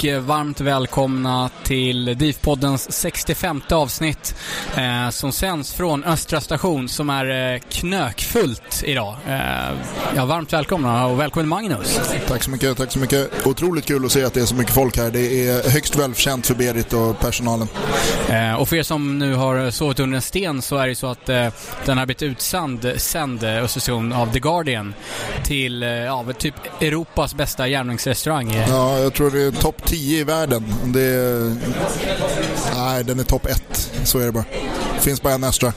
Och 0.00 0.04
eh, 0.04 0.20
varmt 0.20 0.60
välkomna 0.60 1.50
till 1.64 2.08
DIF-poddens 2.18 2.92
65 2.92 3.62
avsnitt 3.70 4.34
eh, 4.76 5.10
som 5.10 5.32
sänds 5.32 5.72
från 5.72 6.04
Östra 6.04 6.40
station 6.40 6.88
som 6.88 7.10
är 7.10 7.54
eh, 7.54 7.60
knökfullt 7.60 8.82
idag. 8.86 9.16
Eh, 9.28 9.38
ja, 10.16 10.24
varmt 10.24 10.52
välkomna 10.52 11.06
och 11.06 11.20
välkommen 11.20 11.48
Magnus. 11.48 12.00
Tack 12.28 12.42
så 12.42 12.50
mycket, 12.50 12.76
tack 12.76 12.92
så 12.92 12.98
mycket. 12.98 13.46
Otroligt 13.46 13.86
kul 13.86 14.04
att 14.04 14.12
se 14.12 14.24
att 14.24 14.34
det 14.34 14.40
är 14.40 14.46
så 14.46 14.54
mycket 14.54 14.74
folk 14.74 14.96
här. 14.96 15.10
Det 15.10 15.48
är 15.48 15.70
högst 15.70 15.96
välförtjänt 15.96 16.46
för 16.46 16.54
Berit 16.54 16.92
och 16.92 17.18
personalen. 17.18 17.68
Eh, 18.28 18.54
och 18.54 18.68
för 18.68 18.76
er 18.76 18.82
som 18.82 19.18
nu 19.18 19.34
har 19.34 19.70
sovit 19.70 20.00
under 20.00 20.16
en 20.16 20.22
sten 20.22 20.62
så 20.62 20.76
är 20.76 20.88
det 20.88 20.94
så 20.94 21.06
att 21.06 21.28
eh, 21.28 21.48
den 21.84 21.98
har 21.98 22.06
blivit 22.06 22.22
utsänd 22.22 22.92
sänd, 22.96 23.44
eh, 23.44 23.50
Östra 23.50 23.80
station 23.80 24.12
av 24.12 24.32
The 24.32 24.38
Guardian 24.38 24.94
till 25.44 25.82
ja, 25.82 26.24
typ 26.38 26.54
Europas 26.80 27.34
bästa 27.34 27.68
järnvägsrestaurang. 27.68 28.54
Ja, 28.68 28.98
jag 28.98 29.14
tror 29.14 29.30
det 29.30 29.42
är 29.42 29.50
topp 29.50 29.89
10 29.90 30.20
i 30.20 30.24
världen. 30.24 30.64
Det 30.84 31.00
är... 31.00 31.56
Nej, 32.74 33.04
den 33.04 33.20
är 33.20 33.24
topp 33.24 33.46
1. 33.46 33.90
Så 34.04 34.18
är 34.18 34.26
det 34.26 34.32
bara. 34.32 34.44
Finns 35.00 35.22
bara 35.22 35.34
en 35.34 35.44
Astra. 35.44 35.72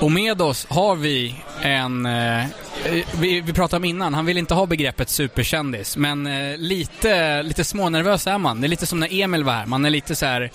Och 0.00 0.12
med 0.12 0.42
oss 0.42 0.66
har 0.70 0.96
vi 0.96 1.44
en... 1.62 2.06
Eh, 2.06 2.44
Eh, 2.84 3.04
vi, 3.20 3.40
vi 3.40 3.52
pratade 3.52 3.76
om 3.76 3.84
innan, 3.84 4.14
han 4.14 4.26
vill 4.26 4.38
inte 4.38 4.54
ha 4.54 4.66
begreppet 4.66 5.08
superkändis, 5.08 5.96
men 5.96 6.26
eh, 6.26 6.56
lite, 6.56 7.42
lite 7.42 7.64
smånervös 7.64 8.26
är 8.26 8.38
man. 8.38 8.60
Det 8.60 8.66
är 8.66 8.68
lite 8.68 8.86
som 8.86 9.00
när 9.00 9.08
Emil 9.22 9.44
var 9.44 9.52
här, 9.52 9.66
man 9.66 9.84
är 9.84 9.90
lite 9.90 10.14
så 10.16 10.26
här. 10.26 10.50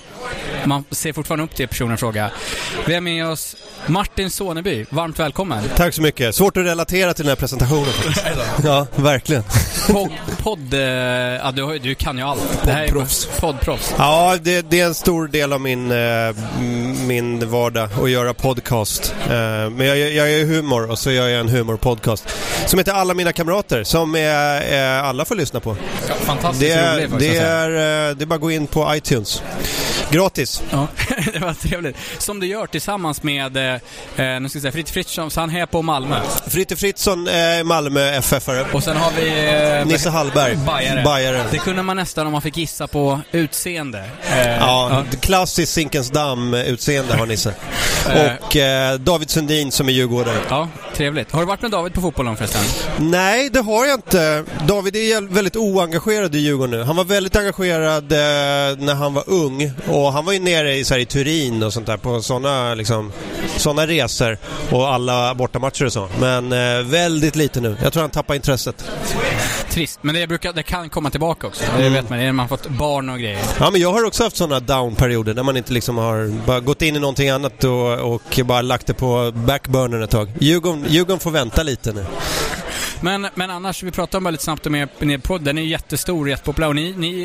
Man 0.65 0.83
ser 0.91 1.13
fortfarande 1.13 1.43
upp 1.45 1.55
till 1.55 1.67
personen 1.67 1.93
i 1.93 1.97
fråga. 1.97 2.31
Vi 2.87 2.93
har 2.93 3.01
med 3.01 3.27
oss 3.27 3.55
Martin 3.87 4.29
Soneby, 4.31 4.85
varmt 4.89 5.19
välkommen. 5.19 5.63
Tack 5.75 5.93
så 5.93 6.01
mycket. 6.01 6.35
Svårt 6.35 6.57
att 6.57 6.65
relatera 6.65 7.13
till 7.13 7.25
den 7.25 7.29
här 7.29 7.35
presentationen 7.35 7.85
faktiskt. 7.85 8.25
Ja, 8.63 8.87
verkligen. 8.95 9.43
Podd... 9.89 10.09
podd 10.37 10.73
eh, 10.73 10.79
ja, 10.79 11.51
du, 11.51 11.79
du 11.79 11.95
kan 11.95 12.17
ju 12.17 12.23
allt. 12.23 12.59
Det 12.63 12.71
här 12.71 12.83
är- 12.83 12.87
Poddproffs. 12.87 13.29
Poddproffs. 13.39 13.93
Ja, 13.97 14.37
det, 14.41 14.69
det 14.69 14.79
är 14.79 14.85
en 14.85 14.95
stor 14.95 15.27
del 15.27 15.53
av 15.53 15.61
min, 15.61 15.91
eh, 15.91 16.35
min 17.07 17.49
vardag 17.49 17.89
att 18.03 18.09
göra 18.09 18.33
podcast. 18.33 19.15
Eh, 19.25 19.29
men 19.69 19.87
jag, 19.87 19.97
jag 19.97 20.31
gör 20.31 20.45
humor 20.45 20.91
och 20.91 20.99
så 20.99 21.11
gör 21.11 21.27
jag 21.27 21.39
en 21.39 21.49
humorpodcast 21.49 22.12
som 22.65 22.79
heter 22.79 22.91
Alla 22.93 23.13
mina 23.13 23.31
kamrater 23.33 23.83
som 23.83 24.15
eh, 24.15 24.21
eh, 24.73 25.03
alla 25.05 25.25
får 25.25 25.35
lyssna 25.35 25.59
på. 25.59 25.75
Ja, 26.09 26.13
fantastiskt 26.25 26.61
Det 26.61 26.71
är, 26.71 26.93
rolig 26.95 27.09
faktiskt. 27.09 27.31
det, 27.31 27.37
säga. 27.37 27.47
är, 27.51 28.09
eh, 28.09 28.15
det 28.15 28.23
är 28.23 28.25
bara 28.25 28.35
att 28.35 28.41
gå 28.41 28.51
in 28.51 28.67
på 28.67 28.95
iTunes. 28.95 29.43
Gratis. 30.09 30.63
Ja, 30.71 30.87
det 31.33 31.39
var 31.39 31.53
trevligt. 31.53 31.97
Som 32.17 32.39
du 32.39 32.47
gör 32.47 32.65
tillsammans 32.67 33.23
med, 33.23 33.57
eh, 33.57 33.63
eh, 33.73 33.79
nu 34.41 34.49
ska 34.49 34.57
jag 34.57 34.61
säga, 34.61 34.71
Fritt 34.71 34.89
Fritzson, 34.89 35.29
han 35.35 35.55
är 35.55 35.65
på 35.65 35.81
Malmö. 35.81 36.15
Fritte 36.47 36.75
Fritzson, 36.75 37.27
eh, 37.27 37.63
Malmö 37.63 38.11
FF-are. 38.19 38.65
Och 38.73 38.83
sen 38.83 38.97
har 38.97 39.11
vi... 39.11 39.79
Eh, 39.79 39.85
Nisse 39.85 40.09
Hallberg, 40.09 40.55
Bajare. 40.55 41.03
Bajare. 41.03 41.43
Det 41.51 41.57
kunde 41.57 41.83
man 41.83 41.95
nästan 41.97 42.25
om 42.25 42.31
man 42.31 42.41
fick 42.41 42.57
gissa 42.57 42.87
på 42.87 43.19
utseende. 43.31 44.03
Eh, 44.31 44.57
Ja, 44.57 45.03
klassiskt 45.21 45.73
Zinkensdamm-utseende 45.73 47.15
har 47.17 47.25
Nisse. 47.25 47.53
Och 48.05 48.55
eh, 48.55 48.93
David 48.99 49.29
Sundin 49.29 49.71
som 49.71 49.87
är 49.89 49.93
djurgårdare. 49.93 50.37
Ja, 50.49 50.67
trevligt. 50.93 51.31
Har 51.31 51.39
du 51.39 51.45
varit 51.45 51.61
med 51.61 51.71
David 51.71 51.93
på 51.93 52.01
fotbollen 52.01 52.37
förresten? 52.37 52.61
Nej, 52.99 53.49
det 53.49 53.59
har 53.59 53.85
jag 53.85 53.97
inte. 53.97 54.43
David 54.67 54.95
är 54.95 55.21
väldigt 55.33 55.55
oengagerad 55.55 56.35
i 56.35 56.39
Djurgården 56.39 56.79
nu. 56.79 56.83
Han 56.83 56.95
var 56.95 57.03
väldigt 57.03 57.35
engagerad 57.35 58.11
eh, 58.11 58.17
när 58.77 58.95
han 58.95 59.13
var 59.13 59.23
ung 59.27 59.71
och 59.87 60.13
han 60.13 60.25
var 60.25 60.33
ju 60.33 60.39
nere 60.39 60.75
i, 60.75 60.83
så 60.83 60.93
här, 60.93 61.01
i 61.01 61.05
Turin 61.05 61.63
och 61.63 61.73
sånt 61.73 61.85
där 61.85 61.97
på 61.97 62.21
sådana 62.21 62.75
liksom, 62.75 63.11
såna 63.57 63.87
resor 63.87 64.37
och 64.71 64.87
alla 64.93 65.35
bortamatcher 65.35 65.85
och 65.85 65.93
så. 65.93 66.09
Men 66.19 66.51
eh, 66.53 66.83
väldigt 66.83 67.35
lite 67.35 67.61
nu. 67.61 67.75
Jag 67.83 67.93
tror 67.93 68.01
han 68.01 68.09
tappar 68.09 68.35
intresset. 68.35 68.85
Trist, 69.73 69.99
men 70.01 70.15
det, 70.15 70.27
brukar, 70.27 70.53
det 70.53 70.63
kan 70.63 70.89
komma 70.89 71.09
tillbaka 71.09 71.47
också. 71.47 71.63
Det 71.77 71.89
vet 71.89 72.09
man, 72.09 72.19
när 72.19 72.31
man 72.31 72.49
fått 72.49 72.67
barn 72.67 73.09
och 73.09 73.19
grejer. 73.19 73.39
Ja, 73.59 73.69
men 73.71 73.81
jag 73.81 73.93
har 73.93 74.05
också 74.05 74.23
haft 74.23 74.35
sådana 74.35 74.59
down-perioder 74.59 75.33
när 75.33 75.43
man 75.43 75.57
inte 75.57 75.73
liksom 75.73 75.97
har 75.97 76.45
bara 76.45 76.59
gått 76.59 76.81
in 76.81 76.95
i 76.95 76.99
någonting 76.99 77.29
annat 77.29 77.63
och, 77.63 78.13
och 78.13 78.39
bara 78.45 78.61
lagt 78.61 78.87
det 78.87 78.93
på 78.93 79.31
backburnern 79.35 80.03
ett 80.03 80.09
tag. 80.09 80.29
Djurgården, 80.39 80.85
Djurgården 80.89 81.19
får 81.19 81.31
vänta 81.31 81.63
lite 81.63 81.93
nu. 81.93 82.05
Men, 83.03 83.27
men 83.35 83.49
annars, 83.49 83.83
vi 83.83 83.91
pratade 83.91 84.17
om 84.17 84.23
väldigt 84.23 84.41
snabbt 84.41 84.65
om 84.65 84.75
er, 84.75 84.87
er 84.99 85.17
podd. 85.17 85.41
Den 85.41 85.57
är 85.57 85.61
ju 85.61 85.67
jättestor, 85.67 86.29
jättepopulär. 86.29 86.67
Och 86.67 86.75
ni, 86.75 86.93
ni, 86.97 87.23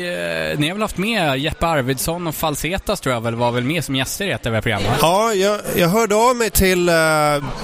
eh, 0.53 0.59
ni 0.59 0.67
har 0.67 0.73
väl 0.73 0.81
haft 0.81 0.97
med 0.97 1.37
Jeppe 1.39 1.67
Arvidsson 1.67 2.27
och 2.27 2.35
Falsetas 2.35 3.01
tror 3.01 3.13
jag 3.15 3.21
väl 3.21 3.35
var 3.35 3.51
väl 3.51 3.63
med 3.63 3.83
som 3.83 3.95
gäster 3.95 4.27
i 4.27 4.31
ett 4.31 4.45
av 4.45 4.53
era 4.53 4.61
program? 4.61 4.81
Ja, 5.01 5.33
jag, 5.33 5.59
jag 5.77 5.87
hörde 5.87 6.15
av 6.15 6.35
mig 6.35 6.49
till, 6.49 6.89
eh, 6.89 6.95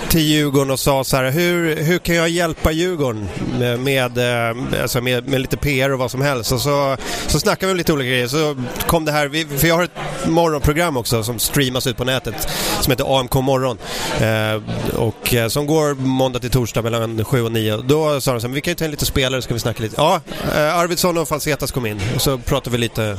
till 0.10 0.22
Djurgården 0.22 0.72
och 0.72 0.80
sa 0.80 1.04
så 1.04 1.18
här, 1.18 1.32
hur, 1.32 1.76
hur 1.84 1.98
kan 2.00 2.16
jag 2.16 2.30
hjälpa 2.30 2.72
Djurgården 2.72 3.28
med, 3.60 3.80
med, 3.80 4.18
eh, 4.18 4.82
alltså 4.82 5.02
med, 5.02 5.28
med 5.28 5.42
lite 5.42 5.58
PR 5.58 5.94
och 5.94 6.00
vad 6.00 6.12
som 6.12 6.22
helst? 6.22 6.52
Och 6.52 6.62
så, 6.62 6.98
så 7.28 7.40
snackade 7.40 7.66
vi 7.66 7.72
om 7.72 7.78
lite 7.78 7.94
olika 7.94 8.10
grejer. 8.10 8.28
Så 8.28 8.56
kom 8.88 9.06
det 9.06 9.12
här, 9.12 9.28
vi- 9.28 9.46
för 9.46 9.68
jag 9.68 9.76
har 9.76 9.84
ett 9.84 9.92
morgonprogram 10.28 10.98
också 10.98 11.24
som 11.24 11.40
streamas 11.40 11.88
ut 11.88 11.98
på 11.98 12.04
nätet 12.04 12.48
som 12.82 12.92
heter 12.92 13.20
AMK 13.20 13.34
morgon. 13.36 13.78
Eh, 14.22 14.62
och 15.00 15.52
som 15.52 15.66
går 15.68 15.96
måndag 15.96 16.40
till 16.40 16.50
torsdag 16.52 16.82
mellan 16.82 17.26
7 17.26 17.42
och 17.44 17.52
9. 17.52 17.78
Då 17.78 18.05
sa 18.22 18.32
de 18.34 18.42
så 18.42 18.48
här, 18.48 18.54
vi 18.54 18.62
kan 18.62 18.72
ju 18.72 18.76
ta 18.76 18.86
in 18.86 18.92
lite 18.92 19.06
spelare 19.06 19.42
så 19.42 19.46
ska 19.46 19.54
vi 19.54 19.60
snacka 19.60 19.84
lite. 19.84 19.96
Ja, 19.98 20.22
eh, 20.56 20.78
Arvidsson 20.78 21.18
och 21.18 21.28
Falsetas 21.28 21.72
kom 21.72 21.86
in 21.86 22.02
och 22.16 22.22
så 22.22 22.38
pratade 22.38 22.70
vi 22.72 22.78
lite, 22.78 23.18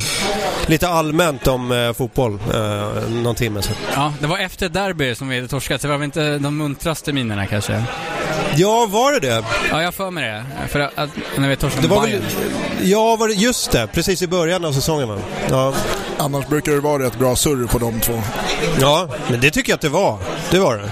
lite 0.66 0.88
allmänt 0.88 1.46
om 1.46 1.72
eh, 1.72 1.92
fotboll 1.92 2.38
eh, 2.54 3.08
någon 3.10 3.34
timme 3.34 3.62
sedan. 3.62 3.76
Ja, 3.94 4.12
det 4.20 4.26
var 4.26 4.38
efter 4.38 4.68
derby 4.68 5.14
som 5.14 5.28
vi 5.28 5.36
hade 5.36 5.48
torskat, 5.48 5.80
så 5.80 5.86
det 5.86 5.90
var 5.92 5.98
väl 5.98 6.04
inte 6.04 6.38
de 6.38 6.56
muntraste 6.56 7.12
minerna 7.12 7.46
kanske? 7.46 7.82
Ja, 8.56 8.86
var 8.90 9.12
det 9.12 9.20
det? 9.20 9.44
Ja, 9.70 9.82
jag 9.82 9.94
för 9.94 10.10
mig 10.10 10.24
det. 10.24 10.68
För 10.68 10.80
att, 10.80 10.98
att, 10.98 11.10
när 11.38 11.48
vi 11.48 11.56
torskade 11.56 11.86
Det 11.88 11.94
var 11.94 12.02
Bayern. 12.02 12.22
väl, 12.22 12.90
ja, 12.90 13.16
var 13.16 13.28
det, 13.28 13.34
just 13.34 13.70
det. 13.72 13.86
Precis 13.86 14.22
i 14.22 14.26
början 14.26 14.64
av 14.64 14.72
säsongen 14.72 15.08
va? 15.08 15.18
Ja. 15.50 15.72
Annars 16.18 16.46
brukar 16.46 16.72
det 16.72 16.80
vara 16.80 17.02
rätt 17.02 17.18
bra 17.18 17.36
surr 17.36 17.66
på 17.66 17.78
de 17.78 18.00
två. 18.00 18.22
ja, 18.80 19.08
men 19.30 19.40
det 19.40 19.50
tycker 19.50 19.72
jag 19.72 19.74
att 19.74 19.80
det 19.80 19.88
var. 19.88 20.18
Det 20.50 20.58
var 20.58 20.76
det. 20.76 20.90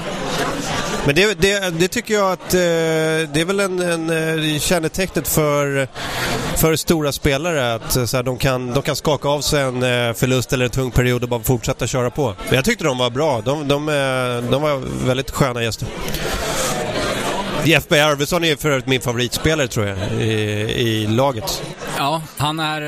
Men 1.06 1.14
det, 1.14 1.40
det, 1.40 1.70
det 1.78 1.88
tycker 1.88 2.14
jag 2.14 2.32
att 2.32 2.54
eh, 2.54 2.60
det 3.32 3.40
är 3.40 3.44
väl 3.44 3.60
en, 3.60 3.80
en 3.80 4.10
eh, 4.54 4.58
kännetecknet 4.58 5.28
för, 5.28 5.88
för 6.56 6.76
stora 6.76 7.12
spelare 7.12 7.74
att 7.74 7.96
eh, 7.96 8.04
så 8.04 8.16
här, 8.16 8.24
de, 8.24 8.38
kan, 8.38 8.74
de 8.74 8.82
kan 8.82 8.96
skaka 8.96 9.28
av 9.28 9.40
sig 9.40 9.62
en 9.62 9.82
eh, 9.82 10.12
förlust 10.12 10.52
eller 10.52 10.64
en 10.64 10.70
tung 10.70 10.90
period 10.90 11.22
och 11.22 11.28
bara 11.28 11.42
fortsätta 11.42 11.86
köra 11.86 12.10
på. 12.10 12.34
Men 12.46 12.54
jag 12.54 12.64
tyckte 12.64 12.84
de 12.84 12.98
var 12.98 13.10
bra. 13.10 13.40
De, 13.40 13.68
de, 13.68 13.86
de 14.50 14.62
var 14.62 15.06
väldigt 15.06 15.30
sköna 15.30 15.62
gäster. 15.62 15.88
Jeff 17.64 17.84
B 17.88 18.00
Arvidsson 18.00 18.44
är 18.44 18.56
för 18.56 18.70
övrigt 18.70 18.86
min 18.86 19.00
favoritspelare 19.00 19.68
tror 19.68 19.86
jag 19.86 19.98
i, 20.20 20.24
i 20.24 21.06
laget. 21.06 21.62
Ja, 21.98 22.22
han 22.36 22.60
är, 22.60 22.82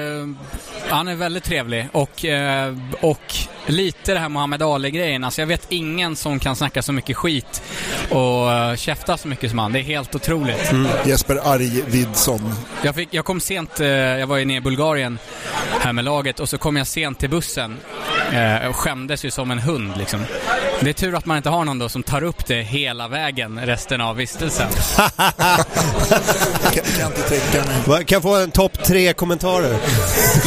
han 0.89 1.09
är 1.09 1.15
väldigt 1.15 1.45
trevlig 1.45 1.89
och, 1.93 2.25
eh, 2.25 2.75
och 3.01 3.35
lite 3.67 4.15
det 4.15 4.19
här 4.19 4.29
Muhammad 4.29 4.63
Ali-grejen. 4.63 5.25
Alltså 5.25 5.43
jag 5.43 5.47
vet 5.47 5.67
ingen 5.69 6.17
som 6.17 6.39
kan 6.39 6.57
snacka 6.57 6.83
så 6.83 6.93
mycket 6.93 7.17
skit 7.17 7.63
och 8.11 8.53
eh, 8.53 8.77
käfta 8.77 9.17
så 9.17 9.29
mycket 9.29 9.51
som 9.51 9.59
han. 9.59 9.73
Det 9.73 9.79
är 9.79 9.83
helt 9.83 10.15
otroligt. 10.15 10.73
Jesper 11.05 11.41
Argvidsson. 11.45 12.53
Jag, 12.83 12.95
fick, 12.95 13.09
jag 13.11 13.25
kom 13.25 13.41
sent, 13.41 13.81
eh, 13.81 13.89
jag 13.89 14.27
var 14.27 14.37
ju 14.37 14.45
nere 14.45 14.57
i 14.57 14.61
Bulgarien 14.61 15.19
här 15.81 15.93
med 15.93 16.05
laget 16.05 16.41
och 16.41 16.49
så 16.49 16.59
kom 16.59 16.77
jag 16.77 16.87
sent 16.87 17.19
till 17.19 17.31
bussen 17.31 17.77
eh, 18.33 18.67
och 18.69 18.77
skämdes 18.77 19.25
ju 19.25 19.31
som 19.31 19.51
en 19.51 19.59
hund 19.59 19.93
liksom. 19.99 20.21
Det 20.81 20.89
är 20.89 20.95
tur 20.95 21.15
att 21.15 21.27
man 21.27 21.37
inte 21.37 21.49
har 21.49 21.65
någon 21.65 21.79
då 21.79 21.89
som 21.89 22.03
tar 22.03 22.23
upp 22.25 22.47
det 22.47 22.63
hela 22.63 23.09
vägen 23.09 23.61
resten 23.63 24.01
av 24.01 24.17
vistelsen. 24.17 24.69
Kan, 24.97 25.11
kan 26.99 27.07
inte 27.07 27.23
tänka 27.29 27.69
mig. 27.69 27.77
Va, 27.87 27.97
Kan 27.97 28.17
jag 28.17 28.23
få 28.23 28.37
en 28.37 28.51
topp 28.51 28.85
tre 28.85 29.13
kommentarer? 29.13 29.77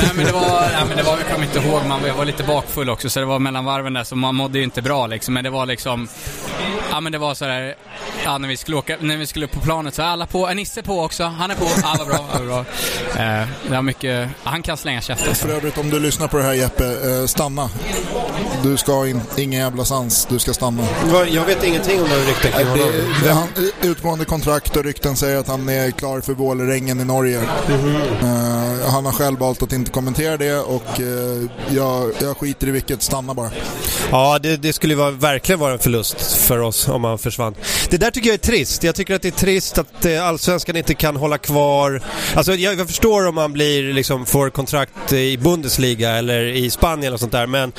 nej 0.02 0.12
men 0.16 0.26
det 0.26 0.31
var, 0.31 0.62
nej, 0.62 0.84
men 0.88 0.98
det 0.98 1.04
var, 1.04 1.18
jag 1.18 1.28
kommer 1.28 1.46
inte 1.46 1.60
ihåg, 1.60 1.81
man, 1.88 2.02
jag 2.08 2.14
var 2.14 2.26
lite 2.26 2.44
bakfull 2.44 2.90
också 2.90 3.10
så 3.10 3.20
det 3.20 3.26
var 3.26 3.40
mellan 3.40 3.66
varven 3.66 3.94
där 3.94 4.04
så 4.04 4.16
man 4.16 4.36
mådde 4.36 4.58
ju 4.58 4.64
inte 4.64 4.81
bra 4.81 5.08
liksom. 5.08 5.34
Men 5.34 5.44
det 5.44 5.50
var 5.50 5.66
liksom, 5.66 6.08
ja 6.92 7.00
men 7.00 7.12
det 7.12 7.18
var 7.18 7.34
sådär, 7.34 7.76
ja 8.26 8.38
när 8.38 8.48
vi 8.48 8.58
skulle 8.58 8.78
åka, 8.78 8.96
när 9.00 9.18
vi 9.18 9.28
skulle 9.28 9.48
på 9.48 9.60
planet 9.60 9.96
så 9.96 10.02
är 10.02 10.06
alla 10.06 10.26
på, 10.26 10.48
är 10.48 10.56
Nisse 10.56 10.84
på 10.84 11.02
också? 11.02 11.24
Han 11.24 11.52
är 11.52 11.56
på, 11.56 11.66
ja 11.84 11.96
vad 11.98 12.08
bra, 12.08 12.26
vad 12.34 12.46
bra. 12.46 12.60
Eh, 13.24 13.48
det 13.68 13.76
var 13.76 13.82
mycket, 13.82 14.30
han 14.44 14.62
kan 14.62 14.78
slänga 14.78 15.02
käften. 15.02 15.36
För 15.36 15.50
övrigt, 15.50 15.78
om 15.78 15.90
du 15.90 16.00
lyssnar 16.00 16.28
på 16.28 16.38
det 16.38 16.44
här 16.44 16.54
Jeppe, 16.54 16.86
eh, 16.86 17.26
stanna. 17.26 17.70
Du 18.64 18.78
ska 18.78 18.94
ha 18.94 19.08
in, 19.08 19.22
ingen 19.38 19.60
jävla 19.60 19.86
sans, 19.86 20.26
du 20.26 20.40
ska 20.40 20.54
stanna. 20.54 20.84
Va, 21.06 21.26
Jag 21.26 21.46
vet 21.46 21.64
ingenting 21.64 22.02
om 22.02 22.10
den 22.10 22.20
rykten 22.20 22.52
kring 22.52 22.68
honom. 22.68 22.86
Det, 23.24 23.28
det, 23.28 23.34
han, 23.34 23.48
utgående 23.82 24.26
kontrakt 24.26 24.78
och 24.78 24.84
rykten 24.84 25.16
säger 25.16 25.38
att 25.38 25.48
han 25.48 25.70
är 25.70 25.92
klar 25.92 26.22
för 26.22 26.34
Vålerengen 26.34 27.02
i 27.02 27.06
Norge. 27.06 27.42
Eh, 28.22 28.90
han 28.92 29.06
har 29.06 29.12
själv 29.12 29.40
valt 29.40 29.62
att 29.62 29.74
inte 29.74 29.92
kommentera 29.92 30.38
det 30.38 30.58
och 30.60 31.00
eh, 31.00 31.50
jag, 31.70 32.12
jag 32.22 32.38
skiter 32.38 32.68
i 32.68 32.72
vilket, 32.72 33.04
stanna 33.04 33.34
bara. 33.34 33.52
Ja, 34.12 34.40
det, 34.40 34.58
det 34.58 34.74
skulle 34.74 34.96
vara, 34.96 35.12
verkligen 35.12 35.60
vara 35.60 35.74
en 35.74 35.80
förlust 35.80 36.22
för 36.50 36.60
oss 36.60 36.88
om 36.88 37.04
han 37.04 37.18
försvann. 37.18 37.56
Det 37.90 37.98
där 37.98 38.12
tycker 38.12 38.30
jag 38.30 38.34
är 38.34 38.38
trist. 38.38 38.84
Jag 38.84 38.96
tycker 38.96 39.16
att 39.16 39.22
det 39.22 39.28
är 39.28 39.31
trist 39.31 39.78
att 39.78 40.06
eh, 40.06 40.28
Allsvenskan 40.28 40.75
inte 40.75 40.94
kan 40.94 41.16
hålla 41.16 41.38
kvar... 41.38 42.01
Alltså 42.36 42.54
jag, 42.56 42.80
jag 42.80 42.88
förstår 42.88 43.28
om 43.28 43.36
man 43.36 43.54
blir, 43.54 43.94
liksom, 43.94 44.25
får 44.25 44.50
kontrakt 44.50 45.13
i 45.13 45.38
Bundesliga 45.38 46.12
eller 46.12 46.44
i 46.44 46.69
Spanien 46.69 47.13
och 47.13 47.19
sånt 47.19 47.31
där. 47.31 47.48
Men, 47.48 47.72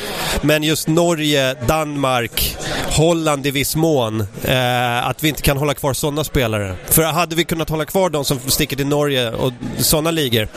men 0.42 0.62
just 0.62 0.88
Norge, 0.88 1.54
Danmark, 1.54 2.56
Holland 2.96 3.46
i 3.46 3.50
viss 3.50 3.76
mån. 3.76 4.20
Eh, 4.44 5.08
att 5.08 5.24
vi 5.24 5.28
inte 5.28 5.42
kan 5.42 5.56
hålla 5.56 5.74
kvar 5.74 5.92
sådana 5.92 6.24
spelare. 6.24 6.76
För 6.86 7.02
hade 7.02 7.36
vi 7.36 7.44
kunnat 7.44 7.68
hålla 7.68 7.84
kvar 7.84 8.10
de 8.10 8.24
som 8.24 8.38
sticker 8.46 8.76
till 8.76 8.86
Norge 8.86 9.30
och 9.30 9.52
sådana 9.78 10.10
ligor. 10.10 10.48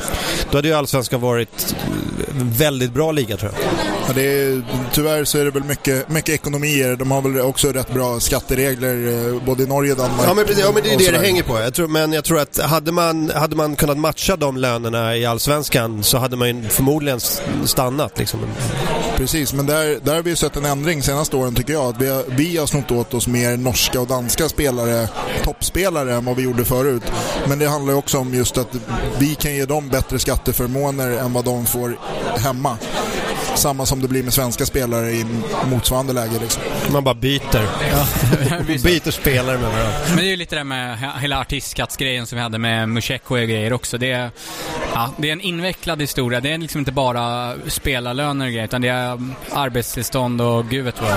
Då 0.51 0.57
hade 0.57 0.68
ju 0.68 0.74
Allsvenskan 0.74 1.21
varit 1.21 1.75
en 2.39 2.51
väldigt 2.51 2.94
bra 2.94 3.12
liga 3.12 3.38
tror 3.38 3.51
jag. 3.51 3.62
Ja, 4.07 4.13
det 4.13 4.21
är, 4.21 4.62
tyvärr 4.94 5.24
så 5.24 5.38
är 5.38 5.45
det 5.45 5.51
väl 5.51 5.63
mycket, 5.63 6.09
mycket 6.09 6.30
ekonomier. 6.30 6.95
De 6.95 7.12
har 7.12 7.21
väl 7.21 7.42
också 7.42 7.71
rätt 7.71 7.94
bra 7.94 8.03
skatteregler 8.20 9.28
eh, 9.34 9.44
både 9.46 9.64
i 9.64 9.68
Norge 9.68 9.92
och 9.92 9.98
Danmark. 9.98 10.28
Ja 10.28 10.34
men, 10.34 10.46
precis, 10.46 10.64
ja, 10.64 10.72
men 10.72 10.84
det 10.84 10.90
är 10.90 10.96
och 10.96 11.02
det 11.02 11.12
det 11.12 11.18
hänger 11.18 11.44
på. 11.44 11.60
Jag 11.60 11.74
tror, 11.74 11.88
men 11.88 12.14
jag 12.14 12.24
tror 12.24 12.40
att 12.40 12.60
hade 12.60 12.92
man, 12.92 13.32
hade 13.36 13.56
man 13.56 13.76
kunnat 13.76 13.98
matcha 13.98 14.36
de 14.36 14.58
lönerna 14.58 15.18
i 15.18 15.26
Allsvenskan 15.26 16.04
så 16.04 16.18
hade 16.18 16.36
man 16.36 16.48
ju 16.48 16.70
förmodligen 16.70 17.20
stannat. 17.66 18.20
Liksom. 18.20 18.40
Precis, 19.18 19.54
men 19.54 19.66
där, 19.66 20.00
där 20.04 20.16
har 20.16 20.22
vi 20.22 20.30
ju 20.30 20.36
sett 20.36 20.56
en 20.56 20.66
ändring 20.66 21.04
senaste 21.04 21.36
åren 21.36 21.56
tycker 21.56 21.74
jag. 21.74 21.86
Att 21.86 22.02
vi, 22.02 22.10
har, 22.10 22.24
vi 22.28 22.58
har 22.58 22.68
snott 22.68 22.92
åt 22.92 23.14
oss 23.14 23.28
mer 23.28 23.58
norska 23.58 24.00
och 24.00 24.08
danska 24.08 24.50
spelare, 24.50 25.10
toppspelare 25.44 26.14
än 26.14 26.26
vad 26.26 26.36
vi 26.36 26.44
gjorde 26.44 26.66
förut. 26.66 27.04
Men 27.48 27.60
det 27.60 27.68
handlar 27.68 27.94
ju 27.94 28.00
också 28.00 28.18
om 28.18 28.34
just 28.34 28.58
att 28.58 28.68
vi 29.20 29.36
kan 29.36 29.56
ge 29.56 29.66
dem 29.66 29.90
bättre 29.90 30.20
skatteförmåner 30.20 31.12
än 31.12 31.34
vad 31.34 31.46
de 31.46 31.66
får 31.66 31.98
hemma. 32.38 32.78
Samma 33.56 33.86
som 33.86 34.02
det 34.02 34.08
blir 34.08 34.24
med 34.24 34.34
svenska 34.34 34.66
spelare 34.66 35.12
i 35.12 35.26
motsvarande 35.72 36.14
läge. 36.14 36.32
Liksom. 36.42 36.62
Man 36.92 37.04
bara 37.04 37.16
byter. 37.16 37.68
byter 38.84 39.12
spelare 39.12 39.58
med 39.58 39.70
varandra. 39.72 39.94
Men 40.08 40.18
det 40.18 40.24
är 40.24 40.30
ju 40.30 40.36
lite 40.36 40.56
det 40.56 40.60
där 40.60 40.64
med 40.64 40.98
he- 40.98 41.20
hela 41.20 41.40
artistskattsgrejen 41.42 42.28
som 42.28 42.36
vi 42.36 42.42
hade 42.42 42.58
med 42.58 42.90
Musheko 42.90 43.34
och 43.36 43.42
grejer 43.48 43.74
också. 43.74 43.98
Det 43.98 44.12
är, 44.12 44.32
ja, 44.94 45.10
det 45.18 45.28
är 45.30 45.34
en 45.34 45.42
invecklad 45.42 46.02
historia. 46.02 46.40
Det 46.40 46.54
är 46.54 46.58
liksom 46.58 46.80
inte 46.80 46.92
bara 46.92 47.54
spelarlöner 47.68 48.46
och 48.46 48.52
grejer, 48.52 48.66
utan 48.66 48.82
det 48.82 48.88
är 48.88 49.12
mm, 49.12 49.34
arbetstillstånd 49.52 50.42
och 50.42 50.66
gud 50.70 50.86
vet 50.86 51.02
vad. 51.02 51.12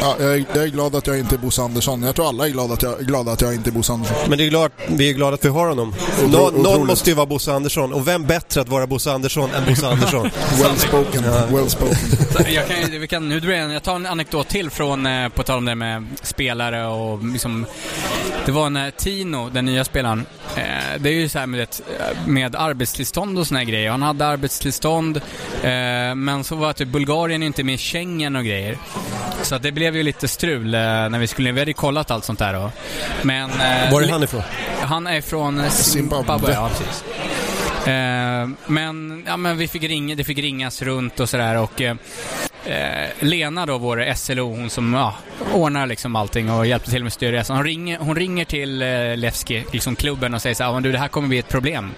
Ja, 0.00 0.16
jag, 0.20 0.34
är, 0.34 0.44
jag 0.54 0.64
är 0.64 0.68
glad 0.68 0.96
att 0.96 1.06
jag 1.06 1.18
inte 1.18 1.34
är 1.34 1.38
Bosse 1.38 1.62
Andersson. 1.62 2.02
Jag 2.02 2.14
tror 2.14 2.28
alla 2.28 2.46
är 2.46 2.50
glada 2.50 2.74
att 2.74 2.82
jag, 2.82 2.98
glada 3.00 3.32
att 3.32 3.40
jag 3.40 3.54
inte 3.54 3.70
är 3.70 3.72
Bosse 3.72 3.92
Andersson. 3.92 4.16
Men 4.28 4.38
det 4.38 4.46
är 4.46 4.50
klart, 4.50 4.72
vi 4.86 5.08
är 5.10 5.12
glada 5.14 5.34
att 5.34 5.44
vi 5.44 5.48
har 5.48 5.68
honom. 5.68 5.94
Nå, 6.28 6.50
någon 6.50 6.86
måste 6.86 7.10
ju 7.10 7.16
vara 7.16 7.26
Bosse 7.26 7.52
Andersson. 7.52 7.92
Och 7.92 8.08
vem 8.08 8.24
bättre 8.26 8.60
att 8.60 8.68
vara 8.68 8.86
Bosse 8.86 9.12
Andersson 9.12 9.50
än 9.50 9.64
Bosse 9.68 9.86
Andersson? 9.92 10.30
Well 10.62 10.76
spoken. 10.78 11.22
Well 11.52 11.67
spoken. 11.68 11.96
Så 12.30 12.42
Jag, 12.48 12.68
kan, 13.08 13.30
vi 13.30 13.56
jag, 13.72 13.82
tar 13.82 13.96
en 13.96 14.06
anekdot 14.06 14.48
till 14.48 14.70
från, 14.70 15.06
eh, 15.06 15.28
på 15.28 15.42
tal 15.42 15.58
om 15.58 15.64
det 15.64 15.74
med 15.74 16.06
spelare 16.22 16.86
och 16.86 17.24
liksom... 17.24 17.66
Det 18.46 18.52
var 18.52 18.70
när 18.70 18.90
Tino, 18.90 19.50
den 19.50 19.64
nya 19.64 19.84
spelaren, 19.84 20.26
eh, 20.56 20.62
det 20.98 21.08
är 21.08 21.12
ju 21.12 21.28
så 21.28 21.38
här 21.38 21.46
med, 21.46 21.60
det, 21.60 21.80
med 22.26 22.56
arbetstillstånd 22.56 23.38
och 23.38 23.46
såna 23.46 23.60
här 23.60 23.66
grejer. 23.66 23.90
Han 23.90 24.02
hade 24.02 24.26
arbetstillstånd, 24.26 25.16
eh, 25.62 26.14
men 26.14 26.44
så 26.44 26.56
var 26.56 26.72
typ 26.72 26.88
Bulgarien 26.88 27.42
inte 27.42 27.64
med 27.64 27.74
i 27.74 27.78
Schengen 27.78 28.36
och 28.36 28.44
grejer. 28.44 28.78
Så 29.42 29.58
det 29.58 29.72
blev 29.72 29.96
ju 29.96 30.02
lite 30.02 30.28
strul 30.28 30.74
eh, 30.74 30.80
när 30.80 31.18
vi 31.18 31.26
skulle, 31.26 31.52
vi 31.52 31.60
hade 31.60 31.72
kollat 31.72 32.10
allt 32.10 32.24
sånt 32.24 32.38
där 32.38 32.54
då. 32.54 32.70
Men... 33.22 33.50
Eh, 33.50 33.92
Var 33.92 34.02
är 34.02 34.08
han 34.08 34.22
ifrån? 34.22 34.42
han 34.80 35.06
är 35.06 35.20
från 35.20 35.60
eh, 35.60 35.70
Zimbabwe. 35.70 36.24
Zimbabwe. 36.24 36.52
Ja, 36.52 36.68
precis. 36.68 37.04
Eh, 37.88 38.48
men, 38.66 39.24
ja, 39.26 39.36
men 39.36 39.56
vi 39.56 39.68
fick 39.68 39.82
ringa, 39.82 40.14
det 40.14 40.24
fick 40.24 40.38
ringas 40.38 40.82
runt 40.82 41.20
och 41.20 41.28
sådär 41.28 41.56
och 41.56 41.80
eh, 41.80 41.96
eh 42.64 43.08
Lena 43.18 43.66
då, 43.66 43.78
vår 43.78 44.14
SLO, 44.14 44.54
hon 44.56 44.70
som 44.70 44.94
ja, 44.94 45.14
ordnar 45.54 45.86
liksom 45.86 46.16
allting 46.16 46.50
och 46.50 46.66
hjälpte 46.66 46.90
till 46.90 47.02
med 47.02 47.12
styrresan. 47.12 47.56
Hon 47.56 47.64
ringer, 47.64 47.98
hon 47.98 48.16
ringer 48.16 48.44
till 48.44 48.82
eh, 48.82 49.16
Levski, 49.16 49.64
liksom 49.72 49.96
klubben 49.96 50.34
och 50.34 50.42
säger 50.42 50.54
så 50.54 50.62
här, 50.62 50.70
"Ja, 50.70 50.74
men 50.74 50.82
du 50.82 50.92
det 50.92 50.98
här 50.98 51.08
kommer 51.08 51.28
bli 51.28 51.38
ett 51.38 51.48
problem. 51.48 51.90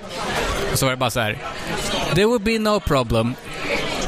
Och 0.72 0.78
så 0.78 0.86
var 0.86 0.90
det 0.90 0.96
bara 0.96 1.10
så 1.10 1.20
här. 1.20 1.38
There 2.14 2.26
will 2.26 2.40
be 2.40 2.58
no 2.58 2.80
problem. 2.80 3.34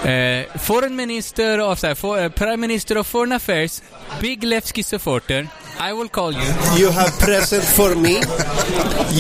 Eh, 0.05 0.59
foreign 0.59 0.97
minister 0.97 1.61
of, 1.61 1.79
så 1.79 1.87
här, 1.87 1.95
for, 1.95 2.23
eh, 2.23 2.29
Prime 2.29 2.57
Minister 2.57 2.99
of 2.99 3.07
Foreign 3.07 3.33
Affairs, 3.33 3.83
Big 4.21 4.45
Levski 4.45 4.83
supporter. 4.83 5.49
I 5.89 5.93
will 5.93 6.09
call 6.09 6.33
you. 6.33 6.41
You 6.79 6.91
have 6.93 7.11
present 7.19 7.65
for 7.65 7.95
me. 7.97 8.21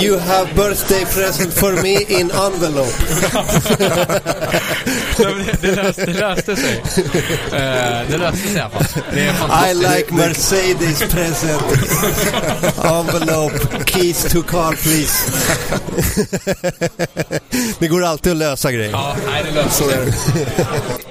You 0.02 0.19
have 0.19 0.54
birthday 0.54 1.04
present 1.04 1.52
for 1.52 1.73
me 1.83 1.95
in 2.09 2.31
envelope. 2.31 2.92
Det, 5.16 5.57
det, 5.61 5.75
löste, 5.76 6.07
det 6.07 6.12
löste 6.21 6.57
sig. 6.57 6.83
Eh, 7.52 8.11
det 8.11 8.16
löste 8.19 8.38
sig 8.49 8.57
i 8.57 8.61
alla 8.61 8.71
fall. 8.71 9.02
Det 9.14 9.21
är 9.21 9.25
I 9.25 9.37
fantastiskt. 9.37 9.97
like 9.97 10.14
Mercedes 10.14 10.99
present. 10.99 11.62
Envelope. 12.85 13.85
Keys 13.87 14.23
to 14.33 14.42
car 14.42 14.73
please. 14.83 15.33
det 17.78 17.88
går 17.88 18.04
alltid 18.04 18.33
att 18.33 18.38
lösa 18.38 18.73
grejer. 18.73 18.90
Ja, 18.90 19.16
nej, 19.26 19.42
det 19.45 19.50
löste 19.62 19.85
sig. 19.85 20.12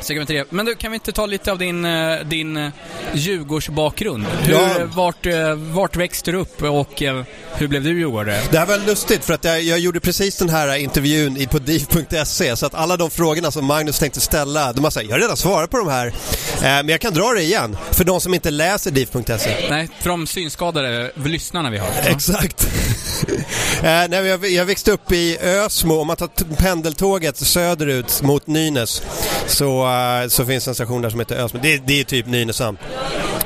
Segment. 0.02 0.52
Men 0.52 0.66
du, 0.66 0.76
kan 0.76 0.92
vi 0.92 0.96
inte 0.96 1.12
ta 1.12 1.26
lite 1.26 1.52
av 1.52 1.58
din, 1.58 1.86
eh, 1.86 2.20
din 2.26 2.72
Djurgårdsbakgrund? 3.14 4.26
Hur, 4.42 4.54
Ja. 4.54 4.70
vart, 4.96 5.26
eh, 5.26 5.41
vart 5.56 5.96
växte 5.96 6.32
du 6.32 6.38
upp 6.38 6.62
och 6.62 7.02
eh, 7.04 7.24
hur 7.56 7.68
blev 7.68 7.84
du 7.84 8.00
djurgårdare? 8.00 8.42
Det 8.52 8.58
här 8.60 8.66
var 8.66 8.78
lustigt 8.78 9.24
för 9.26 9.34
att 9.34 9.44
jag, 9.44 9.62
jag 9.62 9.80
gjorde 9.80 10.00
precis 10.00 10.38
den 10.38 10.50
här 10.50 10.76
intervjun 10.76 11.38
i- 11.38 11.48
på 11.48 11.60
div.se 11.60 12.56
så 12.56 12.66
att 12.66 12.74
alla 12.74 12.98
de 12.98 13.12
frågorna 13.12 13.52
som 13.52 13.66
Magnus 13.66 14.00
tänkte 14.00 14.22
ställa, 14.22 14.74
de 14.74 14.84
har 14.84 14.92
sagt 14.92 15.06
jag 15.10 15.16
har 15.16 15.20
redan 15.20 15.38
svarat 15.38 15.70
på 15.70 15.78
de 15.78 15.88
här. 15.88 16.08
Eh, 16.08 16.14
men 16.62 16.90
jag 16.90 17.02
kan 17.02 17.14
dra 17.14 17.32
det 17.34 17.42
igen 17.42 17.78
för 17.92 18.04
de 18.04 18.22
som 18.22 18.34
inte 18.34 18.52
läser 18.52 18.92
div.se. 18.92 19.56
Nej, 19.70 19.90
för 20.00 20.10
de 20.10 20.28
synskadade 20.28 21.12
lyssnarna 21.26 21.70
vi 21.70 21.78
har. 21.78 21.90
Exakt. 22.06 22.64
eh, 23.78 23.84
nej, 23.84 24.10
jag, 24.28 24.50
jag 24.50 24.66
växte 24.66 24.92
upp 24.92 25.12
i 25.12 25.38
Ösmo. 25.40 25.96
Om 26.02 26.08
man 26.08 26.18
tar 26.18 26.56
pendeltåget 26.56 27.38
söderut 27.38 28.22
mot 28.22 28.48
Nynäs 28.48 29.02
så, 29.48 29.84
eh, 30.24 30.28
så 30.28 30.46
finns 30.46 30.68
en 30.68 30.76
station 30.76 31.02
där 31.02 31.10
som 31.10 31.20
heter 31.20 31.36
Ösmo. 31.46 31.60
Det, 31.64 31.78
det 31.88 32.00
är 32.00 32.04
typ 32.04 32.26
Nynäshamn. 32.26 32.78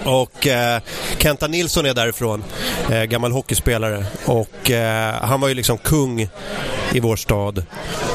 Och 0.06 0.48
eh, 0.48 0.82
Kenta 1.18 1.48
Nilsson 1.48 1.86
är 1.86 1.94
därifrån, 1.94 2.44
eh, 2.92 3.04
gammal 3.04 3.32
hockeyspelare. 3.32 4.06
Och 4.26 4.72
eh, 4.72 5.14
han 5.22 5.42
var 5.42 5.48
ju 5.48 5.54
liksom 5.54 5.78
kung 5.78 6.30
i 6.94 7.00
vår 7.00 7.16
stad. 7.16 7.66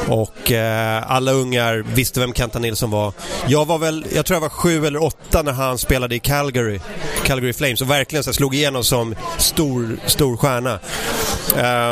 Och 0.07 0.51
eh, 0.51 1.11
alla 1.11 1.31
ungar 1.31 1.85
visste 1.93 2.19
vem 2.19 2.33
Kenta 2.33 2.59
Nilsson 2.59 2.91
var. 2.91 3.13
Jag 3.47 3.65
var 3.65 3.77
väl, 3.77 4.05
jag 4.15 4.25
tror 4.25 4.35
jag 4.35 4.41
var 4.41 4.49
sju 4.49 4.85
eller 4.85 5.03
åtta 5.03 5.41
när 5.41 5.51
han 5.51 5.77
spelade 5.77 6.15
i 6.15 6.19
Calgary, 6.19 6.79
Calgary 7.25 7.53
Flames 7.53 7.81
och 7.81 7.89
verkligen 7.89 8.23
så 8.23 8.33
slog 8.33 8.55
igenom 8.55 8.83
som 8.83 9.15
stor, 9.37 9.97
stor 10.05 10.37
stjärna. 10.37 10.79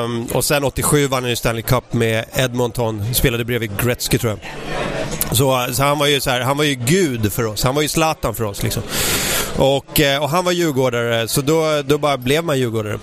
Um, 0.04 0.26
och 0.26 0.46
sen 0.46 0.64
87 0.64 1.08
vann 1.08 1.24
han 1.24 1.30
ju 1.30 1.36
Stanley 1.36 1.62
Cup 1.62 1.94
med 1.94 2.26
Edmonton, 2.34 3.14
spelade 3.14 3.46
bredvid 3.46 3.72
Gretzky 3.84 4.18
tror 4.18 4.32
jag. 4.32 4.40
Så, 5.38 5.68
så, 5.74 5.84
han 5.84 6.00
var 6.00 6.08
ju 6.08 6.20
så 6.20 6.30
här, 6.30 6.42
han 6.42 6.58
var 6.58 6.64
ju 6.64 6.76
gud 6.76 7.34
för 7.34 7.46
oss. 7.46 7.64
Han 7.64 7.76
var 7.76 7.82
ju 7.82 7.88
Zlatan 7.88 8.36
för 8.36 8.44
oss 8.44 8.64
liksom. 8.64 8.84
Och, 9.60 10.00
eh, 10.00 10.24
och 10.24 10.30
han 10.30 10.46
var 10.46 10.52
djurgårdare, 10.52 11.28
så 11.28 11.42
då, 11.42 11.82
då 11.86 11.98
bara 11.98 12.18
blev 12.18 12.44
man 12.44 12.60
djurgårdare. 12.60 13.00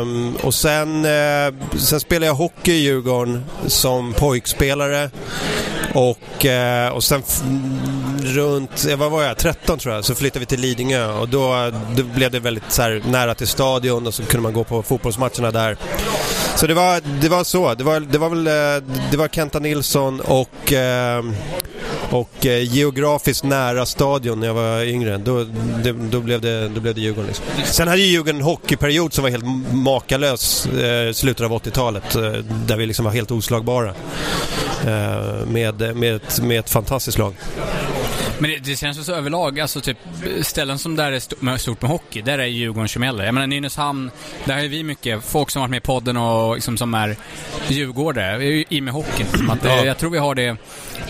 Um, 0.00 0.36
och 0.36 0.54
sen, 0.54 1.04
uh, 1.04 1.54
sen 1.78 2.00
spelade 2.00 2.26
jag 2.26 2.34
hockey 2.34 2.72
i 2.72 2.80
Djurgården 2.80 3.44
som 3.66 4.12
pojkspelare. 4.12 5.10
Och, 5.94 6.44
uh, 6.44 6.94
och 6.94 7.04
sen 7.04 7.22
runt, 8.22 8.84
vad 8.96 9.10
var 9.10 9.22
jag, 9.22 9.38
13 9.38 9.78
tror 9.78 9.94
jag, 9.94 10.04
så 10.04 10.14
flyttade 10.14 10.40
vi 10.40 10.46
till 10.46 10.60
Lidingö 10.60 11.12
och 11.12 11.28
då, 11.28 11.72
då 11.96 12.02
blev 12.02 12.30
det 12.30 12.40
väldigt 12.40 12.72
så 12.72 12.82
här, 12.82 13.02
nära 13.06 13.34
till 13.34 13.48
stadion 13.48 14.06
och 14.06 14.14
så 14.14 14.22
kunde 14.22 14.42
man 14.42 14.52
gå 14.52 14.64
på 14.64 14.82
fotbollsmatcherna 14.82 15.50
där. 15.50 15.76
Så 16.56 16.66
det 16.66 16.74
var, 16.74 17.00
det 17.20 17.28
var 17.28 17.44
så, 17.44 17.74
det 17.74 17.84
var, 17.84 18.00
det 18.00 18.18
var 18.18 18.28
väl 18.28 18.44
det 19.10 19.16
var 19.16 19.28
Kenta 19.28 19.58
Nilsson 19.58 20.20
och 20.20 20.72
eh, 20.72 21.22
och 22.10 22.46
eh, 22.46 22.74
geografiskt 22.74 23.44
nära 23.44 23.86
stadion 23.86 24.40
när 24.40 24.46
jag 24.46 24.54
var 24.54 24.82
yngre, 24.84 25.18
då, 25.18 25.44
det, 25.82 25.92
då, 25.92 26.20
blev, 26.20 26.40
det, 26.40 26.68
då 26.68 26.80
blev 26.80 26.94
det 26.94 27.00
Djurgården. 27.00 27.26
Liksom. 27.26 27.44
Sen 27.64 27.88
hade 27.88 28.00
ju 28.00 28.06
Djurgården 28.06 28.36
en 28.36 28.42
hockeyperiod 28.42 29.12
som 29.12 29.22
var 29.22 29.30
helt 29.30 29.44
makalös, 29.72 30.66
eh, 30.66 31.12
slutet 31.12 31.46
av 31.46 31.52
80-talet, 31.52 32.14
eh, 32.14 32.32
där 32.66 32.76
vi 32.76 32.86
liksom 32.86 33.04
var 33.04 33.12
helt 33.12 33.30
oslagbara. 33.30 33.94
Eh, 34.86 35.46
med, 35.46 35.96
med, 35.96 36.14
ett, 36.16 36.40
med 36.42 36.58
ett 36.58 36.70
fantastiskt 36.70 37.18
lag. 37.18 37.34
Men 38.40 38.50
det, 38.50 38.58
det 38.58 38.76
känns 38.76 39.06
så 39.06 39.12
överlag, 39.12 39.60
alltså 39.60 39.80
typ 39.80 39.98
ställen 40.42 40.78
som 40.78 40.96
där 40.96 41.12
är 41.12 41.20
stort 41.20 41.42
med, 41.42 41.60
stort 41.60 41.82
med 41.82 41.90
hockey, 41.90 42.22
där 42.22 42.38
är 42.38 42.46
Djurgården 42.46 42.88
som 42.88 43.02
gäller. 43.02 43.24
Jag 43.24 43.34
menar 43.34 43.46
Nynäshamn, 43.46 44.10
där 44.44 44.54
har 44.54 44.62
ju 44.62 44.68
vi 44.68 44.82
mycket 44.82 45.24
folk 45.24 45.50
som 45.50 45.60
varit 45.60 45.70
med 45.70 45.76
i 45.76 45.80
podden 45.80 46.16
och 46.16 46.54
liksom 46.54 46.76
som 46.76 46.94
är 46.94 47.16
djurgårdare 47.68 48.64
i 48.68 48.80
med 48.80 48.94
hockeyn. 48.94 49.26
Liksom 49.32 49.50
att, 49.50 49.64
ja. 49.64 49.84
Jag 49.84 49.98
tror 49.98 50.10
vi 50.10 50.18
har 50.18 50.34
det, 50.34 50.56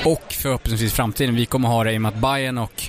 och 0.05 0.25
förhoppningsvis 0.29 0.93
framtiden, 0.93 1.35
vi 1.35 1.47
kommer 1.47 1.69
ha 1.69 1.85
det 1.85 1.93
i 1.93 1.97
och 1.97 2.03
med 2.03 2.09
att 2.09 2.21
Bayern 2.21 2.59
och 2.59 2.83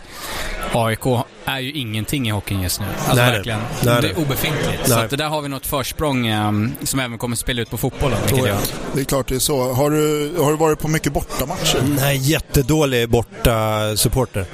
AIK 0.74 1.06
är 1.46 1.60
ju 1.60 1.72
ingenting 1.72 2.28
i 2.28 2.32
hockeyn 2.32 2.62
just 2.62 2.80
nu. 2.80 2.86
Alltså 2.98 3.16
nej, 3.16 3.32
verkligen. 3.32 3.60
Nej, 3.84 4.02
det 4.02 4.08
är 4.10 4.20
obefintligt. 4.20 4.80
Nej. 4.80 4.88
Så 4.88 5.00
att 5.00 5.10
det 5.10 5.16
där 5.16 5.28
har 5.28 5.42
vi 5.42 5.50
något 5.50 5.68
försprång 5.68 6.32
um, 6.32 6.74
som 6.84 7.00
även 7.00 7.18
kommer 7.18 7.36
spela 7.36 7.62
ut 7.62 7.70
på 7.70 7.78
fotbollen. 7.78 8.18
Oh, 8.34 8.48
ja. 8.48 8.56
Det 8.94 9.00
är 9.00 9.06
klart 9.06 9.28
det 9.28 9.36
är 9.36 9.40
så. 9.40 9.74
Har 9.74 9.90
du, 9.90 10.34
har 10.40 10.52
du 10.52 10.58
varit 10.58 10.80
på 10.80 10.88
mycket 10.88 11.14
bortamatcher? 11.14 11.82
Nej, 12.00 12.18
jättedålig 12.18 13.10
borta 13.10 13.98
supporter. 13.98 14.46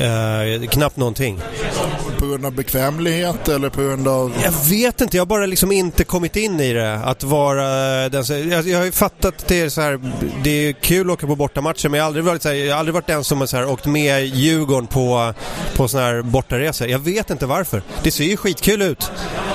Uh, 0.00 0.68
knappt 0.68 0.96
någonting 0.96 1.40
på 2.18 2.26
grund 2.26 2.46
av 2.46 2.52
bekvämlighet 2.52 3.48
eller 3.48 3.70
på 3.70 3.80
grund 3.82 4.08
av... 4.08 4.32
Jag 4.42 4.52
vet 4.70 5.00
inte, 5.00 5.16
jag 5.16 5.20
har 5.20 5.26
bara 5.26 5.46
liksom 5.46 5.72
inte 5.72 6.04
kommit 6.04 6.36
in 6.36 6.60
i 6.60 6.72
det. 6.72 6.94
Att 6.94 7.22
vara 7.22 7.64
den 8.08 8.24
jag, 8.50 8.66
jag 8.66 8.78
har 8.78 8.84
ju 8.84 8.92
fattat 8.92 9.24
att 9.24 9.48
det 9.48 9.60
är 9.60 9.68
så 9.68 9.80
här, 9.80 10.00
det 10.42 10.50
är 10.50 10.72
kul 10.72 11.10
att 11.10 11.14
åka 11.14 11.26
på 11.26 11.36
bortamatcher 11.36 11.88
men 11.88 11.98
jag 11.98 12.04
har 12.04 12.06
aldrig 12.06 12.24
varit, 12.24 12.42
så 12.42 12.48
här, 12.48 12.56
jag 12.56 12.74
har 12.74 12.78
aldrig 12.78 12.94
varit 12.94 13.06
den 13.06 13.24
som 13.24 13.40
har 13.40 13.46
så 13.46 13.56
här, 13.56 13.70
åkt 13.70 13.86
med 13.86 14.26
Djurgården 14.26 14.86
på, 14.86 15.34
på 15.76 15.88
sådana 15.88 16.08
här 16.08 16.22
bortaresor. 16.22 16.88
Jag 16.88 16.98
vet 16.98 17.30
inte 17.30 17.46
varför. 17.46 17.82
Det 18.02 18.10
ser 18.10 18.24
ju 18.24 18.36
skitkul 18.36 18.82
ut. 18.82 19.10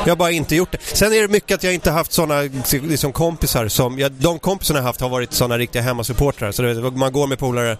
Jag 0.06 0.12
har 0.12 0.16
bara 0.16 0.32
inte 0.32 0.56
gjort 0.56 0.72
det. 0.72 0.78
Sen 0.82 1.14
är 1.14 1.22
det 1.22 1.28
mycket 1.28 1.56
att 1.56 1.64
jag 1.64 1.74
inte 1.74 1.92
haft 1.92 2.12
sådana 2.12 2.42
liksom 2.72 3.14
kompisar 3.14 3.68
som, 3.68 4.00
jag, 4.00 4.12
de 4.12 4.40
kompisarna 4.40 4.80
jag 4.80 4.84
haft 4.84 5.02
har 5.02 5.10
varit 5.10 5.34
sådana 5.34 5.58
riktiga 5.58 5.82
hemmasupportrar. 5.82 6.52
Så 6.52 6.62
det, 6.62 6.92
man 6.92 7.12
går 7.12 7.28
med 7.28 7.40
polare 7.40 7.78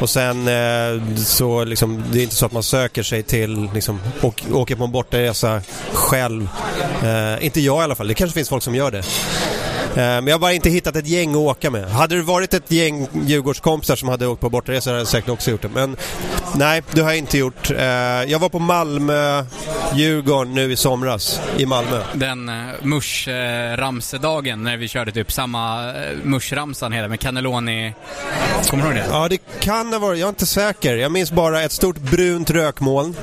och 0.00 0.10
sen 0.10 0.48
eh, 0.48 1.16
så 1.16 1.64
liksom, 1.72 2.04
det 2.12 2.18
är 2.18 2.22
inte 2.22 2.34
så 2.34 2.46
att 2.46 2.52
man 2.52 2.62
söker 2.62 3.02
sig 3.02 3.22
till 3.22 3.68
liksom, 3.74 4.00
och 4.20 4.42
åker 4.52 4.76
på 4.76 4.84
en 4.84 4.92
bortaresa 4.92 5.62
själv. 5.92 6.48
Eh, 7.02 7.44
inte 7.44 7.60
jag 7.60 7.80
i 7.80 7.84
alla 7.84 7.94
fall, 7.94 8.08
det 8.08 8.14
kanske 8.14 8.34
finns 8.34 8.48
folk 8.48 8.62
som 8.62 8.74
gör 8.74 8.90
det. 8.90 8.98
Eh, 8.98 9.04
men 9.94 10.26
jag 10.26 10.34
har 10.34 10.38
bara 10.38 10.52
inte 10.52 10.70
hittat 10.70 10.96
ett 10.96 11.06
gäng 11.06 11.30
att 11.30 11.36
åka 11.36 11.70
med. 11.70 11.90
Hade 11.90 12.16
det 12.16 12.22
varit 12.22 12.54
ett 12.54 12.70
gäng 12.72 13.06
Djurgårdskompisar 13.26 13.96
som 13.96 14.08
hade 14.08 14.26
åkt 14.26 14.40
på 14.40 14.50
bortaresa 14.50 14.90
hade 14.90 15.00
jag 15.00 15.08
säkert 15.08 15.30
också 15.30 15.50
gjort 15.50 15.62
det. 15.62 15.68
Men 15.68 15.96
nej, 16.54 16.82
det 16.90 17.00
har 17.00 17.10
jag 17.10 17.18
inte 17.18 17.38
gjort. 17.38 17.70
Eh, 17.70 17.84
jag 18.26 18.38
var 18.38 18.48
på 18.48 18.58
Malmö, 18.58 19.44
Djurgården 19.94 20.54
nu 20.54 20.72
i 20.72 20.76
somras, 20.76 21.40
i 21.58 21.66
Malmö. 21.66 22.02
Den 22.14 22.48
uh, 22.48 22.54
musch-ramsedagen 22.82 24.62
när 24.62 24.76
vi 24.76 24.88
körde 24.88 25.12
typ 25.12 25.32
samma 25.32 25.92
musch-ramsan 26.24 26.92
hela 26.92 27.08
med 27.08 27.20
cannelloni. 27.20 27.94
Kommer 28.70 28.82
du 28.82 28.88
ihåg 28.88 28.98
det? 28.98 29.06
Ja, 29.10 29.28
det 29.28 29.38
kan 29.60 29.92
ha 29.92 29.98
varit. 29.98 30.18
Jag 30.20 30.26
är 30.26 30.30
inte 30.30 30.46
säker. 30.46 30.96
Jag 30.96 31.12
minns 31.12 31.32
bara 31.32 31.62
ett 31.62 31.72
stort 31.72 31.98
brunt 31.98 32.50
rökmoln. 32.50 33.16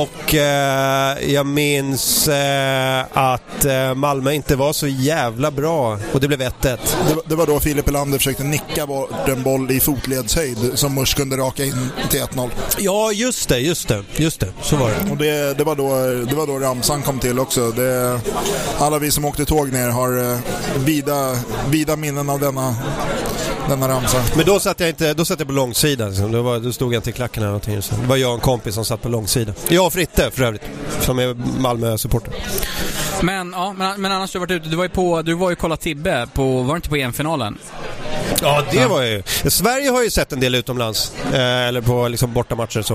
Och 0.00 0.34
eh, 0.34 1.32
jag 1.32 1.46
minns 1.46 2.28
eh, 2.28 3.04
att 3.12 3.64
eh, 3.64 3.94
Malmö 3.94 4.32
inte 4.32 4.56
var 4.56 4.72
så 4.72 4.86
jävla 4.86 5.50
bra 5.50 5.98
och 6.12 6.20
det 6.20 6.28
blev 6.28 6.40
1-1. 6.40 6.50
Det, 6.60 6.78
det, 7.26 7.34
var 7.34 7.46
då 7.46 7.60
Filip 7.60 7.88
Elander 7.88 8.18
försökte 8.18 8.44
nicka 8.44 8.86
bort 8.86 9.28
en 9.28 9.42
boll 9.42 9.70
i 9.70 9.80
fotledshöjd 9.80 10.58
som 10.74 10.94
Murs 10.94 11.14
kunde 11.14 11.36
raka 11.36 11.64
in 11.64 11.88
till 12.10 12.20
1-0. 12.20 12.50
Ja, 12.78 13.12
just 13.12 13.48
det, 13.48 13.58
just 13.58 13.88
det, 13.88 14.02
just 14.16 14.40
det. 14.40 14.48
Så 14.62 14.76
var 14.76 14.90
det. 14.90 15.10
Och 15.10 15.16
det, 15.16 15.53
det, 15.58 15.64
var, 15.64 15.76
då, 15.76 15.88
det 16.30 16.34
var 16.34 16.46
då 16.46 16.58
ramsan 16.58 17.02
kom 17.02 17.18
till 17.18 17.38
också. 17.38 17.70
Det, 17.70 18.20
alla 18.78 18.98
vi 18.98 19.10
som 19.10 19.24
åkte 19.24 19.44
tåg 19.44 19.72
ner 19.72 19.88
har 19.88 20.32
eh, 20.32 20.38
vida, 20.84 21.36
vida 21.70 21.96
minnen 21.96 22.30
av 22.30 22.40
denna 22.40 22.76
denna 23.68 23.88
ramsa. 23.88 24.24
Men 24.36 24.46
då 24.46 24.60
satt 24.60 24.80
jag, 24.80 24.88
inte, 24.88 25.14
då 25.14 25.24
satt 25.24 25.38
jag 25.38 25.48
på 25.48 25.54
långsidan. 25.54 26.08
Liksom. 26.08 26.32
Då, 26.32 26.42
var, 26.42 26.58
då 26.58 26.72
stod 26.72 26.94
jag 26.94 26.98
inte 26.98 27.10
i 27.10 27.12
klacken 27.12 27.42
eller 27.42 27.52
någonting. 27.52 27.82
Så 27.82 27.94
det 27.94 28.06
var 28.06 28.16
jag 28.16 28.30
och 28.30 28.34
en 28.34 28.40
kompis 28.40 28.74
som 28.74 28.84
satt 28.84 29.02
på 29.02 29.08
långsidan. 29.08 29.54
Jag 29.68 29.86
och 29.86 29.92
Fritte 29.92 30.30
för 30.30 30.42
övrigt, 30.42 30.62
som 31.00 31.18
är 31.18 31.36
Malmö-supporter. 31.60 32.34
Men, 33.22 33.52
ja, 33.52 33.74
men, 33.78 34.00
men 34.00 34.12
annars 34.12 34.32
du 34.32 34.38
varit 34.38 34.50
ute, 34.50 34.68
du 34.68 34.76
var 34.76 34.84
ju 34.84 34.90
på, 34.90 35.22
du 35.22 35.34
var 35.34 35.50
ju 35.50 35.56
kolla 35.56 35.76
Tibbe 35.76 36.26
på, 36.34 36.62
var 36.62 36.74
det 36.74 36.76
inte 36.76 36.88
på 36.88 36.96
EM-finalen? 36.96 37.58
Ja, 38.42 38.62
det 38.70 38.76
ja. 38.76 38.88
var 38.88 39.02
ju. 39.02 39.22
Sverige 39.46 39.90
har 39.90 40.02
ju 40.02 40.10
sett 40.10 40.32
en 40.32 40.40
del 40.40 40.54
utomlands, 40.54 41.12
eh, 41.32 41.40
eller 41.40 41.80
på 41.80 42.08
liksom 42.08 42.32
bortamatcher 42.32 42.78
och 42.78 42.86
så. 42.86 42.94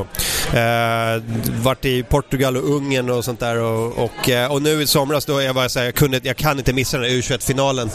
Eh, 0.57 1.21
varit 1.61 1.85
i 1.85 2.03
Portugal 2.03 2.57
och 2.57 2.75
Ungern 2.75 3.09
och 3.09 3.25
sånt 3.25 3.39
där 3.39 3.57
och, 3.57 3.97
och, 3.97 4.29
eh, 4.29 4.51
och 4.51 4.61
nu 4.61 4.81
i 4.81 4.87
somras 4.87 5.25
då 5.25 5.41
jag 5.41 5.55
bara 5.55 5.69
så 5.69 5.79
här, 5.79 5.85
jag, 5.85 5.95
kunde, 5.95 6.19
jag 6.23 6.37
kan 6.37 6.57
inte 6.57 6.73
missa 6.73 6.97
den 6.97 7.09
här 7.09 7.17
U21-finalen. 7.17 7.89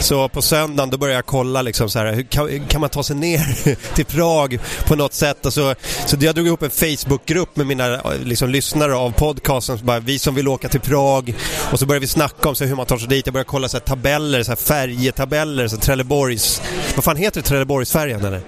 Så 0.00 0.28
på 0.28 0.42
söndagen 0.42 0.90
då 0.90 0.98
började 0.98 1.18
jag 1.18 1.26
kolla 1.26 1.62
liksom 1.62 1.90
så 1.90 1.98
här, 1.98 2.12
hur 2.12 2.22
kan, 2.22 2.66
kan, 2.66 2.80
man 2.80 2.90
ta 2.90 3.02
sig 3.02 3.16
ner 3.16 3.74
till 3.94 4.04
Prag 4.04 4.58
på 4.86 4.96
något 4.96 5.14
sätt? 5.14 5.46
Och 5.46 5.52
så, 5.52 5.74
så 6.06 6.16
jag 6.20 6.34
drog 6.34 6.46
ihop 6.46 6.62
en 6.62 6.70
Facebookgrupp 6.70 7.56
med 7.56 7.66
mina 7.66 8.00
liksom, 8.24 8.48
lyssnare 8.48 8.94
av 8.94 9.10
podcasten, 9.10 9.78
så 9.78 9.84
bara, 9.84 10.00
vi 10.00 10.18
som 10.18 10.34
vill 10.34 10.48
åka 10.48 10.68
till 10.68 10.80
Prag. 10.80 11.34
Och 11.72 11.78
så 11.78 11.86
började 11.86 12.00
vi 12.00 12.06
snacka 12.06 12.48
om 12.48 12.54
så 12.54 12.64
hur 12.64 12.76
man 12.76 12.86
tar 12.86 12.98
sig 12.98 13.08
dit. 13.08 13.26
Jag 13.26 13.32
började 13.32 13.48
kolla 13.48 13.68
så 13.68 13.76
här, 13.76 13.84
tabeller, 13.84 14.42
så 14.42 14.50
här, 14.50 14.56
färjetabeller, 14.56 15.68
så 15.68 15.76
Trelleborgs 15.76 16.62
vad 16.94 17.04
fan 17.04 17.16
heter 17.16 17.40
det? 17.40 17.48
Trelleborgsfärjan 17.48 18.24
eller? 18.24 18.40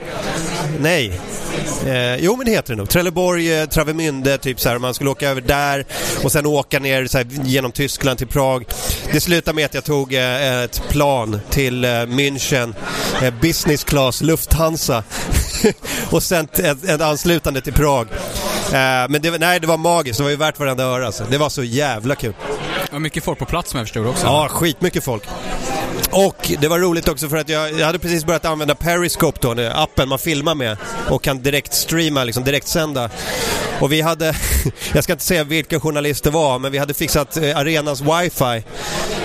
Nej. 0.80 1.20
Eh, 1.86 2.16
jo 2.16 2.36
men 2.36 2.46
det 2.46 2.52
heter 2.52 2.72
det 2.74 2.76
nog. 2.76 2.88
Trelleborg, 2.88 3.60
eh, 3.60 3.66
Travemünde, 3.66 4.38
typ 4.38 4.60
så 4.60 4.68
här. 4.68 4.78
Man 4.78 4.94
skulle 4.94 5.10
åka 5.10 5.28
över 5.28 5.40
där 5.40 5.84
och 6.24 6.32
sen 6.32 6.46
åka 6.46 6.78
ner 6.78 7.06
så 7.06 7.18
här, 7.18 7.26
genom 7.44 7.72
Tyskland 7.72 8.18
till 8.18 8.26
Prag. 8.26 8.64
Det 9.12 9.20
slutade 9.20 9.54
med 9.54 9.64
att 9.64 9.74
jag 9.74 9.84
tog 9.84 10.14
eh, 10.14 10.62
ett 10.62 10.82
plan 10.88 11.40
till 11.50 11.84
eh, 11.84 11.88
München, 11.88 12.74
eh, 13.22 13.34
business 13.40 13.84
class 13.84 14.20
Lufthansa. 14.22 15.04
och 16.10 16.22
sen 16.22 16.48
ett, 16.52 16.84
ett 16.84 17.00
anslutande 17.00 17.60
till 17.60 17.72
Prag. 17.72 18.08
Eh, 18.66 19.08
men 19.08 19.22
det, 19.22 19.38
nej, 19.38 19.60
det 19.60 19.66
var 19.66 19.76
magiskt. 19.76 20.18
Det 20.18 20.22
var 20.22 20.30
ju 20.30 20.36
värt 20.36 20.58
varenda 20.58 20.84
öra. 20.84 21.06
Alltså. 21.06 21.24
Det 21.30 21.38
var 21.38 21.48
så 21.48 21.62
jävla 21.62 22.14
kul. 22.14 22.34
Det 22.86 22.92
var 22.92 23.00
mycket 23.00 23.24
folk 23.24 23.38
på 23.38 23.46
plats 23.46 23.70
som 23.70 23.78
jag 23.78 23.86
förstod 23.86 24.06
också. 24.06 24.26
Ja, 24.26 24.48
skitmycket 24.50 25.04
folk. 25.04 25.22
Och 26.12 26.52
det 26.60 26.68
var 26.68 26.78
roligt 26.78 27.08
också 27.08 27.28
för 27.28 27.36
att 27.36 27.48
jag, 27.48 27.72
jag 27.72 27.86
hade 27.86 27.98
precis 27.98 28.24
börjat 28.24 28.44
använda 28.44 28.74
Periscope 28.74 29.38
då, 29.40 29.70
appen 29.74 30.08
man 30.08 30.18
filmar 30.18 30.54
med 30.54 30.76
och 31.08 31.22
kan 31.22 31.42
direkt 31.42 31.74
streama, 31.74 32.24
liksom 32.24 32.44
direkt 32.44 32.68
sända. 32.68 33.10
Och 33.80 33.92
vi 33.92 34.00
hade, 34.00 34.34
jag 34.94 35.04
ska 35.04 35.12
inte 35.12 35.24
säga 35.24 35.44
vilken 35.44 35.80
journalist 35.80 36.24
det 36.24 36.30
var, 36.30 36.58
men 36.58 36.72
vi 36.72 36.78
hade 36.78 36.94
fixat 36.94 37.36
eh, 37.36 37.56
arenans 37.56 38.00
wifi. 38.00 38.62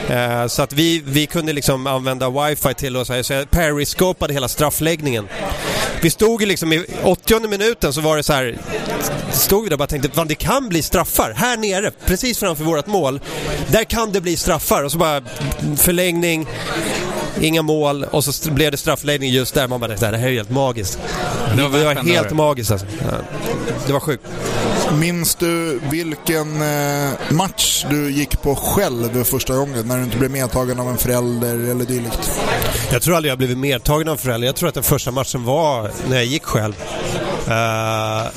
Eh, 0.09 0.47
så 0.47 0.61
att 0.61 0.73
vi, 0.73 1.03
vi 1.05 1.25
kunde 1.25 1.53
liksom 1.53 1.87
använda 1.87 2.29
wifi 2.29 2.73
till 2.73 2.97
och 2.97 3.07
så, 3.07 3.13
här, 3.13 3.23
så 3.23 3.33
jag 3.33 3.51
periscopade 3.51 4.33
hela 4.33 4.47
straffläggningen. 4.47 5.27
Vi 6.01 6.09
stod 6.09 6.41
ju 6.41 6.47
liksom 6.47 6.73
i 6.73 6.85
80 7.03 7.47
minuten 7.47 7.93
så 7.93 8.01
var 8.01 8.17
det 8.17 8.23
så 8.23 8.33
här 8.33 8.57
stod 9.31 9.63
vi 9.63 9.69
där 9.69 9.73
och 9.73 9.79
bara 9.79 9.87
tänkte 9.87 10.21
att 10.21 10.27
det 10.27 10.35
kan 10.35 10.69
bli 10.69 10.81
straffar 10.81 11.33
här 11.35 11.57
nere, 11.57 11.91
precis 12.05 12.37
framför 12.37 12.63
vårt 12.63 12.87
mål. 12.87 13.19
Där 13.67 13.83
kan 13.83 14.11
det 14.11 14.21
bli 14.21 14.37
straffar 14.37 14.83
och 14.83 14.91
så 14.91 14.97
bara 14.97 15.21
förlängning, 15.77 16.47
inga 17.41 17.61
mål 17.61 18.03
och 18.03 18.23
så 18.23 18.51
blev 18.51 18.71
det 18.71 18.77
straffläggning 18.77 19.31
just 19.31 19.53
där. 19.53 19.67
Man 19.67 19.79
bara 19.79 19.95
det 19.95 20.05
här 20.05 20.13
är 20.13 20.17
helt 20.17 20.49
magiskt. 20.49 20.99
Det 21.55 21.63
var, 21.63 21.79
det 21.79 21.85
var 21.85 21.95
helt 21.95 22.31
magiskt 22.31 22.71
alltså. 22.71 22.87
Det 23.87 23.93
var 23.93 23.99
sjukt. 23.99 24.23
Minns 24.93 25.35
du 25.35 25.79
vilken 25.91 26.61
eh, 26.61 27.13
match 27.29 27.85
du 27.89 28.11
gick 28.11 28.41
på 28.41 28.55
själv 28.55 29.23
första 29.23 29.55
gången 29.55 29.87
när 29.87 29.97
du 29.97 30.03
inte 30.03 30.17
blev 30.17 30.31
medtagen 30.31 30.79
av 30.79 30.89
en 30.89 30.97
förälder 30.97 31.55
eller 31.55 31.85
dylikt? 31.85 32.31
Jag 32.91 33.01
tror 33.01 33.15
aldrig 33.15 33.31
jag 33.31 33.37
blivit 33.37 33.57
medtagen 33.57 34.07
av 34.07 34.11
en 34.11 34.17
förälder. 34.17 34.47
Jag 34.47 34.55
tror 34.55 34.69
att 34.69 34.75
den 34.75 34.83
första 34.83 35.11
matchen 35.11 35.43
var 35.43 35.91
när 36.09 36.15
jag 36.15 36.25
gick 36.25 36.43
själv. 36.43 36.73
Uh, 37.47 38.27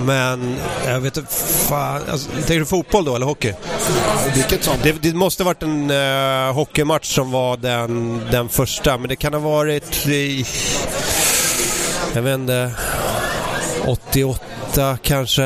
men 0.00 0.56
jag 0.86 1.00
vet 1.00 1.16
inte, 1.16 1.32
fan. 1.68 2.02
Alltså, 2.10 2.30
tänker 2.30 2.58
du 2.58 2.64
fotboll 2.64 3.04
då 3.04 3.16
eller 3.16 3.26
hockey? 3.26 3.52
Vilket 4.34 4.64
som. 4.64 4.74
Det, 4.82 5.02
det 5.02 5.14
måste 5.14 5.44
varit 5.44 5.62
en 5.62 5.90
uh, 5.90 6.52
hockeymatch 6.52 7.14
som 7.14 7.30
var 7.30 7.56
den, 7.56 8.20
den 8.30 8.48
första, 8.48 8.98
men 8.98 9.08
det 9.08 9.16
kan 9.16 9.32
ha 9.32 9.40
varit 9.40 10.06
i, 10.06 10.46
jag 12.14 12.22
vet 12.22 12.34
inte, 12.34 12.70
88 13.86 14.51
kanske. 15.02 15.44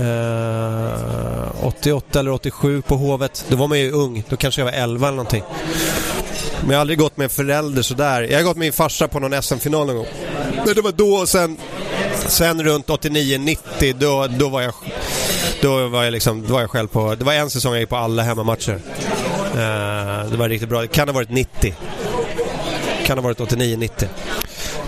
Eh, 0.00 1.66
88 1.66 2.20
eller 2.20 2.30
87 2.30 2.82
på 2.82 2.96
Hovet. 2.96 3.44
Då 3.48 3.56
var 3.56 3.68
man 3.68 3.78
ju 3.78 3.92
ung, 3.92 4.24
då 4.28 4.36
kanske 4.36 4.60
jag 4.60 4.66
var 4.66 4.72
11 4.72 5.08
eller 5.08 5.16
någonting. 5.16 5.42
Men 6.60 6.70
jag 6.70 6.76
har 6.76 6.80
aldrig 6.80 6.98
gått 6.98 7.16
med 7.16 7.24
en 7.24 7.30
förälder 7.30 7.82
sådär. 7.82 8.22
Jag 8.22 8.38
har 8.38 8.44
gått 8.44 8.56
med 8.56 8.64
min 8.64 8.72
farsa 8.72 9.08
på 9.08 9.18
någon 9.18 9.42
SM-final 9.42 9.86
någon 9.86 9.96
gång. 9.96 10.06
Men 10.66 10.74
det 10.74 10.82
var 10.82 10.92
då 10.92 11.14
och 11.14 11.28
sen, 11.28 11.56
sen 12.26 12.64
runt 12.64 12.86
89-90 12.86 13.96
då, 13.98 14.26
då 14.26 14.48
var 14.48 14.62
jag 14.62 14.74
då 15.62 15.88
var 15.88 16.04
jag 16.04 16.12
liksom, 16.12 16.46
då 16.46 16.52
var 16.52 16.60
jag 16.60 16.70
själv 16.70 16.88
på, 16.88 17.14
det 17.14 17.24
var 17.24 17.32
en 17.32 17.50
säsong 17.50 17.72
jag 17.72 17.80
gick 17.80 17.88
på 17.88 17.96
alla 17.96 18.22
hemmamatcher. 18.22 18.80
Eh, 19.54 20.30
det 20.30 20.36
var 20.36 20.48
riktigt 20.48 20.68
bra. 20.68 20.80
Det 20.80 20.86
kan 20.86 21.08
ha 21.08 21.12
varit 21.12 21.30
90. 21.30 21.74
Kan 23.04 23.18
ha 23.18 23.22
varit 23.22 23.38
89-90. 23.38 24.06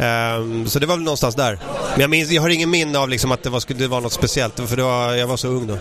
Um, 0.01 0.67
så 0.67 0.79
det 0.79 0.87
var 0.87 0.95
väl 0.95 1.05
någonstans 1.05 1.35
där. 1.35 1.59
Men 1.93 2.01
jag, 2.01 2.11
minns, 2.11 2.31
jag 2.31 2.43
har 2.43 2.49
ingen 2.49 2.71
minne 2.71 2.99
av 2.99 3.09
liksom 3.09 3.33
att 3.33 3.43
det 3.43 3.51
var, 3.51 3.75
det 3.75 3.87
var 3.87 4.01
något 4.01 4.13
speciellt, 4.13 4.69
för 4.69 4.77
var, 4.77 5.15
jag 5.15 5.27
var 5.27 5.37
så 5.37 5.49
ung 5.49 5.67
då. 5.67 5.79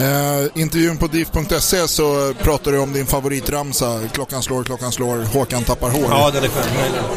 Eh, 0.00 0.46
intervjun 0.54 0.96
på 0.96 1.06
div.se 1.06 1.88
så 1.88 2.34
pratar 2.34 2.72
du 2.72 2.78
om 2.78 2.92
din 2.92 3.06
favoritramsa. 3.06 4.00
Klockan 4.12 4.42
slår, 4.42 4.64
klockan 4.64 4.92
slår, 4.92 5.16
Håkan 5.18 5.64
tappar 5.64 5.90
hår. 5.90 6.06
Ja, 6.10 6.30
den 6.34 6.44
är 6.44 6.48
skön. 6.48 6.64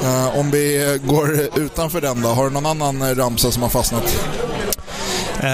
Eh, 0.03 0.39
om 0.39 0.51
vi 0.51 0.99
går 1.03 1.39
utanför 1.55 2.01
den 2.01 2.21
då, 2.21 2.29
har 2.29 2.43
du 2.43 2.49
någon 2.49 2.65
annan 2.65 3.15
ramsa 3.15 3.51
som 3.51 3.61
har 3.61 3.69
fastnat? 3.69 4.25
Uh, 5.43 5.49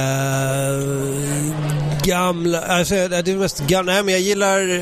gamla, 2.04 2.62
alltså 2.62 2.94
det 2.94 3.28
är 3.28 3.36
mest 3.36 3.60
gamla, 3.60 3.92
nej 3.94 4.04
men 4.04 4.14
jag 4.14 4.22
gillar 4.22 4.62
uh, 4.62 4.80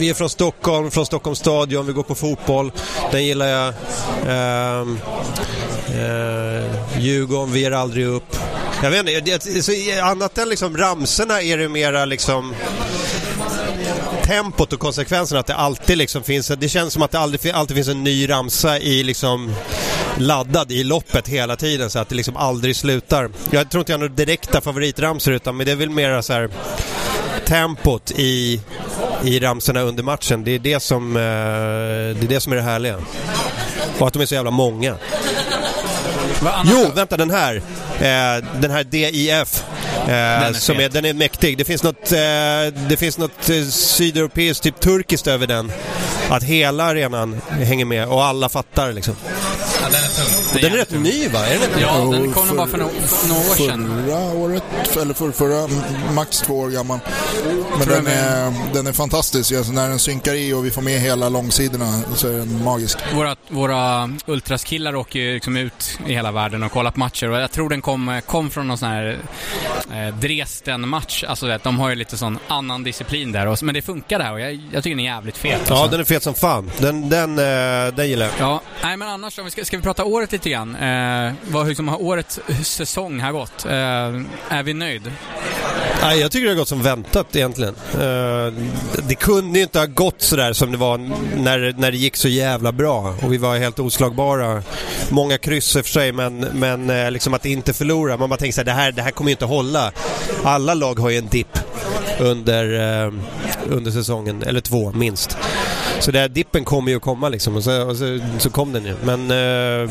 vi 0.00 0.08
är 0.08 0.14
från 0.14 0.30
Stockholm, 0.30 0.90
från 0.90 1.06
Stockholms 1.06 1.38
stadion, 1.38 1.86
vi 1.86 1.92
går 1.92 2.02
på 2.02 2.14
fotboll. 2.14 2.72
Den 3.12 3.24
gillar 3.24 3.46
jag. 3.46 3.74
Uh, 4.26 4.88
uh, 5.98 6.64
Djurgården, 6.98 7.52
vi 7.52 7.60
ger 7.60 7.70
aldrig 7.70 8.06
upp. 8.06 8.36
Jag 8.82 8.90
vet 8.90 9.08
inte, 9.08 9.62
så 9.62 9.72
annat 10.02 10.38
än 10.38 10.48
liksom 10.48 10.76
ramserna 10.76 11.42
är 11.42 11.58
det 11.58 11.68
mera 11.68 12.04
liksom 12.04 12.54
tempot 14.24 14.72
och 14.72 14.80
konsekvenserna 14.80 15.40
att 15.40 15.46
det 15.46 15.54
alltid 15.54 15.98
liksom 15.98 16.22
finns, 16.22 16.48
det 16.48 16.68
känns 16.68 16.92
som 16.92 17.02
att 17.02 17.10
det 17.10 17.18
alltid, 17.18 17.52
alltid 17.52 17.76
finns 17.76 17.88
en 17.88 18.04
ny 18.04 18.28
ramsa 18.28 18.78
i 18.78 19.02
liksom 19.02 19.54
laddad 20.18 20.72
i 20.72 20.84
loppet 20.84 21.28
hela 21.28 21.56
tiden 21.56 21.90
så 21.90 21.98
att 21.98 22.08
det 22.08 22.14
liksom 22.14 22.36
aldrig 22.36 22.76
slutar. 22.76 23.30
Jag 23.50 23.70
tror 23.70 23.80
inte 23.80 23.92
jag 23.92 23.98
har 23.98 24.00
några 24.00 24.14
direkta 24.14 24.60
favoritramsor 24.60 25.34
utan 25.34 25.56
men 25.56 25.66
det 25.66 25.72
är 25.72 25.76
väl 25.76 25.90
mera 25.90 26.22
så 26.22 26.32
här 26.32 26.50
tempot 27.50 28.10
i, 28.10 28.60
i 29.24 29.40
ramsorna 29.40 29.80
under 29.80 30.02
matchen. 30.02 30.44
Det 30.44 30.50
är 30.50 30.58
det 30.58 30.80
som, 30.80 31.16
eh, 31.16 31.22
det 31.22 32.24
är 32.24 32.28
det 32.28 32.40
som 32.40 32.52
är 32.52 32.56
det 32.56 32.62
härliga. 32.62 32.96
Och 33.98 34.06
att 34.06 34.12
de 34.12 34.22
är 34.22 34.26
så 34.26 34.34
jävla 34.34 34.50
många. 34.50 34.96
Jo, 36.64 36.90
vänta 36.94 37.16
den 37.16 37.30
här. 37.30 37.56
Eh, 37.98 38.44
den 38.60 38.70
här 38.70 38.84
DIF. 38.84 39.64
Eh, 40.08 40.14
är 40.14 40.52
som 40.52 40.80
är, 40.80 40.88
den 40.88 41.04
är 41.04 41.14
mäktig. 41.14 41.58
Det 41.58 41.64
finns 41.64 41.82
något, 41.82 42.12
eh, 42.12 42.18
det 42.88 42.96
finns 42.98 43.18
något 43.18 43.50
eh, 43.50 43.64
sydeuropeiskt, 43.64 44.62
typ 44.62 44.80
turkiskt 44.80 45.26
över 45.26 45.46
den. 45.46 45.72
Att 46.28 46.42
hela 46.42 46.84
arenan 46.84 47.40
hänger 47.50 47.84
med 47.84 48.08
och 48.08 48.24
alla 48.24 48.48
fattar 48.48 48.92
liksom. 48.92 49.16
Ja, 49.92 49.98
den 49.98 50.04
är 50.04 50.14
tung. 50.14 50.52
Den, 50.52 50.62
den 50.62 50.72
är 50.72 50.76
rätt 50.76 50.90
ny 50.90 51.28
va? 51.28 51.46
Är 51.46 51.54
den 51.54 51.62
inte? 51.62 51.80
Ja, 51.80 51.96
den 52.12 52.32
kom 52.32 52.46
nog 52.46 52.56
bara 52.56 52.66
för 52.66 52.78
några, 52.78 52.90
år 52.90 53.56
sedan. 53.56 54.04
Förra 54.06 54.32
året, 54.32 54.96
eller 54.96 55.14
för, 55.14 55.30
förra, 55.30 55.68
max 56.14 56.38
två 56.38 56.58
år 56.58 56.70
gammal. 56.70 56.98
Men 57.78 57.88
den 57.88 58.06
är, 58.06 58.52
den 58.72 58.86
är 58.86 58.92
fantastisk. 58.92 59.52
Alltså, 59.52 59.72
när 59.72 59.88
den 59.88 59.98
synkar 59.98 60.34
i 60.34 60.52
och 60.52 60.66
vi 60.66 60.70
får 60.70 60.82
med 60.82 61.00
hela 61.00 61.28
långsidorna 61.28 62.02
så 62.14 62.28
är 62.28 62.32
den 62.32 62.64
magisk. 62.64 62.98
Våra, 63.14 63.36
våra 63.48 64.10
ultraskillar 64.26 64.94
åker 64.94 65.18
ju 65.18 65.34
liksom 65.34 65.56
ut 65.56 65.98
i 66.06 66.12
hela 66.12 66.32
världen 66.32 66.62
och 66.62 66.72
kollar 66.72 66.90
på 66.90 66.98
matcher 66.98 67.30
och 67.30 67.40
jag 67.40 67.52
tror 67.52 67.68
den 67.68 67.82
kom, 67.82 68.20
kom 68.26 68.50
från 68.50 68.68
någon 68.68 68.78
sån 68.78 68.88
här 68.88 69.18
eh, 69.92 70.14
Dresden-match. 70.14 71.24
Alltså 71.28 71.46
vet, 71.46 71.62
de 71.62 71.78
har 71.78 71.88
ju 71.88 71.94
lite 71.94 72.16
sån 72.16 72.38
annan 72.48 72.82
disciplin 72.82 73.32
där. 73.32 73.46
Och, 73.46 73.62
men 73.62 73.74
det 73.74 73.82
funkar 73.82 74.18
där 74.18 74.32
och 74.32 74.40
jag, 74.40 74.52
jag 74.72 74.82
tycker 74.82 74.96
den 74.96 75.00
är 75.06 75.14
jävligt 75.14 75.36
fet. 75.36 75.60
Ja, 75.68 75.74
alltså. 75.74 75.90
den 75.90 76.00
är 76.00 76.04
fet 76.04 76.22
som 76.22 76.34
fan. 76.34 76.70
Den, 76.78 77.08
den, 77.08 77.38
eh, 77.38 77.94
den 77.94 78.08
gillar 78.08 78.26
jag. 78.26 78.34
Ja, 78.38 78.60
nej 78.82 78.96
men 78.96 79.08
annars 79.08 79.38
om 79.38 79.44
vi 79.44 79.50
ska, 79.50 79.64
ska 79.64 79.79
vi 79.80 79.84
prata 79.84 80.04
året 80.04 80.32
lite 80.32 80.50
grann? 80.50 80.76
Eh, 80.76 81.32
vad 81.50 81.68
liksom 81.68 81.88
har 81.88 82.02
årets 82.02 82.40
säsong 82.62 83.20
här 83.20 83.32
gått? 83.32 83.64
Eh, 83.64 83.72
är 84.58 84.62
vi 84.62 84.74
nöjd? 84.74 85.12
Nej, 86.02 86.20
jag 86.20 86.32
tycker 86.32 86.46
det 86.46 86.52
har 86.52 86.58
gått 86.58 86.68
som 86.68 86.82
väntat 86.82 87.36
egentligen. 87.36 87.74
Eh, 87.94 88.52
det 89.08 89.14
kunde 89.14 89.58
ju 89.58 89.62
inte 89.62 89.78
ha 89.78 89.86
gått 89.86 90.22
sådär 90.22 90.52
som 90.52 90.72
det 90.72 90.78
var 90.78 90.98
när, 91.36 91.74
när 91.78 91.90
det 91.90 91.96
gick 91.96 92.16
så 92.16 92.28
jävla 92.28 92.72
bra 92.72 93.14
och 93.22 93.32
vi 93.32 93.36
var 93.36 93.56
helt 93.56 93.78
oslagbara. 93.78 94.62
Många 95.08 95.38
kryss 95.38 95.76
i 95.76 95.80
och 95.80 95.84
för 95.84 95.92
sig, 95.92 96.12
men, 96.12 96.38
men 96.38 96.90
eh, 96.90 97.10
liksom 97.10 97.34
att 97.34 97.46
inte 97.46 97.72
förlora. 97.72 98.16
Man 98.16 98.28
bara 98.28 98.36
tänker 98.36 98.54
såhär, 98.54 98.64
det 98.64 98.72
här, 98.72 98.92
det 98.92 99.02
här 99.02 99.10
kommer 99.10 99.30
ju 99.30 99.34
inte 99.34 99.44
hålla. 99.44 99.92
Alla 100.44 100.74
lag 100.74 100.98
har 100.98 101.10
ju 101.10 101.18
en 101.18 101.28
dipp 101.28 101.58
under, 102.18 102.80
eh, 103.04 103.12
under 103.68 103.90
säsongen, 103.90 104.42
eller 104.42 104.60
två 104.60 104.92
minst. 104.92 105.36
Så 106.00 106.10
den 106.10 106.32
dippen 106.32 106.64
kommer 106.64 106.90
ju 106.90 106.96
att 106.96 107.02
komma 107.02 107.28
liksom 107.28 107.56
och 107.56 107.64
så, 107.64 107.82
och 107.88 107.96
så, 107.96 108.18
så 108.38 108.50
kom 108.50 108.72
den 108.72 108.84
ju. 108.84 108.94
Men, 109.04 109.20
eh, 109.30 109.90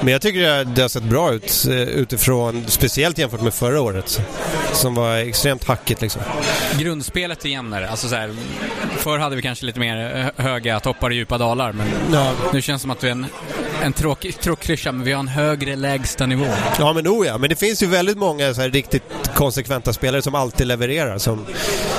men 0.00 0.12
jag 0.12 0.22
tycker 0.22 0.40
det, 0.40 0.64
det 0.64 0.82
har 0.82 0.88
sett 0.88 1.02
bra 1.02 1.32
ut 1.32 1.66
eh, 1.68 1.76
utifrån, 1.76 2.64
speciellt 2.68 3.18
jämfört 3.18 3.40
med 3.42 3.54
förra 3.54 3.80
året. 3.80 4.20
Som 4.72 4.94
var 4.94 5.16
extremt 5.16 5.64
hackigt 5.64 6.00
liksom. 6.02 6.22
Grundspelet 6.78 7.44
är 7.44 7.48
jämnare. 7.48 7.88
Alltså 7.90 8.08
så 8.08 8.14
här, 8.14 8.30
förr 8.96 9.18
hade 9.18 9.36
vi 9.36 9.42
kanske 9.42 9.66
lite 9.66 9.80
mer 9.80 10.30
höga 10.36 10.80
toppar 10.80 11.08
och 11.10 11.14
djupa 11.16 11.38
dalar, 11.38 11.72
men 11.72 11.86
Ja. 12.12 12.32
nu 12.52 12.62
känns 12.62 12.80
det 12.80 12.82
som 12.82 12.90
att 12.90 13.04
vi 13.04 13.08
är 13.08 13.12
en, 13.12 13.26
en 13.82 13.92
tråkig, 13.92 14.40
tråkig 14.40 14.64
klyscha, 14.64 14.92
men 14.92 15.04
vi 15.04 15.12
har 15.12 15.20
en 15.20 15.28
högre 15.28 15.76
lägsta 15.76 16.26
nivå. 16.26 16.46
Ja 16.78 16.92
men 16.92 17.08
oh 17.08 17.26
ja, 17.26 17.38
men 17.38 17.50
det 17.50 17.56
finns 17.56 17.82
ju 17.82 17.86
väldigt 17.86 18.18
många 18.18 18.54
så 18.54 18.60
här 18.60 18.70
riktigt 18.70 19.02
konsekventa 19.34 19.92
spelare 19.92 20.22
som 20.22 20.34
alltid 20.34 20.66
levererar. 20.66 21.18
Som, 21.18 21.46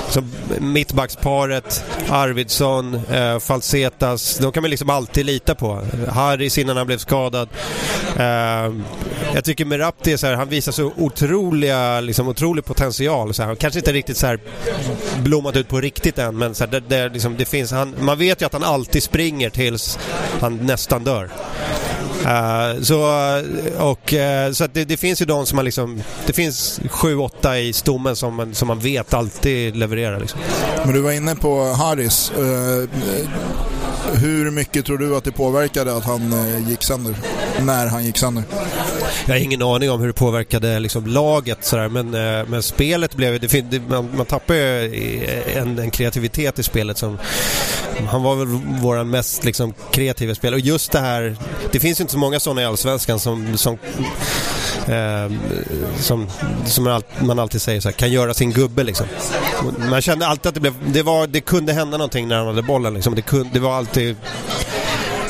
som 0.09 0.31
mittbacksparet, 0.59 1.83
Arvidsson, 2.09 3.01
eh, 3.11 3.39
Falsetas. 3.39 4.37
De 4.37 4.51
kan 4.51 4.63
man 4.63 4.69
liksom 4.69 4.89
alltid 4.89 5.25
lita 5.25 5.55
på. 5.55 5.81
Harris 6.09 6.57
innan 6.57 6.77
han 6.77 6.87
blev 6.87 6.97
skadad. 6.97 7.49
Eh, 8.17 8.73
jag 9.33 9.43
tycker 9.43 9.65
Merapti 9.65 10.13
är 10.13 10.17
så 10.17 10.27
här, 10.27 10.33
han 10.33 10.49
visar 10.49 10.71
så 10.71 10.91
otroliga, 10.97 12.01
liksom, 12.01 12.27
otrolig 12.27 12.65
potential. 12.65 13.33
Så 13.33 13.41
här. 13.41 13.47
Han 13.47 13.55
kanske 13.55 13.79
inte 13.79 13.93
riktigt 13.93 14.17
så 14.17 14.27
här 14.27 14.39
blommat 15.23 15.55
ut 15.55 15.67
på 15.67 15.81
riktigt 15.81 16.19
än, 16.19 16.37
men 16.37 16.55
så 16.55 16.63
här, 16.63 16.71
det, 16.71 16.79
det, 16.79 17.09
liksom, 17.09 17.35
det 17.37 17.45
finns, 17.45 17.71
han, 17.71 17.95
man 17.99 18.17
vet 18.17 18.41
ju 18.41 18.45
att 18.45 18.53
han 18.53 18.63
alltid 18.63 19.03
springer 19.03 19.49
tills 19.49 19.99
han 20.41 20.57
nästan 20.57 21.03
dör. 21.03 21.29
Uh, 22.25 22.81
så 22.81 22.99
och, 23.79 24.13
uh, 24.13 24.53
så 24.53 24.67
det, 24.73 24.85
det, 24.85 24.97
finns 24.97 25.21
ju 25.21 25.25
de 25.25 25.45
som 25.45 25.55
man 25.55 25.65
liksom... 25.65 26.01
Det 26.25 26.33
finns 26.33 26.79
sju, 26.89 27.17
åtta 27.17 27.59
i 27.59 27.73
stommen 27.73 28.15
som 28.15 28.35
man, 28.35 28.55
som 28.55 28.67
man 28.67 28.79
vet 28.79 29.13
alltid 29.13 29.75
levererar. 29.75 30.19
Liksom. 30.19 30.39
Men 30.85 30.93
du 30.93 31.01
var 31.01 31.11
inne 31.11 31.35
på 31.35 31.63
Harris. 31.63 32.31
Uh, 32.39 32.89
hur 34.13 34.51
mycket 34.51 34.85
tror 34.85 34.97
du 34.97 35.15
att 35.15 35.23
det 35.23 35.31
påverkade 35.31 35.95
att 35.95 36.03
han 36.03 36.33
gick 36.69 36.83
sönder? 36.83 37.15
När 37.61 37.87
han 37.87 38.05
gick 38.05 38.17
sönder? 38.17 38.43
Jag 39.25 39.33
har 39.33 39.39
ingen 39.39 39.61
aning 39.61 39.91
om 39.91 39.99
hur 39.99 40.07
det 40.07 40.13
påverkade 40.13 40.79
liksom, 40.79 41.05
laget 41.07 41.65
sådär, 41.65 41.89
men, 41.89 42.11
men 42.49 42.63
spelet 42.63 43.15
blev... 43.15 43.39
Det, 43.39 43.71
det, 43.71 43.79
man, 43.89 44.09
man 44.17 44.25
tappade 44.25 44.59
ju 44.59 45.25
en, 45.55 45.79
en 45.79 45.91
kreativitet 45.91 46.59
i 46.59 46.63
spelet 46.63 46.97
som... 46.97 47.17
Han 48.07 48.23
var 48.23 48.35
väl 48.35 48.47
vår 48.81 49.03
mest 49.03 49.43
liksom, 49.43 49.73
kreativa 49.91 50.35
spelare. 50.35 50.55
Och 50.55 50.65
just 50.65 50.91
det 50.91 50.99
här... 50.99 51.35
Det 51.71 51.79
finns 51.79 51.99
ju 51.99 52.01
inte 52.01 52.11
så 52.11 52.19
många 52.19 52.39
sådana 52.39 52.61
i 52.61 52.65
Allsvenskan 52.65 53.19
som... 53.19 53.57
som 53.57 53.77
eh, 54.87 55.31
som, 55.99 56.27
som 56.65 56.83
man, 56.83 57.01
man 57.19 57.39
alltid 57.39 57.61
säger 57.61 57.81
så 57.81 57.89
här, 57.89 57.93
kan 57.93 58.11
göra 58.11 58.33
sin 58.33 58.51
gubbe 58.51 58.83
liksom. 58.83 59.05
Man 59.77 60.01
kände 60.01 60.27
alltid 60.27 60.47
att 60.47 60.53
det 60.53 60.61
blev... 60.61 60.73
Det, 60.93 61.03
var, 61.03 61.27
det 61.27 61.41
kunde 61.41 61.73
hända 61.73 61.97
någonting 61.97 62.27
när 62.27 62.37
han 62.37 62.47
hade 62.47 62.61
bollen 62.61 62.93
liksom. 62.93 63.15
Det, 63.15 63.21
kunde, 63.21 63.49
det 63.53 63.59
var 63.59 63.73
alltid... 63.73 64.15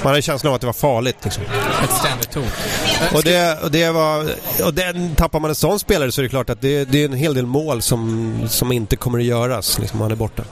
Man 0.04 0.12
hade 0.12 0.22
känslan 0.22 0.50
av 0.50 0.56
att 0.56 0.62
det 0.62 0.68
var 0.68 0.74
farligt. 0.74 1.18
Liksom. 1.24 1.44
Ett 1.84 1.94
ständigt 1.94 2.34
hot. 2.34 2.54
Och, 3.14 3.24
det, 3.24 3.64
och, 3.64 3.72
det 3.72 3.90
var, 3.92 4.30
och 4.66 4.74
den, 4.74 5.16
tappar 5.16 5.40
man 5.40 5.50
en 5.50 5.56
sån 5.56 5.80
spelare 5.80 6.12
så 6.12 6.22
är 6.22 6.24
det 6.24 6.30
klart 6.30 6.50
att 6.50 6.62
det, 6.62 6.86
det 6.86 7.02
är 7.02 7.06
en 7.06 7.14
hel 7.14 7.34
del 7.34 7.46
mål 7.46 7.82
som, 7.82 8.34
som 8.48 8.72
inte 8.72 8.96
kommer 8.96 9.20
att 9.20 9.26
göras 9.26 9.80
liksom, 9.80 10.00
om 10.00 10.02
han 10.02 10.12
är 10.12 10.16
borta. 10.16 10.44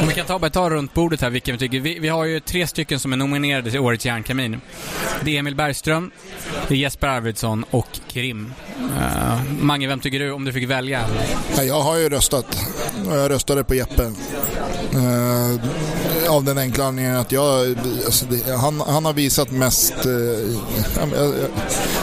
Om 0.00 0.08
vi 0.08 0.14
kan 0.14 0.26
ta, 0.26 0.38
bara 0.38 0.50
ta 0.50 0.70
runt 0.70 0.94
bordet 0.94 1.20
här 1.20 1.30
vilken 1.30 1.54
vi 1.54 1.58
tycker. 1.58 1.80
Vi, 1.80 1.98
vi 1.98 2.08
har 2.08 2.24
ju 2.24 2.40
tre 2.40 2.66
stycken 2.66 3.00
som 3.00 3.12
är 3.12 3.16
nominerade 3.16 3.70
till 3.70 3.80
Årets 3.80 4.06
Järnkamin. 4.06 4.60
Det 5.24 5.36
är 5.36 5.38
Emil 5.38 5.56
Bergström, 5.56 6.10
det 6.68 6.74
är 6.74 6.78
Jesper 6.78 7.06
Arvidsson 7.06 7.64
och 7.70 7.88
Krim. 8.08 8.52
Uh, 8.78 9.40
Mange, 9.60 9.88
vem 9.88 10.00
tycker 10.00 10.18
du 10.18 10.32
om 10.32 10.44
du 10.44 10.52
fick 10.52 10.68
välja? 10.68 11.04
Ja, 11.56 11.62
jag 11.62 11.80
har 11.80 11.96
ju 11.96 12.08
röstat. 12.08 12.58
Jag 13.06 13.30
röstade 13.30 13.64
på 13.64 13.74
Jeppe. 13.74 14.02
Uh, 14.02 15.60
av 16.30 16.44
den 16.44 16.58
enkla 16.58 16.84
anledningen 16.84 17.20
att 17.20 17.32
jag, 17.32 17.76
alltså 18.04 18.26
det, 18.26 18.56
han, 18.56 18.80
han 18.80 19.04
har 19.04 19.12
visat 19.12 19.50
mest, 19.50 19.94
uh, 20.06 20.56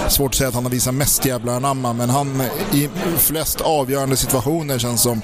svårt 0.09 0.31
att 0.31 0.35
säga 0.35 0.47
att 0.47 0.55
han 0.55 0.63
har 0.63 0.71
visat 0.71 0.93
mest 0.93 1.25
jävla 1.25 1.55
anamma, 1.55 1.93
men 1.93 2.09
han 2.09 2.41
i 2.73 2.89
flest 3.17 3.61
avgörande 3.61 4.17
situationer 4.17 4.79
känns 4.79 5.01
som, 5.01 5.21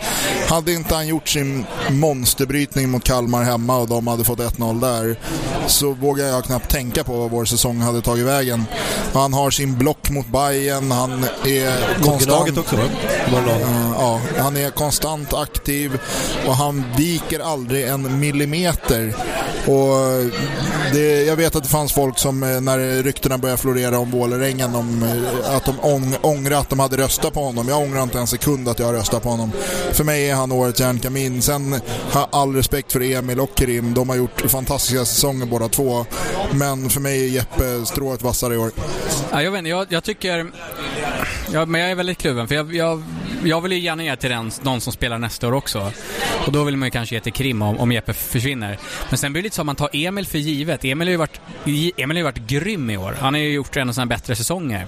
hade 0.50 0.74
inte 0.74 0.96
han 0.96 1.08
gjort 1.08 1.30
sin 1.30 1.66
monsterbrytning 1.90 2.90
mot 2.90 3.04
Kalmar 3.04 3.44
hemma 3.44 3.78
och 3.78 3.88
de 3.88 4.08
hade 4.08 4.24
fått 4.24 4.40
1-0 4.40 4.82
där, 4.82 5.20
så 5.68 5.92
vågar 5.92 6.26
jag 6.26 6.44
knappt 6.44 6.70
tänka 6.70 7.04
på 7.04 7.18
vad 7.18 7.32
vår 7.32 7.46
säsong 7.46 7.82
hade 7.82 8.02
tagit 8.02 8.26
vägen. 8.26 8.66
Han 9.14 9.34
har 9.34 9.52
sin 9.52 9.78
block 9.78 10.10
mot 10.10 10.28
Bayern, 10.28 10.92
han 10.92 11.26
är 11.46 12.04
konstant... 12.04 12.58
också 12.58 12.76
va? 12.76 12.84
Uh, 12.84 13.94
ja, 14.00 14.22
han 14.38 14.58
är 14.58 14.70
konstant 14.70 15.34
aktiv 15.34 16.00
och 16.48 16.56
han 16.56 16.84
viker 16.98 17.40
aldrig 17.40 17.88
en 17.88 18.20
millimeter. 18.20 18.93
Och 19.68 20.32
det, 20.94 21.24
jag 21.24 21.36
vet 21.36 21.56
att 21.56 21.64
det 21.64 21.70
fanns 21.70 21.94
folk 21.94 22.20
som 22.20 22.44
eh, 22.44 22.62
när 22.62 23.04
ryktena 23.04 23.38
började 23.38 23.62
florera 23.62 24.00
om 24.00 24.12
Vålerengen 24.12 24.76
om 24.76 25.04
eh, 25.04 25.56
att 25.56 25.66
de 25.66 25.80
ång, 25.80 26.16
ångrar 26.22 26.60
att 26.60 26.70
de 26.70 26.80
hade 26.80 26.98
röstat 26.98 27.34
på 27.34 27.44
honom. 27.44 27.68
Jag 27.68 27.82
ångrar 27.82 28.04
inte 28.04 28.20
en 28.20 28.28
sekund 28.28 28.70
att 28.70 28.80
jag 28.80 28.86
har 28.86 28.94
röstat 28.94 29.24
på 29.24 29.30
honom. 29.30 29.52
För 29.92 30.04
mig 30.04 30.30
är 30.30 30.36
han 30.36 30.52
årets 30.52 30.80
järnkamin. 30.80 31.42
Sen 31.42 31.72
har 32.12 32.22
jag 32.22 32.28
all 32.32 32.56
respekt 32.56 32.92
för 32.92 33.02
Emil 33.02 33.40
och 33.40 33.52
Kerim. 33.56 33.94
De 33.94 34.10
har 34.10 34.16
gjort 34.16 34.42
fantastiska 34.42 35.06
säsonger 35.06 35.46
båda 35.46 35.70
två. 35.70 36.06
Men 36.54 36.90
för 36.90 37.02
mig 37.02 37.24
är 37.24 37.30
Jeppe 37.30 37.86
strået 37.86 38.22
vassare 38.22 38.54
i 38.54 38.58
år. 38.58 38.72
Ja, 39.32 39.42
jag 39.42 39.52
vet 39.52 39.60
inte, 39.60 39.70
jag, 39.70 39.88
jag 39.90 40.04
tycker... 40.04 40.52
Ja, 41.52 41.66
men 41.66 41.82
jag 41.82 41.92
är 41.92 41.96
väldigt 41.96 42.18
kluven, 42.18 42.48
för 42.48 42.56
jag, 42.56 42.76
jag, 42.76 43.04
jag 43.44 43.62
vill 43.62 43.72
ju 43.72 43.80
gärna 43.80 44.04
ge 44.04 44.16
till 44.16 44.30
den, 44.30 44.52
någon 44.62 44.82
som 44.82 44.94
spelar 44.94 45.18
nästa 45.18 45.48
år 45.48 45.54
också. 45.54 45.92
Och 46.46 46.52
då 46.52 46.64
vill 46.64 46.78
man 46.78 46.88
ju 46.88 46.92
kanske 46.92 47.16
ge 47.16 47.22
till 47.22 47.34
Krim 47.34 47.62
om, 47.62 47.80
om 47.80 47.92
Jeppe 47.92 48.14
försvinner. 48.14 48.78
Men 49.10 49.18
sen 49.18 49.34
blir 49.34 49.42
det 49.42 49.46
lite 49.46 49.56
så 49.56 49.62
att 49.62 49.66
man 49.66 49.76
tar 49.76 49.90
Emil 49.94 50.28
för 50.28 50.38
givet. 50.38 50.86
Emil 50.86 51.08
har 51.08 51.12
ju 51.12 51.18
varit, 51.18 51.42
Emil 51.98 52.18
har 52.18 52.20
ju 52.20 52.24
varit 52.24 52.48
grym 52.48 52.90
i 52.90 52.98
år. 52.98 53.18
Han 53.20 53.34
har 53.34 53.42
ju 53.42 53.50
gjort 53.54 53.78
en 53.78 53.90
av 53.90 53.94
sina 53.94 54.06
bättre 54.06 54.36
säsonger. 54.36 54.86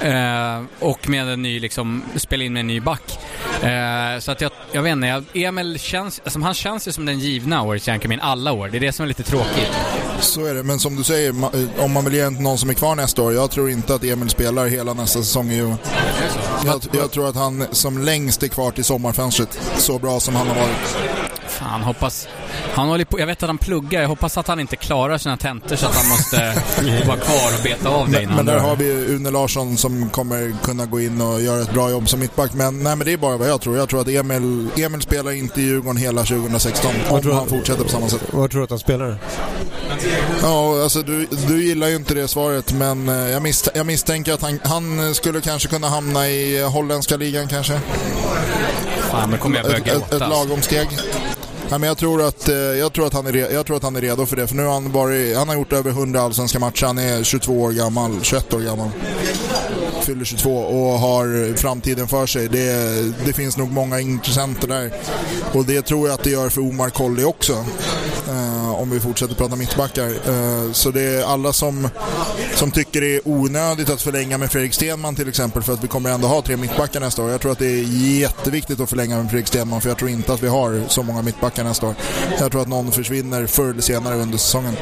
Eh, 0.00 0.62
och 0.78 1.08
med 1.08 1.28
en 1.28 1.42
ny, 1.42 1.60
liksom, 1.60 2.02
spela 2.16 2.44
in 2.44 2.52
med 2.52 2.60
en 2.60 2.66
ny 2.66 2.80
back. 2.80 3.15
Uh, 3.64 4.20
så 4.20 4.32
att 4.32 4.40
jag, 4.40 4.50
jag 4.72 4.82
vet 4.82 4.92
inte, 4.92 5.22
Emil 5.34 5.78
känns, 5.78 6.20
alltså, 6.24 6.40
han 6.40 6.54
känns 6.54 6.88
ju 6.88 6.92
som 6.92 7.06
den 7.06 7.18
givna 7.18 7.62
årets 7.62 7.88
Jankamin 7.88 8.20
alla 8.20 8.52
år. 8.52 8.68
Det 8.68 8.78
är 8.78 8.80
det 8.80 8.92
som 8.92 9.02
är 9.02 9.08
lite 9.08 9.22
tråkigt. 9.22 9.70
Så 10.20 10.44
är 10.46 10.54
det, 10.54 10.62
men 10.62 10.78
som 10.78 10.96
du 10.96 11.04
säger, 11.04 11.34
om 11.78 11.92
man 11.92 12.04
vill 12.04 12.14
ge 12.14 12.30
någon 12.30 12.58
som 12.58 12.70
är 12.70 12.74
kvar 12.74 12.94
nästa 12.94 13.22
år. 13.22 13.34
Jag 13.34 13.50
tror 13.50 13.70
inte 13.70 13.94
att 13.94 14.04
Emil 14.04 14.30
spelar 14.30 14.66
hela 14.66 14.94
nästa 14.94 15.18
säsong 15.18 15.50
i 15.50 15.54
Djurgården. 15.54 15.78
Jag, 16.64 16.82
jag 16.92 17.10
tror 17.10 17.28
att 17.28 17.36
han 17.36 17.66
som 17.72 17.98
längst 17.98 18.42
är 18.42 18.48
kvar 18.48 18.70
till 18.70 18.84
sommarfönstret, 18.84 19.60
så 19.76 19.98
bra 19.98 20.20
som 20.20 20.34
han 20.34 20.48
har 20.48 20.54
varit. 20.54 20.96
Fan, 21.48 21.82
hoppas... 21.82 22.28
Han 22.76 22.88
håller 22.88 23.04
på, 23.04 23.20
jag 23.20 23.26
vet 23.26 23.42
att 23.42 23.48
han 23.48 23.58
pluggar. 23.58 24.00
Jag 24.00 24.08
hoppas 24.08 24.38
att 24.38 24.48
han 24.48 24.60
inte 24.60 24.76
klarar 24.76 25.18
sina 25.18 25.36
tentor 25.36 25.76
så 25.76 25.86
att 25.86 25.94
han 25.94 26.08
måste 26.08 26.36
vara 27.06 27.18
kvar 27.18 27.58
och 27.58 27.62
beta 27.62 27.88
av 27.88 28.10
det 28.10 28.26
Men, 28.26 28.36
men 28.36 28.46
där 28.46 28.58
har 28.58 28.76
vi 28.76 28.84
Une 29.14 29.30
Larsson 29.30 29.76
som 29.76 30.10
kommer 30.10 30.54
kunna 30.62 30.86
gå 30.86 31.00
in 31.00 31.20
och 31.20 31.40
göra 31.42 31.62
ett 31.62 31.72
bra 31.72 31.90
jobb 31.90 32.08
som 32.08 32.20
mittback. 32.20 32.54
Men, 32.54 32.82
nej, 32.82 32.96
men 32.96 33.06
det 33.06 33.12
är 33.12 33.16
bara 33.16 33.36
vad 33.36 33.48
jag 33.48 33.60
tror. 33.60 33.76
Jag 33.76 33.88
tror 33.88 34.00
att 34.00 34.08
Emil, 34.08 34.68
Emil 34.76 35.00
spelar 35.02 35.32
inte 35.32 35.60
i 35.60 35.64
Djurgården 35.64 35.96
hela 35.96 36.22
2016 36.22 36.90
om 37.10 37.22
tror, 37.22 37.34
han 37.34 37.48
fortsätter 37.48 37.82
på 37.82 37.88
samma 37.88 38.08
sätt. 38.08 38.22
Vad 38.30 38.50
tror 38.50 38.60
du 38.60 38.64
att 38.64 38.70
han 38.70 38.78
spelar? 38.78 39.18
Ja, 40.42 40.82
alltså 40.82 41.02
du, 41.02 41.26
du 41.48 41.64
gillar 41.64 41.88
ju 41.88 41.96
inte 41.96 42.14
det 42.14 42.28
svaret 42.28 42.72
men 42.72 43.08
jag, 43.08 43.42
misst, 43.42 43.68
jag 43.74 43.86
misstänker 43.86 44.32
att 44.32 44.42
han, 44.42 44.60
han 44.64 45.14
skulle 45.14 45.40
kanske 45.40 45.68
kunna 45.68 45.88
hamna 45.88 46.28
i 46.28 46.62
holländska 46.62 47.16
ligan 47.16 47.48
kanske. 47.48 47.80
Fan, 49.10 49.30
men 49.30 49.38
kommer 49.38 49.56
jag 49.56 49.66
börja 49.66 49.78
ett, 49.78 49.86
ett, 49.86 50.12
ett 50.12 50.28
lagom 50.28 50.60
Nej, 51.70 51.78
men 51.78 51.88
jag, 51.88 51.98
tror 51.98 52.22
att, 52.22 52.48
eh, 52.48 52.54
jag, 52.56 52.92
tror 52.92 53.06
att 53.06 53.12
han 53.12 53.26
är 53.26 53.32
redo, 53.32 53.52
jag 53.52 53.66
tror 53.66 53.76
att 53.76 53.82
han 53.82 53.96
är 53.96 54.00
redo 54.00 54.26
för 54.26 54.36
det. 54.36 54.46
För 54.46 54.54
nu 54.54 54.64
har 54.64 54.72
han, 54.72 54.92
varit, 54.92 55.36
han 55.36 55.48
har 55.48 55.54
gjort 55.54 55.72
över 55.72 55.90
100 55.90 56.20
allsvenska 56.20 56.58
matcher. 56.58 56.86
Han 56.86 56.98
är 56.98 57.22
22 57.22 57.62
år 57.62 57.72
gammal, 57.72 58.18
21 58.22 58.54
år 58.54 58.60
gammal. 58.60 58.88
Fyller 60.02 60.24
22 60.24 60.58
och 60.58 60.98
har 60.98 61.56
framtiden 61.56 62.08
för 62.08 62.26
sig. 62.26 62.48
Det, 62.48 63.26
det 63.26 63.32
finns 63.32 63.56
nog 63.56 63.70
många 63.70 64.00
intressenter 64.00 64.68
där. 64.68 64.92
Och 65.52 65.64
det 65.64 65.82
tror 65.82 66.08
jag 66.08 66.14
att 66.14 66.24
det 66.24 66.30
gör 66.30 66.48
för 66.48 66.60
Omar 66.60 66.90
Colley 66.90 67.24
också. 67.24 67.52
Eh, 68.28 68.45
om 68.76 68.90
vi 68.90 69.00
fortsätter 69.00 69.34
prata 69.34 69.56
mittbackar. 69.56 70.06
Eh, 70.06 70.72
så 70.72 70.90
det 70.90 71.02
är 71.02 71.24
alla 71.24 71.52
som, 71.52 71.88
som 72.54 72.70
tycker 72.70 73.00
det 73.00 73.16
är 73.16 73.20
onödigt 73.24 73.90
att 73.90 74.02
förlänga 74.02 74.38
med 74.38 74.52
Fredrik 74.52 74.74
Stenman 74.74 75.16
till 75.16 75.28
exempel 75.28 75.62
för 75.62 75.72
att 75.72 75.84
vi 75.84 75.88
kommer 75.88 76.10
ändå 76.10 76.28
ha 76.28 76.42
tre 76.42 76.56
mittbackar 76.56 77.00
nästa 77.00 77.22
år. 77.22 77.30
Jag 77.30 77.40
tror 77.40 77.52
att 77.52 77.58
det 77.58 77.66
är 77.66 77.82
jätteviktigt 78.18 78.80
att 78.80 78.88
förlänga 78.88 79.16
med 79.16 79.30
Fredrik 79.30 79.48
Stenman 79.48 79.80
för 79.80 79.88
jag 79.88 79.98
tror 79.98 80.10
inte 80.10 80.32
att 80.32 80.42
vi 80.42 80.48
har 80.48 80.82
så 80.88 81.02
många 81.02 81.22
mittbackar 81.22 81.64
nästa 81.64 81.86
år. 81.86 81.94
Jag 82.40 82.50
tror 82.50 82.62
att 82.62 82.68
någon 82.68 82.92
försvinner 82.92 83.46
förr 83.46 83.70
eller 83.70 83.82
senare 83.82 84.14
under 84.14 84.38
säsongen. 84.38 84.76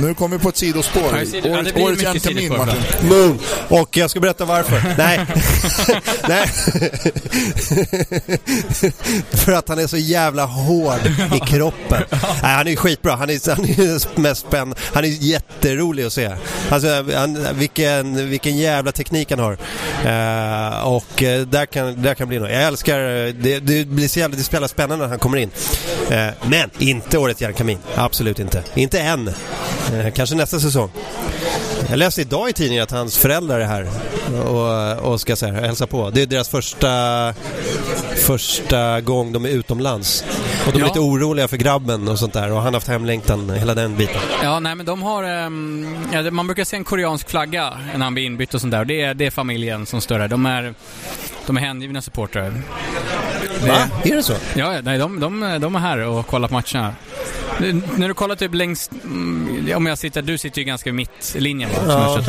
Nu 0.00 0.14
kommer 0.14 0.36
vi 0.36 0.42
på 0.42 0.48
ett 0.48 0.56
sidospår. 0.56 1.02
Ja, 1.02 1.08
Årets, 1.50 1.76
årets 1.76 2.02
Jankamin, 2.02 2.56
Martin. 2.56 3.08
Moon. 3.08 3.38
Och 3.68 3.96
jag 3.96 4.10
ska 4.10 4.20
berätta 4.20 4.44
varför. 4.44 4.82
Nej. 4.98 5.18
Nej. 6.28 6.48
För 9.30 9.52
att 9.52 9.68
han 9.68 9.78
är 9.78 9.86
så 9.86 9.96
jävla 9.96 10.44
hård 10.44 11.00
i 11.36 11.40
kroppen. 11.40 12.02
Nej, 12.10 12.20
han 12.42 12.68
är 12.68 12.76
skitbra. 12.76 13.16
Han 13.16 13.30
är, 13.30 13.54
han 13.54 13.64
är 13.64 14.20
mest 14.20 14.40
spännande. 14.40 14.76
Han 14.92 15.04
är 15.04 15.08
jätterolig 15.08 16.04
att 16.04 16.12
se. 16.12 16.30
Alltså, 16.70 17.04
han, 17.14 17.46
vilken, 17.54 18.30
vilken 18.30 18.56
jävla 18.56 18.92
teknik 18.92 19.30
han 19.30 19.38
har. 19.38 19.52
Uh, 19.52 20.86
och 20.86 21.22
uh, 21.22 21.40
där 21.40 21.66
kan, 21.66 22.02
där 22.02 22.14
kan 22.14 22.28
bli 22.28 22.38
något. 22.38 22.50
Jag 22.50 22.62
älskar... 22.62 22.98
Det, 23.32 23.58
det 23.58 23.88
blir 23.88 24.08
så 24.08 24.18
jävla 24.18 24.36
det 24.36 24.42
spelar 24.42 24.68
spännande 24.68 25.04
när 25.04 25.10
han 25.10 25.18
kommer 25.18 25.38
in. 25.38 25.50
Uh, 26.10 26.28
men 26.48 26.70
inte 26.78 27.18
årets 27.18 27.40
järnkamin. 27.40 27.78
Absolut 27.94 28.38
inte. 28.38 28.62
Inte 28.74 29.00
än. 29.00 29.30
Eh, 29.94 30.10
kanske 30.12 30.36
nästa 30.36 30.60
säsong. 30.60 30.90
Jag 31.90 31.98
läste 31.98 32.20
idag 32.20 32.50
i 32.50 32.52
tidningen 32.52 32.82
att 32.82 32.90
hans 32.90 33.18
föräldrar 33.18 33.60
är 33.60 33.64
här 33.66 33.86
och, 34.44 35.12
och 35.12 35.20
ska 35.20 35.36
så 35.36 35.46
här, 35.46 35.52
hälsa 35.52 35.86
på. 35.86 36.10
Det 36.10 36.22
är 36.22 36.26
deras 36.26 36.48
första, 36.48 37.34
första 38.16 39.00
gång 39.00 39.32
de 39.32 39.44
är 39.44 39.48
utomlands. 39.48 40.24
Och 40.66 40.72
de 40.72 40.76
är 40.78 40.80
Ja. 40.80 40.86
lite 40.86 41.00
oroliga 41.00 41.48
för 41.48 41.56
grabben 41.56 42.08
och 42.08 42.18
sånt 42.18 42.32
där 42.32 42.50
och 42.50 42.56
han 42.56 42.64
har 42.66 42.72
haft 42.72 42.88
hemlängtan, 42.88 43.50
hela 43.50 43.74
den 43.74 43.96
biten. 43.96 44.20
Ja, 44.42 44.60
nej 44.60 44.74
men 44.74 44.86
de 44.86 45.02
har... 45.02 45.24
ja, 46.12 46.22
det- 46.22 46.30
man 46.30 46.46
brukar 46.46 46.64
se 46.64 46.76
en 46.76 46.84
koreansk 46.84 47.30
flagga 47.30 47.72
när 47.96 48.04
han 48.04 48.14
blir 48.14 48.24
inbytt 48.24 48.54
och 48.54 48.60
sånt 48.60 48.70
där. 48.70 48.80
Och 48.80 48.86
det 48.86 49.00
är, 49.02 49.14
det 49.14 49.26
är 49.26 49.30
familjen 49.30 49.86
som 49.86 50.00
står 50.00 50.18
där. 50.18 50.28
De 50.28 50.46
är, 50.46 50.74
de 51.46 51.56
är 51.56 51.60
hängivna 51.60 52.02
supportrar. 52.02 52.52
Det- 53.62 53.68
Va? 53.68 53.76
Är 54.04 54.16
det 54.16 54.22
så? 54.22 54.32
Ja, 54.54 54.74
ja, 54.74 54.80
nej, 54.82 54.98
de, 54.98 55.20
de, 55.20 55.58
de 55.60 55.74
är 55.74 55.78
här 55.80 55.98
och 55.98 56.26
kollar 56.26 56.48
på 56.48 56.54
matcherna. 56.54 56.94
Nu- 57.60 57.82
När 57.96 58.08
du 58.08 58.14
kollar 58.14 58.36
typ 58.36 58.54
längst... 58.54 58.92
mm, 59.04 59.72
Om 59.76 59.86
jag 59.86 59.98
sitter... 59.98 60.22
Du 60.22 60.38
sitter 60.38 60.58
ju 60.58 60.64
ganska 60.64 60.90
vid 60.90 60.94
mittlinjen 60.94 61.70
som 61.74 61.84
Ja. 61.88 62.22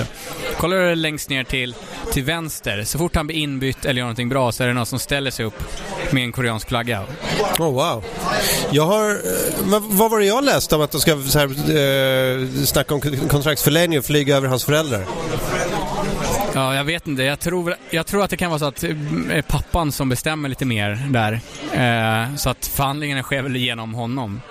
Kollar 0.57 0.77
du 0.77 0.95
längst 0.95 1.29
ner 1.29 1.43
till, 1.43 1.75
till 2.13 2.23
vänster, 2.23 2.83
så 2.83 2.97
fort 2.97 3.15
han 3.15 3.27
blir 3.27 3.37
inbytt 3.37 3.85
eller 3.85 3.99
gör 3.99 4.05
någonting 4.05 4.29
bra 4.29 4.51
så 4.51 4.63
är 4.63 4.67
det 4.67 4.73
någon 4.73 4.85
som 4.85 4.99
ställer 4.99 5.31
sig 5.31 5.45
upp 5.45 5.63
med 6.11 6.23
en 6.23 6.31
koreansk 6.31 6.67
flagga. 6.67 7.03
Oh, 7.59 7.73
wow. 7.73 8.03
Jag 8.71 8.85
har... 8.85 9.09
eh, 9.11 9.81
vad 9.89 10.11
var 10.11 10.19
det 10.19 10.25
jag 10.25 10.43
läste 10.43 10.75
om 10.75 10.81
att 10.81 10.91
de 10.91 11.01
ska 11.01 11.21
så 11.21 11.39
här, 11.39 11.45
eh, 11.45 12.47
snacka 12.65 12.93
om 12.93 13.01
kon- 13.01 13.27
kontraktsförlängning 13.29 13.99
och 13.99 14.05
flyga 14.05 14.37
över 14.37 14.47
hans 14.47 14.63
föräldrar? 14.65 15.05
Ja, 16.53 16.75
jag 16.75 16.83
vet 16.83 17.07
inte. 17.07 17.23
Jag 17.23 17.39
tror, 17.39 17.75
jag 17.89 18.05
tror 18.05 18.23
att 18.23 18.29
det 18.29 18.37
kan 18.37 18.49
vara 18.49 18.59
så 18.59 18.65
att 18.65 18.83
är 18.83 19.41
pappan 19.41 19.91
som 19.91 20.09
bestämmer 20.09 20.49
lite 20.49 20.65
mer 20.65 20.99
där. 21.09 21.33
Eh, 21.73 22.35
så 22.35 22.49
att 22.49 22.65
förhandlingarna 22.67 23.23
sker 23.23 23.41
väl 23.41 23.55
genom 23.55 23.93
honom. 23.93 24.41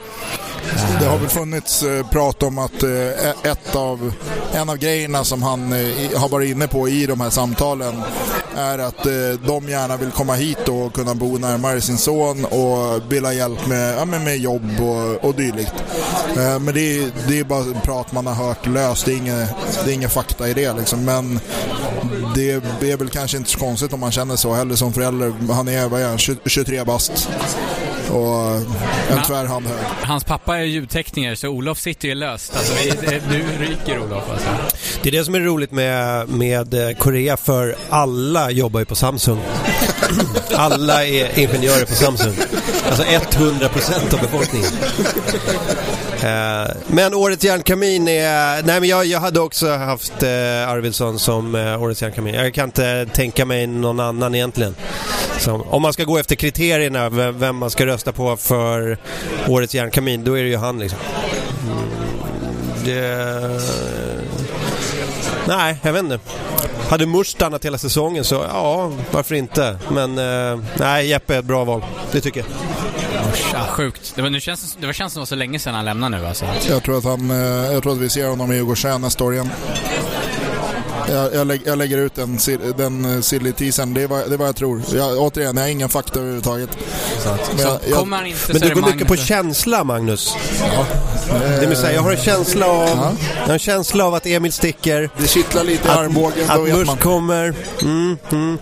Det 1.00 1.06
har 1.06 1.18
väl 1.18 1.28
funnits 1.28 1.82
eh, 1.82 2.06
prat 2.06 2.42
om 2.42 2.58
att 2.58 2.82
eh, 2.82 3.50
ett 3.50 3.76
av, 3.76 4.12
en 4.52 4.70
av 4.70 4.76
grejerna 4.76 5.24
som 5.24 5.42
han 5.42 5.72
eh, 5.72 6.20
har 6.20 6.28
varit 6.28 6.50
inne 6.50 6.68
på 6.68 6.88
i 6.88 7.06
de 7.06 7.20
här 7.20 7.30
samtalen 7.30 8.02
är 8.56 8.78
att 8.78 9.04
de 9.46 9.68
gärna 9.68 9.96
vill 9.96 10.10
komma 10.10 10.34
hit 10.34 10.68
och 10.68 10.92
kunna 10.92 11.14
bo 11.14 11.38
närmare 11.38 11.80
sin 11.80 11.98
son 11.98 12.44
och 12.44 13.12
vill 13.12 13.24
ha 13.24 13.32
hjälp 13.32 13.66
med, 13.66 13.94
ja, 13.98 14.04
med 14.04 14.38
jobb 14.38 14.80
och, 14.80 15.24
och 15.28 15.34
dylikt. 15.34 15.74
Men 16.34 16.74
det 16.74 16.98
är, 16.98 17.10
det 17.28 17.38
är 17.38 17.44
bara 17.44 17.80
prat 17.80 18.12
man 18.12 18.26
har 18.26 18.34
hört 18.34 18.66
löst, 18.66 19.04
det 19.04 19.12
är 19.12 19.16
inget, 19.16 19.48
det 19.84 19.90
är 19.90 19.94
inget 19.94 20.12
fakta 20.12 20.48
i 20.48 20.54
det 20.54 20.72
liksom. 20.72 21.04
Men 21.04 21.40
det 22.34 22.50
är 22.92 22.96
väl 22.96 23.08
kanske 23.08 23.36
inte 23.36 23.50
så 23.50 23.58
konstigt 23.58 23.92
om 23.92 24.00
man 24.00 24.12
känner 24.12 24.36
så 24.36 24.54
heller 24.54 24.74
som 24.74 24.92
förälder. 24.92 25.32
Han 25.52 25.68
är, 25.68 25.88
vad 25.88 26.00
är 26.00 26.08
han, 26.08 26.18
20 26.18 26.38
23 26.46 26.84
bast. 26.84 27.28
och 28.10 28.54
en 29.10 29.22
tvärhand 29.26 29.66
hög. 29.66 29.78
Hans 30.02 30.24
pappa 30.24 30.57
är 30.60 30.64
ljudtekniker 30.64 31.34
så 31.34 31.48
Olof 31.48 31.78
sitter 31.78 32.08
ju 32.08 32.14
löst. 32.14 32.56
Alltså, 32.56 32.74
det, 33.00 33.22
du 33.30 33.64
ryker 33.64 33.98
Olof 33.98 34.30
alltså. 34.30 34.48
Det 35.02 35.08
är 35.08 35.12
det 35.12 35.24
som 35.24 35.34
är 35.34 35.40
roligt 35.40 35.72
med, 35.72 36.28
med 36.28 36.74
eh, 36.74 36.96
Korea 36.96 37.36
för 37.36 37.76
alla 37.90 38.50
jobbar 38.50 38.80
ju 38.80 38.86
på 38.86 38.94
Samsung. 38.94 39.40
alla 40.54 41.04
är 41.04 41.38
ingenjörer 41.38 41.84
på 41.84 41.94
Samsung. 41.94 42.34
Alltså 42.88 43.02
100% 43.02 44.14
av 44.14 44.20
befolkningen. 44.20 44.70
Eh, 46.22 46.70
men 46.86 47.14
Årets 47.14 47.44
järnkamin 47.44 48.08
är... 48.08 48.62
Nej 48.62 48.80
men 48.80 48.88
jag, 48.88 49.06
jag 49.06 49.20
hade 49.20 49.40
också 49.40 49.70
haft 49.70 50.22
eh, 50.22 50.68
Arvidsson 50.68 51.18
som 51.18 51.54
eh, 51.54 51.82
Årets 51.82 52.02
järnkamin. 52.02 52.34
Jag 52.34 52.54
kan 52.54 52.64
inte 52.64 53.06
tänka 53.06 53.44
mig 53.44 53.66
någon 53.66 54.00
annan 54.00 54.34
egentligen. 54.34 54.76
Så, 55.38 55.66
om 55.70 55.82
man 55.82 55.92
ska 55.92 56.04
gå 56.04 56.18
efter 56.18 56.36
kriterierna, 56.36 57.08
vem, 57.30 57.56
man 57.56 57.70
ska 57.70 57.86
rösta 57.86 58.12
på 58.12 58.36
för 58.36 58.98
Årets 59.48 59.74
järnkamin, 59.74 60.24
då 60.24 60.38
är 60.38 60.42
det 60.42 60.48
ju 60.48 60.56
han 60.56 60.78
liksom. 60.78 60.98
Mm, 61.62 61.78
det... 62.84 63.60
Nej, 65.46 65.76
jag 65.82 65.92
vet 65.92 66.02
inte. 66.02 66.18
Hade 66.88 67.06
Mush 67.06 67.30
stannat 67.30 67.64
hela 67.64 67.78
säsongen 67.78 68.24
så 68.24 68.34
ja, 68.34 68.92
varför 69.10 69.34
inte? 69.34 69.78
Men 69.90 70.18
eh, 70.18 70.60
nej, 70.78 71.08
Jeppe 71.08 71.34
är 71.34 71.38
ett 71.38 71.44
bra 71.44 71.64
val. 71.64 71.84
Det 72.12 72.20
tycker 72.20 72.40
jag. 72.40 72.48
Ja, 73.52 73.66
sjukt. 73.70 74.12
Det, 74.16 74.22
var, 74.22 74.30
nu 74.30 74.40
känns, 74.40 74.76
det 74.80 74.86
var, 74.86 74.92
känns 74.92 75.12
som 75.12 75.20
det 75.20 75.22
var 75.22 75.26
så 75.26 75.34
länge 75.34 75.58
sedan 75.58 75.74
han 75.74 75.84
lämnade 75.84 76.18
nu 76.18 76.26
alltså. 76.26 76.44
Jag 76.68 76.82
tror 76.82 76.98
att, 76.98 77.04
han, 77.04 77.30
eh, 77.30 77.72
jag 77.72 77.82
tror 77.82 77.92
att 77.92 77.98
vi 77.98 78.08
ser 78.08 78.28
honom 78.28 78.52
i 78.52 78.54
Djurgårdsträn 78.54 79.00
nästa 79.00 79.24
år 79.24 79.34
igen. 79.34 79.50
Jag, 81.10 81.34
jag, 81.34 81.46
lägg, 81.46 81.62
jag, 81.64 81.78
lägger 81.78 81.98
ut 81.98 82.14
den, 82.14 82.38
den 82.76 83.14
eh, 83.14 83.20
silly 83.20 83.52
teasern. 83.52 83.94
Det 83.94 84.02
är 84.02 84.06
vad, 84.06 84.28
det 84.28 84.34
är 84.34 84.38
vad 84.38 84.48
jag 84.48 84.56
tror. 84.56 84.82
Jag, 84.92 85.18
återigen, 85.18 85.56
jag 85.56 85.62
har 85.62 85.68
ingen 85.68 85.88
fakta 85.88 86.18
överhuvudtaget. 86.18 86.70
Men, 87.56 87.66
jag, 87.66 87.80
jag, 87.88 87.98
kommer 87.98 88.16
han 88.16 88.26
inte 88.26 88.52
men 88.52 88.62
du 88.62 88.74
går 88.74 88.92
mycket 88.92 89.08
på 89.08 89.16
känsla, 89.16 89.84
Magnus. 89.84 90.34
Ja. 90.60 90.86
Det 91.60 91.66
vill 91.66 91.76
säga, 91.76 91.92
jag 91.92 92.02
har 92.02 92.12
en 92.12 92.22
känsla 92.22 92.66
av, 92.66 92.88
ja. 92.88 93.12
jag 93.40 93.46
har 93.46 93.52
en 93.52 93.58
känsla 93.58 94.04
av 94.04 94.14
att 94.14 94.26
Emil 94.26 94.52
sticker. 94.52 95.10
Det 95.18 95.28
kittlar 95.28 95.64
lite 95.64 95.88
i 95.88 95.90
armbågen. 95.90 96.50
Att 96.50 96.60
Musk 96.60 97.00
kommer. 97.00 97.54
Mm, 97.82 98.18
mm 98.30 98.58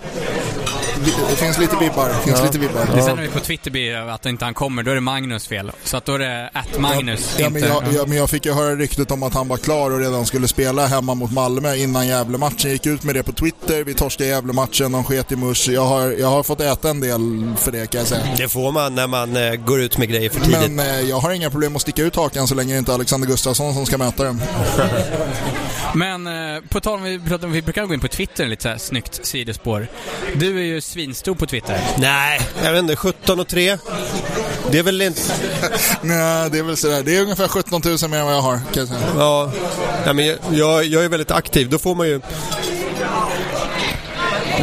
det 1.29 1.35
finns 1.35 1.57
lite 1.57 1.75
vibbar. 1.75 2.09
Det 2.09 2.15
finns 2.25 2.39
ja. 2.39 2.45
lite 2.45 2.59
vibbar. 2.59 2.85
Det 2.93 2.99
är 2.99 3.01
sen 3.01 3.15
när 3.15 3.23
vi 3.23 3.29
på 3.29 3.39
Twitter 3.39 3.71
blir 3.71 3.95
att 3.95 4.25
inte 4.25 4.45
han 4.45 4.53
kommer, 4.53 4.83
då 4.83 4.91
är 4.91 4.95
det 4.95 5.01
Magnus 5.01 5.47
fel. 5.47 5.71
Så 5.83 5.97
att 5.97 6.05
då 6.05 6.13
är 6.13 6.19
det 6.19 6.49
att 6.53 6.79
Magnus. 6.79 7.35
Ja, 7.37 7.43
ja, 7.43 7.49
men 7.49 7.61
jag, 7.61 7.83
ja, 7.93 8.05
men 8.07 8.17
jag 8.17 8.29
fick 8.29 8.45
ju 8.45 8.53
höra 8.53 8.75
ryktet 8.75 9.11
om 9.11 9.23
att 9.23 9.33
han 9.33 9.47
var 9.47 9.57
klar 9.57 9.91
och 9.91 9.99
redan 9.99 10.25
skulle 10.25 10.47
spela 10.47 10.87
hemma 10.87 11.15
mot 11.15 11.31
Malmö 11.31 11.75
innan 11.75 12.07
Gävle-matchen. 12.07 12.71
Gick 12.71 12.85
ut 12.85 13.03
med 13.03 13.15
det 13.15 13.23
på 13.23 13.31
Twitter. 13.31 13.83
Vi 13.83 13.93
torskade 13.93 14.29
Gävle-matchen, 14.29 14.91
de 14.91 15.03
sket 15.03 15.31
i 15.31 15.35
musch. 15.35 15.69
Jag 15.69 15.85
har, 15.85 16.11
jag 16.11 16.27
har 16.27 16.43
fått 16.43 16.61
äta 16.61 16.89
en 16.89 16.99
del 16.99 17.53
för 17.57 17.71
det 17.71 17.91
kan 17.91 17.99
jag 17.99 18.07
säga. 18.07 18.23
Det 18.37 18.49
får 18.49 18.71
man 18.71 18.95
när 18.95 19.07
man 19.07 19.35
äh, 19.35 19.53
går 19.55 19.81
ut 19.81 19.97
med 19.97 20.09
grejer 20.09 20.29
för 20.29 20.39
tidigt. 20.39 20.71
Men 20.71 20.79
äh, 20.79 21.01
jag 21.01 21.19
har 21.19 21.31
inga 21.31 21.49
problem 21.49 21.75
att 21.75 21.81
sticka 21.81 22.03
ut 22.03 22.15
hakan 22.15 22.47
så 22.47 22.55
länge 22.55 22.73
det 22.73 22.79
inte 22.79 22.91
är 22.91 22.93
Alexander 22.93 23.27
Gustafsson 23.27 23.73
som 23.73 23.85
ska 23.85 23.97
möta 23.97 24.23
den. 24.23 24.41
men 25.95 26.27
äh, 26.27 26.61
på 26.69 26.79
tal 26.79 26.93
om, 26.93 27.03
vi, 27.03 27.17
vi 27.47 27.61
brukar 27.61 27.85
gå 27.85 27.93
in 27.93 27.99
på 27.99 28.07
Twitter, 28.07 28.47
lite 28.47 28.63
så 28.63 28.69
här 28.69 28.77
snyggt 28.77 29.25
sidospår. 29.25 29.87
Du 30.35 30.59
är 30.59 30.63
ju 30.63 30.81
svinstor 30.87 31.35
på 31.35 31.45
Twitter. 31.45 31.79
Nej, 31.97 32.41
jag 32.63 32.71
vet 32.71 32.79
inte. 32.79 32.95
17 32.95 33.39
och 33.39 33.47
3. 33.47 33.77
Det 34.71 34.79
är 34.79 34.83
väl 34.83 35.01
inte... 35.01 35.21
Nej, 36.01 36.49
det 36.49 36.57
är 36.57 36.63
väl 36.63 36.77
sådär. 36.77 37.03
Det 37.03 37.17
är 37.17 37.21
ungefär 37.21 37.47
17 37.47 37.81
000 37.85 38.09
mer 38.09 38.17
än 38.17 38.25
vad 38.25 38.35
jag 38.35 38.41
har, 38.41 38.57
kan 38.57 38.63
jag 38.73 38.87
säga. 38.87 38.99
Ja, 39.17 39.51
ja 40.05 40.13
men 40.13 40.25
jag, 40.51 40.85
jag 40.85 41.03
är 41.03 41.09
väldigt 41.09 41.31
aktiv. 41.31 41.69
Då 41.69 41.77
får 41.77 41.95
man 41.95 42.07
ju... 42.07 42.21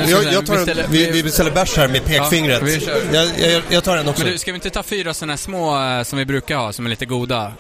Jag, 0.09 0.25
jag 0.33 0.47
tar 0.47 0.57
en, 0.57 0.91
vi, 0.91 1.11
vi 1.11 1.23
beställer 1.23 1.51
bärs 1.51 1.77
här 1.77 1.89
med 1.89 2.05
pekfingret. 2.05 2.63
Ja, 2.87 3.01
jag, 3.13 3.53
jag, 3.53 3.63
jag, 3.69 3.85
tar 3.85 3.97
en 3.97 4.09
också. 4.09 4.23
Men 4.23 4.33
du, 4.33 4.39
ska 4.39 4.53
vi 4.53 4.57
inte 4.57 4.71
ta 4.71 4.83
fyra 4.83 5.15
sådana 5.15 5.37
små 5.37 5.83
eh, 5.83 6.03
som 6.03 6.19
vi 6.19 6.25
brukar 6.25 6.57
ha, 6.57 6.73
som 6.73 6.87
är 6.87 6.91
lite 6.91 7.07
goda? 7.07 7.53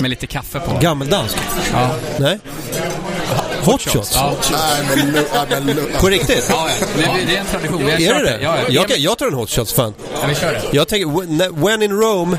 Med 0.00 0.10
lite 0.10 0.26
kaffe 0.26 0.60
på. 0.60 0.78
Gammeldansk? 0.80 1.36
Ja. 1.72 1.90
Nej. 2.18 2.38
Hot 3.64 3.80
shots? 3.80 4.14
Ja. 4.14 4.34
På 6.00 6.08
riktigt? 6.08 6.46
Ja, 6.50 6.68
ja. 6.80 6.83
Det, 6.96 7.26
det 7.26 7.36
är 7.36 7.40
en 7.40 7.46
tradition. 7.46 7.86
Vi 7.86 8.06
har 8.06 8.14
är 8.14 8.24
det 8.24 8.30
det? 8.30 8.42
Ja, 8.42 8.56
ja. 8.68 8.86
Jag, 8.88 8.98
jag 8.98 9.18
tar 9.18 9.26
en 9.26 9.34
hot 9.34 9.50
shots 9.50 9.72
fan. 9.72 9.94
Ja, 10.20 10.26
vi 10.28 10.34
kör 10.34 10.52
det. 10.52 10.62
Jag 10.72 10.88
tänker, 10.88 11.64
when 11.64 11.82
in 11.82 11.92
Rome, 11.92 12.38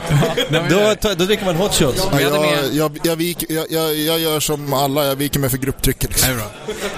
då, 0.70 0.96
då 1.16 1.26
dricker 1.26 1.46
man 1.46 1.56
hot 1.56 1.74
shots. 1.74 2.08
Ja, 2.12 2.22
jag, 2.22 2.74
jag, 2.74 3.00
jag, 3.04 3.16
vik, 3.16 3.44
jag, 3.50 3.66
jag, 3.72 3.96
jag 3.96 4.20
gör 4.20 4.40
som 4.40 4.74
alla, 4.74 5.06
jag 5.06 5.16
viker 5.16 5.40
mig 5.40 5.50
för 5.50 5.58
grupptrycket. 5.58 6.10
Liksom. 6.10 6.42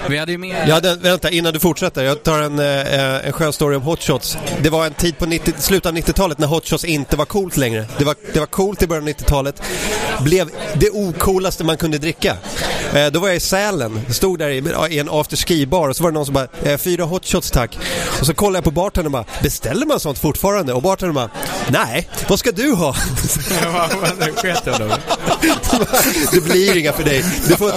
Vi 0.08 0.18
hade 0.18 0.32
ju 0.32 0.38
med... 0.38 0.68
Jag 0.68 0.74
hade, 0.74 0.94
vänta, 0.94 1.30
innan 1.30 1.52
du 1.52 1.58
fortsätter. 1.58 2.04
Jag 2.04 2.22
tar 2.22 2.42
en, 2.42 2.58
eh, 2.58 3.26
en 3.26 3.32
skön 3.32 3.52
story 3.52 3.76
om 3.76 3.82
hot 3.82 4.02
shots. 4.02 4.36
Det 4.62 4.70
var 4.70 4.86
en 4.86 4.94
tid 4.94 5.18
på 5.18 5.26
90, 5.26 5.52
slutet 5.58 5.86
av 5.86 5.96
90-talet 5.96 6.38
när 6.38 6.46
hot 6.46 6.68
shots 6.68 6.84
inte 6.84 7.16
var 7.16 7.24
coolt 7.24 7.56
längre. 7.56 7.86
Det 7.98 8.04
var, 8.04 8.14
det 8.32 8.40
var 8.40 8.46
coolt 8.46 8.82
i 8.82 8.86
början 8.86 9.04
av 9.04 9.10
90-talet. 9.10 9.62
Blev 10.20 10.50
det 10.74 10.90
ocoolaste 10.90 11.64
man 11.64 11.76
kunde 11.76 11.98
dricka. 11.98 12.36
Eh, 12.94 13.06
då 13.06 13.20
var 13.20 13.28
jag 13.28 13.36
i 13.36 13.40
Sälen 13.40 14.00
stod 14.10 14.38
där 14.38 14.48
i, 14.90 14.98
en 14.98 15.08
afterski-bar 15.08 15.88
och 15.88 15.96
så 15.96 16.02
var 16.02 16.10
det 16.10 16.14
någon 16.14 16.26
som 16.26 16.34
bara 16.34 16.48
eh, 16.62 16.78
“fyra 16.78 17.04
hotshots 17.48 17.50
tack”. 17.50 17.78
Och 18.20 18.26
så 18.26 18.34
kollade 18.34 18.56
jag 18.56 18.64
på 18.64 18.70
bartendern 18.70 19.06
och 19.06 19.24
bara 19.24 19.24
“beställer 19.42 19.86
man 19.86 20.00
sånt 20.00 20.18
fortfarande?” 20.18 20.72
och 20.72 20.82
bartendern 20.82 21.14
bara 21.14 21.30
“nej, 21.70 22.08
vad 22.28 22.38
ska 22.38 22.52
du 22.52 22.72
ha?” 22.72 22.96
Det 26.32 26.40
blir 26.40 26.76
inga 26.76 26.92
för 26.92 27.04
dig. 27.04 27.24
Du 27.48 27.56
får 27.56 27.72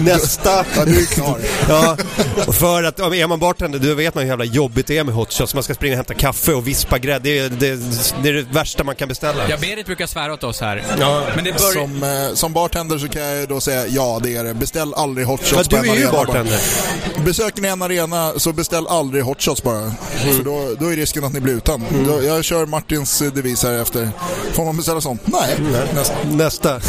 nästa. 0.02 0.64
Ja, 0.76 0.84
du 0.84 1.02
är 1.02 1.06
klar. 1.06 1.40
Ja, 1.68 1.96
för 2.52 2.82
att 2.82 3.00
är 3.00 3.26
man 3.26 3.38
bartender, 3.38 3.78
då 3.78 3.94
vet 3.94 4.14
man 4.14 4.22
hur 4.24 4.30
jävla 4.30 4.44
jobbigt 4.44 4.86
det 4.86 4.98
är 4.98 5.04
med 5.04 5.14
hotshots. 5.14 5.54
Man 5.54 5.62
ska 5.62 5.74
springa 5.74 5.92
och 5.92 5.96
hämta 5.96 6.14
kaffe 6.14 6.52
och 6.52 6.68
vispa 6.68 6.98
grädde. 6.98 7.24
Det, 7.24 7.48
det, 7.48 7.80
det, 8.22 8.28
är 8.28 8.32
det 8.32 8.42
värsta 8.42 8.84
man 8.84 8.94
kan 8.94 9.08
beställa. 9.08 9.48
Ja, 9.48 9.56
Berit 9.60 9.86
brukar 9.86 10.06
svära 10.06 10.32
åt 10.32 10.44
oss 10.44 10.60
här. 10.60 10.82
Ja. 11.00 11.22
Men 11.34 11.44
det 11.44 11.52
bör... 11.52 11.72
som, 11.72 12.02
eh, 12.02 12.34
som 12.34 12.52
bartender 12.52 12.98
så 12.98 13.08
kan 13.08 13.22
jag 13.22 13.48
då 13.48 13.60
säga 13.60 13.86
ja, 13.86 14.20
det 14.22 14.36
är 14.36 14.44
det. 14.44 14.54
Beställ 14.54 14.94
aldrig 14.94 15.26
hotshots 15.26 15.68
ja, 15.70 15.82
du 15.82 15.90
är 15.90 15.96
ju 15.96 16.10
bartender. 16.10 16.60
Besöker 17.24 17.62
ni 17.62 17.68
en 17.68 17.82
arena 17.82 18.32
så 18.36 18.52
beställ 18.52 18.86
aldrig 18.86 19.03
hotshots 19.12 19.62
bara. 19.62 19.78
Mm. 19.78 19.92
För 20.36 20.44
då, 20.44 20.74
då 20.78 20.92
är 20.92 20.96
risken 20.96 21.24
att 21.24 21.32
ni 21.32 21.40
blir 21.40 21.54
utan. 21.54 21.82
Mm. 21.82 22.06
Då, 22.06 22.22
jag 22.22 22.44
kör 22.44 22.66
Martins 22.66 23.18
devis 23.34 23.62
här 23.62 23.82
efter. 23.82 24.08
Får 24.52 24.64
man 24.64 24.76
beställa 24.76 25.00
sånt? 25.00 25.20
Nej. 25.24 25.54
Mm. 25.58 25.72
Nästa. 25.94 26.14
Nästa. 26.30 26.80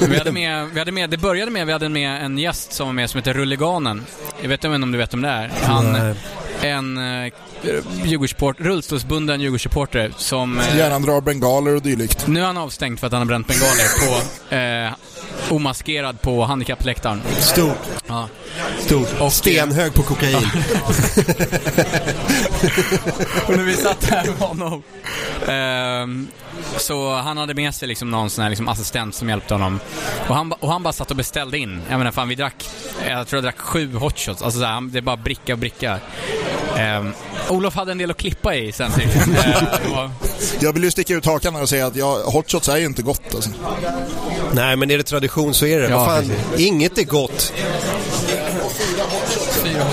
vi, 0.08 0.18
hade 0.18 0.32
med, 0.32 0.68
vi 0.72 0.78
hade 0.78 0.92
med, 0.92 1.10
det 1.10 1.16
började 1.16 1.50
med 1.50 1.66
vi 1.66 1.72
hade 1.72 1.88
med 1.88 2.24
en 2.24 2.38
gäst 2.38 2.72
som 2.72 2.86
var 2.86 2.94
med 2.94 3.10
som 3.10 3.18
heter 3.18 3.34
Rulliganen. 3.34 4.06
Jag 4.42 4.48
vet 4.48 4.64
inte 4.64 4.74
om 4.74 4.92
du 4.92 4.98
vet 4.98 5.14
om 5.14 5.22
det 5.22 5.28
är. 5.28 5.52
Han, 5.62 5.92
Nej. 5.92 6.14
en 6.60 6.98
uh, 6.98 7.32
Djurgårdsport, 8.04 8.60
rullstolsbunden 8.60 9.40
Djurgårdssupporter 9.40 10.12
som... 10.16 10.58
Eh, 10.58 10.76
Gärna 10.76 10.98
drar 10.98 11.20
bengaler 11.20 11.74
och 11.74 11.82
dylikt. 11.82 12.26
Nu 12.26 12.40
är 12.40 12.44
han 12.44 12.56
avstängd 12.56 13.00
för 13.00 13.06
att 13.06 13.12
han 13.12 13.20
har 13.20 13.26
bränt 13.26 13.46
bengaler 13.46 14.06
på 14.06 14.54
eh, 14.54 14.92
omaskerad 15.50 16.22
på 16.22 16.44
handikappläktaren. 16.44 17.22
Stort. 17.38 17.78
Ja. 18.06 18.28
Stort. 18.78 19.20
Och 19.20 19.32
Stenhög 19.32 19.94
på 19.94 20.02
kokain. 20.02 20.36
och 23.46 23.56
när 23.56 23.64
vi 23.64 23.76
satt 23.76 24.04
här 24.04 24.26
med 24.26 24.34
honom 24.34 24.82
um, 25.46 26.28
så 26.76 27.14
han 27.14 27.36
hade 27.36 27.54
med 27.54 27.74
sig 27.74 27.88
liksom 27.88 28.10
någon 28.10 28.30
sån 28.30 28.42
här 28.42 28.50
liksom 28.50 28.68
assistent 28.68 29.14
som 29.14 29.28
hjälpte 29.28 29.54
honom. 29.54 29.80
Och 30.28 30.34
han, 30.34 30.52
och 30.52 30.68
han 30.68 30.82
bara 30.82 30.92
satt 30.92 31.10
och 31.10 31.16
beställde 31.16 31.58
in. 31.58 31.82
Jag 31.90 31.98
menar 31.98 32.10
fan 32.10 32.28
vi 32.28 32.34
drack, 32.34 32.68
jag 33.08 33.28
tror 33.28 33.36
jag 33.36 33.44
drack 33.44 33.58
sju 33.58 33.94
hotshots. 33.94 34.42
Alltså 34.42 34.60
så 34.60 34.66
här, 34.66 34.90
det 34.90 34.98
är 34.98 35.02
bara 35.02 35.16
bricka 35.16 35.52
och 35.52 35.58
bricka. 35.58 35.98
Um, 36.98 37.14
Olof 37.48 37.74
hade 37.74 37.92
en 37.92 37.98
del 37.98 38.10
att 38.10 38.16
klippa 38.16 38.54
i 38.54 38.72
sen 38.72 38.92
tydligen. 38.96 39.30
uh, 39.30 40.10
jag 40.60 40.72
vill 40.72 40.84
ju 40.84 40.90
sticka 40.90 41.14
ut 41.14 41.26
hakan 41.26 41.56
och 41.56 41.68
säga 41.68 41.86
att 41.86 41.96
ja, 41.96 42.22
hotshots 42.24 42.68
är 42.68 42.76
ju 42.76 42.86
inte 42.86 43.02
gott 43.02 43.34
alltså. 43.34 43.50
Nej, 44.52 44.76
men 44.76 44.90
är 44.90 44.98
det 44.98 45.02
tradition 45.02 45.54
så 45.54 45.66
är 45.66 45.80
det. 45.80 45.88
Ja, 45.88 46.06
fan, 46.06 46.32
inget 46.56 46.98
är 46.98 47.04
gott. 47.04 47.52
Fyra. 49.62 49.86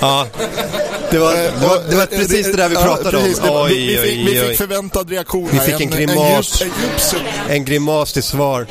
Ja, 0.00 0.26
det 1.10 1.18
var, 1.18 1.34
det 1.34 1.66
var, 1.66 1.90
det 1.90 1.96
var 1.96 2.06
precis 2.06 2.46
det 2.46 2.56
där 2.56 2.68
vi 2.68 2.74
pratade 2.74 3.16
om. 3.16 3.24
Oj, 3.42 3.74
vi, 3.74 3.96
fick, 3.96 4.28
vi 4.28 4.48
fick 4.48 4.58
förväntad 4.58 5.10
reaktion 5.10 5.48
Vi 5.52 5.58
fick 5.58 5.80
en, 5.80 5.90
grimas. 5.90 6.62
En, 6.62 6.66
djup, 6.66 7.24
en, 7.48 7.56
en 7.56 7.64
grimas 7.64 8.12
till 8.12 8.22
svar. 8.22 8.66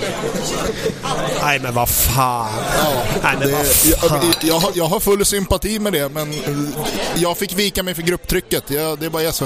Nej 1.41 1.60
men 1.60 1.73
vad 1.73 1.89
fan. 1.89 2.49
Ja, 2.77 3.03
Nej, 3.23 3.36
men 3.39 3.47
det, 3.47 3.53
vad 3.53 3.67
fan. 3.67 4.34
Jag, 4.41 4.49
jag, 4.49 4.60
har, 4.60 4.71
jag, 4.75 4.86
har 4.86 4.99
full 4.99 5.25
sympati 5.25 5.79
med 5.79 5.93
det 5.93 6.10
men 6.10 6.34
jag 7.15 7.38
fick 7.38 7.53
vika 7.53 7.84
mig 7.84 7.95
för 7.95 8.01
grupptrycket. 8.01 8.63
Jag, 8.67 8.99
det 8.99 9.05
är 9.05 9.10
bara 9.10 9.23
yes. 9.23 9.41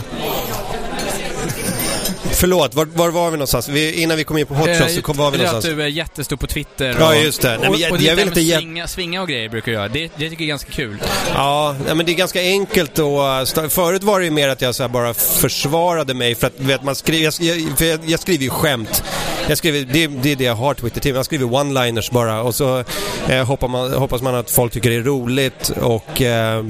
Förlåt, 2.44 2.76
var, 2.76 2.86
var 2.86 3.10
var 3.10 3.32
vi 3.32 3.38
någonstans? 3.38 3.70
Vi, 3.70 4.02
innan 4.02 4.18
vi 4.18 4.24
kom 4.24 4.38
in 4.38 4.46
på 4.46 4.54
Hot 4.54 4.70
Shots 4.80 4.96
så 4.96 5.02
kom, 5.02 5.18
var 5.18 5.32
vi 5.32 5.38
någonstans? 5.38 5.66
att 5.66 5.72
du 5.72 5.84
är 5.84 5.88
jättestor 5.88 6.38
på 6.38 6.48
Twitter. 6.48 6.96
Och, 6.96 7.02
ja, 7.02 7.16
just 7.16 7.42
det. 7.42 7.58
Nej, 7.58 7.70
och, 7.70 7.76
jag, 7.76 7.92
och 7.92 8.02
jag 8.02 8.16
vill 8.16 8.28
inte 8.28 8.42
svinga, 8.42 8.88
svinga 8.88 9.22
och 9.22 9.28
grejer 9.28 9.50
brukar 9.50 9.72
du 9.72 9.78
göra. 9.78 9.88
Det, 9.88 10.12
det 10.18 10.30
tycker 10.30 10.36
jag 10.36 10.42
är 10.42 10.48
ganska 10.48 10.72
kul. 10.72 10.98
Ja, 11.34 11.76
men 11.86 12.06
det 12.06 12.12
är 12.12 12.14
ganska 12.14 12.42
enkelt 12.42 13.00
och 13.00 13.48
Förut 13.70 14.04
var 14.04 14.20
det 14.20 14.26
ju 14.26 14.32
mer 14.32 14.50
att 14.50 14.62
jag 14.62 14.76
så 14.76 14.88
bara 14.88 15.14
försvarade 15.14 16.14
mig 16.14 16.36
för 16.36 16.48
att 16.48 16.60
vet, 16.60 16.84
man 16.84 16.96
skriver, 16.96 17.44
jag, 17.44 17.60
jag, 17.80 18.00
jag 18.06 18.20
skriver 18.20 18.44
ju 18.44 18.50
skämt 18.50 19.04
jag 19.48 19.58
skriver, 19.58 19.80
det, 19.94 20.08
det 20.08 20.32
är 20.32 20.36
det 20.36 20.44
jag 20.44 20.56
har 20.56 20.74
Twitter 20.74 21.02
till. 21.02 21.16
Jag 21.16 21.26
skriver 21.26 21.46
one-liners 21.46 22.14
bara 22.14 22.42
och 22.42 22.56
så 22.56 22.84
eh, 23.30 23.46
hoppas, 23.46 23.72
man, 23.72 23.94
hoppas 23.94 24.22
man 24.22 24.36
att 24.36 24.52
folk 24.52 24.74
tycker 24.74 24.90
det 24.90 24.96
är 24.96 25.04
roligt 25.04 25.70
och, 25.70 26.22
eh, 26.22 26.66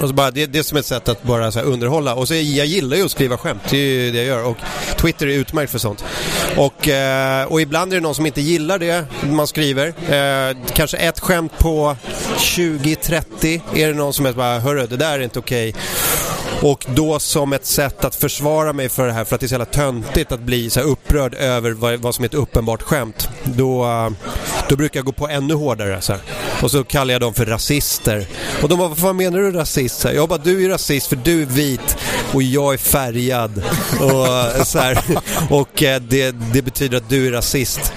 och 0.00 0.08
så 0.08 0.14
bara, 0.14 0.30
det, 0.30 0.46
det 0.46 0.58
är 0.58 0.62
som 0.62 0.78
ett 0.78 0.86
sätt 0.86 1.08
att 1.08 1.22
bara 1.22 1.52
så 1.52 1.58
här, 1.58 1.66
underhålla. 1.66 2.14
Och 2.14 2.28
så 2.28 2.34
jag 2.34 2.66
gillar 2.66 2.96
ju 2.96 3.04
att 3.04 3.10
skriva 3.10 3.38
skämt, 3.38 3.62
det 3.70 3.76
är 3.76 4.04
ju 4.04 4.10
det 4.10 4.18
jag 4.18 4.26
gör 4.26 4.44
och 4.44 4.56
Twitter 4.96 5.26
är 5.26 5.32
utmärkt 5.32 5.72
för 5.72 5.78
sånt. 5.78 6.04
Och, 6.56 6.88
eh, 6.88 7.44
och 7.44 7.60
ibland 7.60 7.92
är 7.92 7.96
det 7.96 8.02
någon 8.02 8.14
som 8.14 8.26
inte 8.26 8.40
gillar 8.40 8.78
det 8.78 9.04
man 9.22 9.46
skriver. 9.46 9.86
Eh, 9.88 10.56
kanske 10.74 10.96
ett 10.96 11.20
skämt 11.20 11.58
på 11.58 11.96
20-30 12.36 13.60
är 13.74 13.88
det 13.88 13.94
någon 13.94 14.12
som 14.12 14.26
är 14.26 14.32
bara, 14.32 14.58
hörru 14.58 14.86
det 14.86 14.96
där 14.96 15.18
är 15.18 15.20
inte 15.20 15.38
okej. 15.38 15.68
Okay. 15.68 15.82
Och 16.62 16.86
då 16.94 17.18
som 17.18 17.52
ett 17.52 17.66
sätt 17.66 18.04
att 18.04 18.14
försvara 18.14 18.72
mig 18.72 18.88
för 18.88 19.06
det 19.06 19.12
här, 19.12 19.24
för 19.24 19.34
att 19.34 19.40
det 19.40 19.46
är 19.46 19.48
så 19.48 19.54
jävla 19.54 19.64
töntigt 19.64 20.32
att 20.32 20.40
bli 20.40 20.70
så 20.70 20.80
upprörd 20.80 21.34
över 21.34 21.70
vad, 21.70 22.00
vad, 22.00 22.14
som 22.14 22.24
är 22.24 22.28
ett 22.28 22.34
uppenbart 22.34 22.82
skämt. 22.82 23.28
Då, 23.44 23.84
eh, 23.84 24.10
då 24.68 24.76
brukar 24.76 24.98
jag 24.98 25.04
gå 25.04 25.12
på 25.12 25.28
ännu 25.28 25.54
hårdare. 25.54 26.00
Så 26.00 26.12
här. 26.12 26.22
Och 26.62 26.70
så 26.70 26.84
kallar 26.84 27.12
jag 27.12 27.20
dem 27.20 27.34
för 27.34 27.46
rasister. 27.46 28.26
Och 28.62 28.68
de 28.68 28.78
bara, 28.78 28.88
vad 28.88 28.98
fan 28.98 29.16
menar 29.16 29.38
du 29.38 29.50
rasist? 29.50 30.04
Jag 30.04 30.28
bara, 30.28 30.38
du 30.38 30.64
är 30.64 30.68
rasist 30.68 31.06
för 31.06 31.16
du 31.16 31.42
är 31.42 31.46
vit 31.46 31.96
och 32.34 32.42
jag 32.42 32.74
är 32.74 32.78
färgad. 32.78 33.62
Och, 34.00 34.26
eh, 34.26 34.62
så 34.64 34.78
här. 34.78 35.04
och 35.50 35.82
eh, 35.82 36.00
det, 36.00 36.30
det 36.52 36.62
betyder 36.62 36.96
att 36.96 37.08
du 37.08 37.26
är 37.26 37.32
rasist. 37.32 37.92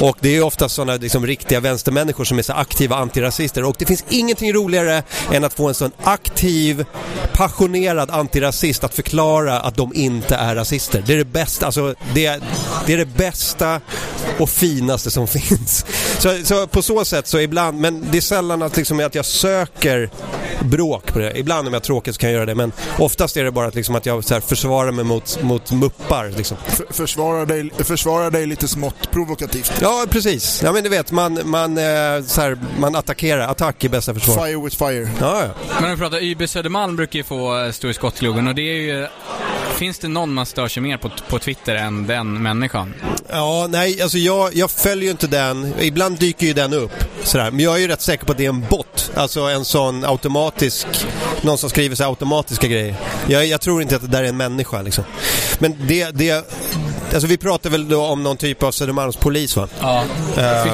Och 0.00 0.16
det 0.20 0.36
är 0.36 0.42
ofta 0.42 0.68
sådana 0.68 0.96
liksom, 0.96 1.26
riktiga 1.26 1.60
vänstermänniskor 1.60 2.24
som 2.24 2.38
är 2.38 2.42
så 2.42 2.52
aktiva 2.52 2.96
antirasister. 2.96 3.64
Och 3.64 3.76
det 3.78 3.86
finns 3.86 4.04
ingenting 4.08 4.52
roligare 4.52 5.02
än 5.32 5.44
att 5.44 5.54
få 5.54 5.68
en 5.68 5.74
sån 5.74 5.90
aktiv, 6.02 6.84
passionerad 7.32 8.10
antirasist 8.10 8.84
att 8.84 8.94
förklara 8.94 9.60
att 9.60 9.76
de 9.76 9.92
inte 9.94 10.34
är 10.34 10.54
rasister. 10.54 11.02
Det 11.06 11.12
är 11.12 11.16
det 11.16 11.24
bästa, 11.24 11.66
alltså, 11.66 11.94
det, 12.14 12.40
det 12.86 12.92
är 12.92 12.98
det 12.98 13.06
bästa 13.16 13.80
och 14.38 14.50
finaste 14.50 15.10
som 15.10 15.26
finns. 15.28 15.84
Så, 16.18 16.44
så, 16.44 16.66
på 16.66 16.82
så 16.82 17.04
sätt 17.04 17.26
så 17.26 17.40
ibland, 17.40 17.80
men 17.80 18.06
det 18.10 18.16
är 18.16 18.22
sällan 18.22 18.62
att, 18.62 18.76
liksom, 18.76 19.00
att 19.00 19.14
jag 19.14 19.24
söker 19.24 20.10
bråk 20.64 21.12
på 21.12 21.18
det. 21.18 21.38
Ibland 21.38 21.68
om 21.68 21.74
jag 21.74 21.80
är 21.80 21.84
tråkig 21.84 22.14
så 22.14 22.20
kan 22.20 22.30
jag 22.30 22.34
göra 22.34 22.46
det 22.46 22.54
men 22.54 22.72
oftast 22.98 23.36
är 23.36 23.44
det 23.44 23.50
bara 23.50 23.66
att, 23.66 23.74
liksom, 23.74 23.94
att 23.94 24.06
jag 24.06 24.24
så 24.24 24.34
här, 24.34 24.40
försvarar 24.40 24.92
mig 24.92 25.04
mot, 25.04 25.42
mot 25.42 25.72
muppar. 25.72 26.32
Liksom. 26.36 26.56
För, 26.66 26.86
försvarar, 26.90 27.46
dig, 27.46 27.70
försvarar 27.78 28.30
dig 28.30 28.46
lite 28.46 28.68
smått 28.68 29.10
provokativt? 29.10 29.72
Ja, 29.80 30.04
precis. 30.10 30.62
Ja, 30.62 30.72
men 30.72 30.82
du 30.82 30.88
vet, 30.88 31.10
man, 31.10 31.38
man, 31.44 31.78
eh, 31.78 31.84
så 32.26 32.40
här, 32.40 32.58
man 32.78 32.96
attackerar. 32.96 33.48
Attack 33.48 33.84
är 33.84 33.88
bästa 33.88 34.14
försvar. 34.14 34.46
Fire 34.46 34.64
with 34.64 34.76
fire. 34.76 35.10
Ja, 35.20 35.42
ja. 35.42 35.74
Men 35.74 35.84
om 35.84 35.90
vi 35.90 35.96
pratar 35.96 36.22
YB 36.22 36.48
Södermalm 36.48 36.96
brukar 36.96 37.16
ju 37.16 37.22
få 37.22 37.70
stå 37.72 37.88
i 37.88 37.94
skottgluggen 37.94 38.48
och 38.48 38.54
det 38.54 38.62
är 38.62 38.80
ju 38.80 39.06
Finns 39.74 39.98
det 39.98 40.08
någon 40.08 40.34
man 40.34 40.46
stör 40.46 40.68
sig 40.68 40.82
mer 40.82 40.96
på, 40.96 41.10
på 41.28 41.38
Twitter 41.38 41.74
än 41.74 42.06
den 42.06 42.42
människan? 42.42 42.94
Ja, 43.28 43.66
nej, 43.70 44.02
alltså 44.02 44.18
jag, 44.18 44.54
jag 44.54 44.70
följer 44.70 45.04
ju 45.04 45.10
inte 45.10 45.26
den. 45.26 45.74
Ibland 45.80 46.18
dyker 46.18 46.46
ju 46.46 46.52
den 46.52 46.72
upp. 46.72 46.92
Sådär. 47.22 47.50
Men 47.50 47.60
jag 47.60 47.74
är 47.74 47.78
ju 47.78 47.88
rätt 47.88 48.00
säker 48.00 48.26
på 48.26 48.32
att 48.32 48.38
det 48.38 48.44
är 48.44 48.48
en 48.48 48.66
bot. 48.70 49.12
Alltså 49.14 49.40
en 49.40 49.64
sån 49.64 50.04
automatisk, 50.54 50.86
någon 51.42 51.58
som 51.58 51.70
skriver 51.70 51.96
så 51.96 52.04
automatiska 52.04 52.66
grejer. 52.66 52.96
Jag, 53.28 53.46
jag 53.46 53.60
tror 53.60 53.82
inte 53.82 53.96
att 53.96 54.02
det 54.02 54.08
där 54.08 54.24
är 54.24 54.28
en 54.28 54.36
människa 54.36 54.82
liksom. 54.82 55.04
Men 55.58 55.74
det, 55.86 56.10
det, 56.10 56.46
Alltså 57.14 57.26
vi 57.26 57.36
pratar 57.36 57.70
väl 57.70 57.88
då 57.88 58.04
om 58.04 58.22
någon 58.22 58.36
typ 58.36 58.62
av 58.62 58.72
Södermalmspolis 58.72 59.56
va? 59.56 59.68
Ja, 59.80 60.04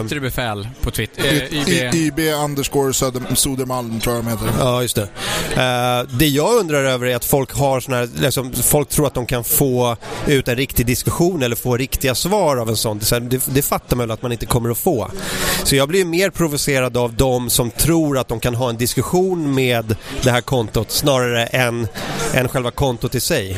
yttre 0.05 0.21
befäl 0.21 0.69
på 0.81 0.91
Twitter. 0.91 1.23
Uh, 1.23 1.69
IB. 1.69 1.95
IB 1.95 2.19
underscore 2.45 2.95
Södermalm 3.35 4.01
tror 4.01 4.17
jag 4.17 4.25
de 4.25 4.31
heter. 4.31 4.49
Ja, 4.59 4.83
just 4.83 4.97
det. 4.97 5.03
Uh, 5.03 6.09
det 6.19 6.29
jag 6.29 6.55
undrar 6.55 6.85
över 6.85 7.07
är 7.07 7.17
att 7.17 7.25
folk 7.25 7.55
har 7.55 7.81
såna 7.81 7.97
här, 7.97 8.09
liksom, 8.15 8.53
folk 8.53 8.89
tror 8.89 9.07
att 9.07 9.15
de 9.15 9.27
kan 9.27 9.45
få 9.45 9.97
ut 10.27 10.49
en 10.49 10.57
riktig 10.57 10.87
diskussion 10.87 11.43
eller 11.43 11.57
få 11.57 11.77
riktiga 11.77 12.15
svar 12.15 12.57
av 12.57 12.69
en 12.69 12.77
sån. 12.77 13.01
Det, 13.21 13.47
det 13.47 13.63
fattar 13.63 13.97
man 13.97 14.09
väl 14.09 14.11
att 14.11 14.23
man 14.23 14.33
inte 14.33 14.47
kommer 14.47 14.71
att 14.71 14.79
få. 14.79 15.11
Så 15.65 15.77
jag 15.77 15.89
blir 15.89 16.05
mer 16.05 16.31
provocerad 16.31 16.97
av 16.97 17.15
de 17.15 17.51
som 17.51 17.71
tror 17.71 18.19
att 18.19 18.29
de 18.29 18.41
kan 18.41 18.55
ha 18.55 18.69
en 18.69 18.77
diskussion 18.77 19.55
med 19.55 19.97
det 20.23 20.31
här 20.31 20.41
kontot 20.41 20.91
snarare 20.91 21.47
än, 21.47 21.89
än 22.35 22.49
själva 22.49 22.71
kontot 22.71 23.15
i 23.15 23.21
sig. 23.21 23.57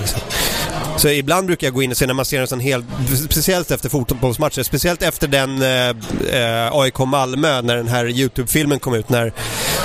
Så 1.02 1.08
ibland 1.08 1.46
brukar 1.46 1.66
jag 1.66 1.74
gå 1.74 1.82
in 1.82 1.90
och 1.90 1.96
se 1.96 2.06
när 2.06 2.14
man 2.14 2.24
ser 2.24 2.40
en 2.40 2.46
sån 2.46 2.60
hel, 2.60 2.84
speciellt 3.30 3.70
efter 3.70 3.88
fotbollsmatcher, 3.88 4.62
speciellt 4.62 5.02
efter 5.02 5.28
den 5.28 5.62
eh, 5.62 5.88
eh 6.38 6.72
AIK 6.72 6.98
Malmö 6.98 7.62
när 7.62 7.76
den 7.76 7.88
här 7.88 8.06
YouTube-filmen 8.06 8.78
kom 8.78 8.94
ut 8.94 9.08
när 9.08 9.32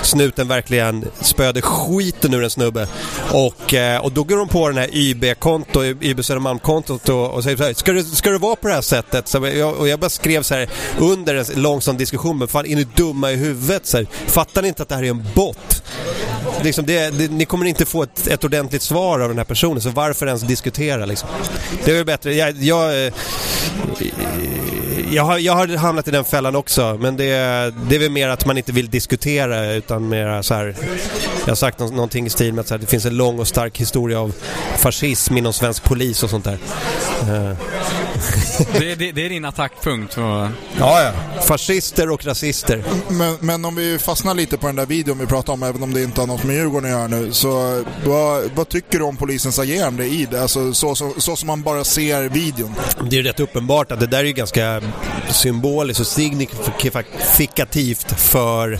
snuten 0.03 0.47
verkligen 0.47 1.05
spöade 1.21 1.61
skiten 1.61 2.33
ur 2.33 2.43
en 2.43 2.49
snubbe. 2.49 2.87
Och, 3.31 3.73
eh, 3.73 4.01
och 4.01 4.11
då 4.11 4.23
går 4.23 4.37
de 4.37 4.47
på 4.47 4.67
den 4.67 4.77
här 4.77 4.89
YB-konto, 4.93 5.83
YB 5.83 6.23
Södermalm-kontot 6.23 7.09
och, 7.09 7.31
och 7.31 7.43
säger 7.43 7.57
så 7.57 7.63
här, 7.63 7.73
ska 7.73 7.93
det, 7.93 8.03
ska 8.03 8.29
det 8.29 8.37
vara 8.37 8.55
på 8.55 8.67
det 8.67 8.73
här 8.73 8.81
sättet? 8.81 9.27
Så 9.27 9.47
jag, 9.47 9.75
och 9.75 9.87
jag 9.87 9.99
bara 9.99 10.09
skrev 10.09 10.43
så 10.43 10.55
här 10.55 10.69
under 10.99 11.35
en 11.35 11.61
långsam 11.61 11.97
diskussion, 11.97 12.37
men 12.37 12.47
fan 12.47 12.65
är 12.65 12.75
ni 12.75 12.87
dumma 12.95 13.31
i 13.31 13.35
huvudet? 13.35 13.85
Så 13.85 13.97
här, 13.97 14.07
fattar 14.27 14.61
ni 14.61 14.67
inte 14.67 14.83
att 14.83 14.89
det 14.89 14.95
här 14.95 15.03
är 15.03 15.09
en 15.09 15.25
bot? 15.35 15.83
Liksom 16.63 16.85
det, 16.85 17.09
det, 17.09 17.31
ni 17.31 17.45
kommer 17.45 17.65
inte 17.65 17.85
få 17.85 18.03
ett, 18.03 18.27
ett 18.27 18.43
ordentligt 18.43 18.81
svar 18.81 19.19
av 19.19 19.29
den 19.29 19.37
här 19.37 19.45
personen, 19.45 19.81
så 19.81 19.89
varför 19.89 20.27
ens 20.27 20.41
diskutera 20.41 21.05
liksom? 21.05 21.29
Det 21.85 21.91
är 21.91 21.95
väl 21.95 22.05
bättre. 22.05 22.33
Jag, 22.33 22.55
jag, 22.57 23.05
eh, 23.05 23.13
jag, 25.11 25.23
har, 25.23 25.37
jag 25.37 25.53
har 25.53 25.77
hamnat 25.77 26.07
i 26.07 26.11
den 26.11 26.23
fällan 26.23 26.55
också, 26.55 26.97
men 26.99 27.17
det, 27.17 27.25
det 27.89 27.95
är 27.95 27.99
väl 27.99 28.11
mer 28.11 28.29
att 28.29 28.45
man 28.45 28.57
inte 28.57 28.71
vill 28.71 28.89
diskutera 28.89 29.73
utan 29.73 30.09
mer 30.09 30.41
så 30.41 30.53
här. 30.53 30.75
Jag 31.39 31.51
har 31.51 31.55
sagt 31.55 31.79
någonting 31.79 32.25
i 32.25 32.29
stil 32.29 32.53
med 32.53 32.61
att 32.61 32.69
här, 32.69 32.77
det 32.77 32.85
finns 32.85 33.05
en 33.05 33.17
lång 33.17 33.39
och 33.39 33.47
stark 33.47 33.77
historia 33.77 34.19
av 34.19 34.33
fascism 34.77 35.37
inom 35.37 35.53
svensk 35.53 35.83
polis 35.83 36.23
och 36.23 36.29
sånt 36.29 36.45
där. 36.45 36.57
Eh, 37.21 37.57
det, 38.79 38.95
det, 38.95 39.11
det, 39.11 39.25
är 39.25 39.29
din 39.29 39.45
attackpunkt? 39.45 40.17
Och... 40.17 40.23
Ja, 40.23 40.49
ja. 40.79 41.11
Fascister 41.41 42.09
och 42.09 42.25
rasister. 42.25 42.83
Men, 43.09 43.37
men, 43.39 43.65
om 43.65 43.75
vi 43.75 43.99
fastnar 43.99 44.33
lite 44.33 44.57
på 44.57 44.67
den 44.67 44.75
där 44.75 44.85
videon 44.85 45.19
vi 45.19 45.25
pratade 45.25 45.53
om, 45.53 45.63
även 45.63 45.83
om 45.83 45.93
det 45.93 46.03
inte 46.03 46.21
har 46.21 46.27
något 46.27 46.43
med 46.43 46.55
Djurgården 46.55 46.85
att 46.85 46.91
göra 46.97 47.07
nu, 47.07 47.33
så 47.33 47.83
vad, 48.05 48.51
vad 48.55 48.69
tycker 48.69 48.99
du 48.99 49.05
om 49.05 49.17
polisens 49.17 49.59
agerande 49.59 50.05
i 50.05 50.27
det? 50.31 50.41
Alltså 50.41 50.73
så, 50.73 50.95
så, 50.95 51.13
så 51.17 51.35
som 51.35 51.47
man 51.47 51.63
bara 51.63 51.83
ser 51.83 52.29
videon. 52.29 52.75
Det 53.09 53.17
är 53.17 53.23
rätt 53.23 53.39
uppenbart 53.39 53.91
att 53.91 53.99
det 53.99 54.07
där 54.07 54.23
är 54.23 54.31
ganska 54.31 54.81
symboliskt 55.29 55.99
och 55.99 56.07
signifikativt 56.07 58.19
för 58.19 58.79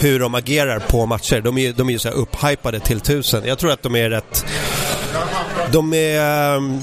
hur 0.00 0.20
de 0.20 0.34
agerar 0.34 0.80
på 0.80 1.06
matcher. 1.06 1.40
De 1.40 1.58
är, 1.58 1.72
de 1.72 1.88
är 1.88 1.92
ju 1.92 1.98
så 1.98 2.08
här 2.08 2.16
upphypade 2.16 2.80
till 2.80 3.00
tusen. 3.00 3.42
Jag 3.44 3.58
tror 3.58 3.72
att 3.72 3.82
de 3.82 3.96
är 3.96 4.10
rätt 4.10 4.44
de 5.72 5.94
är, 5.94 6.20
ehm, 6.56 6.80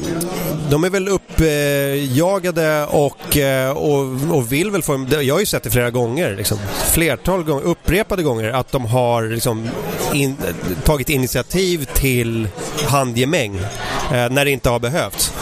de 0.69 0.83
är 0.83 0.89
väl 0.89 1.07
uppjagade 1.07 2.85
och, 2.85 3.37
eh, 3.37 3.71
och, 3.71 3.99
och 4.31 4.51
vill 4.51 4.71
väl 4.71 4.81
få... 4.81 5.07
Jag 5.21 5.35
har 5.35 5.39
ju 5.39 5.45
sett 5.45 5.63
det 5.63 5.69
flera 5.69 5.89
gånger, 5.89 6.35
liksom, 6.35 6.57
flertal 6.91 7.43
gånger, 7.43 7.63
upprepade 7.63 8.23
gånger, 8.23 8.51
att 8.51 8.71
de 8.71 8.85
har 8.85 9.23
liksom 9.23 9.69
in, 10.13 10.37
tagit 10.83 11.09
initiativ 11.09 11.85
till 11.93 12.47
handgemäng 12.87 13.57
eh, 13.57 14.29
när 14.29 14.45
det 14.45 14.51
inte 14.51 14.69
har 14.69 14.79
behövts. 14.79 15.33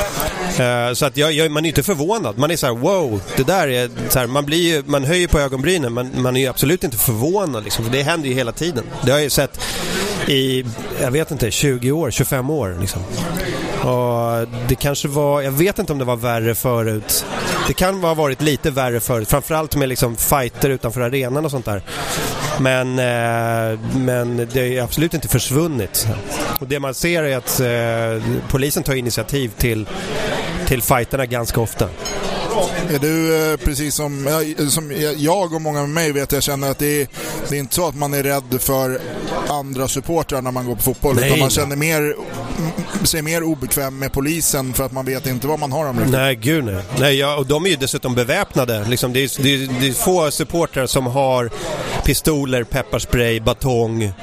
Eh, 0.59 0.93
så 0.93 1.05
att 1.05 1.17
jag, 1.17 1.31
jag, 1.31 1.51
man 1.51 1.65
är 1.65 1.69
inte 1.69 1.83
förvånad. 1.83 2.37
Man 2.37 2.51
är 2.51 2.55
så 2.55 2.65
här, 2.65 2.73
wow, 2.73 3.21
det 3.37 3.43
där 3.43 3.67
är 3.67 3.89
så 4.09 4.19
här, 4.19 4.27
man, 4.27 4.45
blir 4.45 4.75
ju, 4.75 4.83
man 4.85 5.03
höjer 5.03 5.27
på 5.27 5.39
ögonbrynen 5.39 5.93
men 5.93 6.21
man 6.21 6.35
är 6.35 6.41
ju 6.41 6.47
absolut 6.47 6.83
inte 6.83 6.97
förvånad 6.97 7.63
liksom, 7.63 7.85
för 7.85 7.91
det 7.91 8.03
händer 8.03 8.29
ju 8.29 8.35
hela 8.35 8.51
tiden. 8.51 8.83
Det 9.03 9.11
har 9.11 9.17
jag 9.17 9.23
ju 9.23 9.29
sett 9.29 9.59
i, 10.29 10.65
jag 11.01 11.11
vet 11.11 11.31
inte, 11.31 11.51
20 11.51 11.91
år, 11.91 12.11
25 12.11 12.49
år 12.49 12.77
liksom. 12.79 13.01
Och 13.79 14.47
det 14.67 14.75
kanske 14.75 15.07
var, 15.07 15.41
jag 15.41 15.51
vet 15.51 15.79
inte 15.79 15.93
om 15.93 15.99
det 15.99 16.05
var 16.05 16.15
värre 16.15 16.55
förut. 16.55 17.25
Det 17.67 17.73
kan 17.73 18.03
ha 18.03 18.13
varit 18.13 18.41
lite 18.41 18.71
värre 18.71 18.99
förut, 18.99 19.29
framförallt 19.29 19.75
med 19.75 19.89
liksom 19.89 20.15
fighter 20.15 20.69
utanför 20.69 21.01
arenan 21.01 21.45
och 21.45 21.51
sånt 21.51 21.65
där. 21.65 21.81
Men, 22.59 22.99
eh, 22.99 23.79
men 23.95 24.47
det 24.53 24.77
är 24.77 24.81
absolut 24.81 25.13
inte 25.13 25.27
försvunnit. 25.27 26.07
Och 26.59 26.67
det 26.67 26.79
man 26.79 26.93
ser 26.93 27.23
är 27.23 27.37
att 27.37 27.59
eh, 27.59 28.39
polisen 28.49 28.83
tar 28.83 28.95
initiativ 28.95 29.51
till, 29.57 29.87
till 30.67 30.81
fighterna 30.81 31.25
ganska 31.25 31.61
ofta. 31.61 31.89
Är 32.89 32.99
du 32.99 33.51
eh, 33.51 33.57
precis 33.57 33.95
som, 33.95 34.43
som 34.69 34.93
jag 35.17 35.53
och 35.53 35.61
många 35.61 35.81
med 35.81 35.89
mig 35.89 36.11
vet, 36.11 36.31
jag 36.31 36.43
känner 36.43 36.71
att 36.71 36.79
det 36.79 37.01
är, 37.01 37.07
det 37.49 37.55
är 37.55 37.59
inte 37.59 37.75
så 37.75 37.87
att 37.87 37.95
man 37.95 38.13
är 38.13 38.23
rädd 38.23 38.61
för 38.61 39.01
andra 39.49 39.87
supportrar 39.87 40.41
när 40.41 40.51
man 40.51 40.65
går 40.65 40.75
på 40.75 40.81
fotboll. 40.81 41.15
Nej, 41.15 41.27
utan 41.27 41.39
man 41.39 41.49
känner 41.49 41.75
mer, 41.75 42.15
sig 43.05 43.21
mer 43.21 43.43
obekväm 43.43 43.99
med 43.99 44.11
polisen 44.13 44.73
för 44.73 44.83
att 44.83 44.91
man 44.91 45.05
vet 45.05 45.27
inte 45.27 45.47
vad 45.47 45.59
man 45.59 45.71
har 45.71 45.85
dem 45.85 45.95
riktigt. 45.95 46.15
Nej, 46.15 46.35
gud 46.35 46.65
nej. 46.65 46.83
nej 46.99 47.15
ja, 47.15 47.37
och 47.37 47.45
de 47.45 47.65
är 47.65 47.69
ju 47.69 47.75
dessutom 47.75 48.15
beväpnade. 48.15 48.85
Liksom, 48.89 49.13
det, 49.13 49.19
är, 49.19 49.43
det, 49.43 49.53
är, 49.53 49.81
det 49.81 49.87
är 49.87 49.93
få 49.93 50.31
supportrar 50.31 50.85
som 50.85 51.07
har 51.07 51.49
pistoler, 52.05 52.63
pepparspray, 52.63 53.39
batong, 53.39 54.13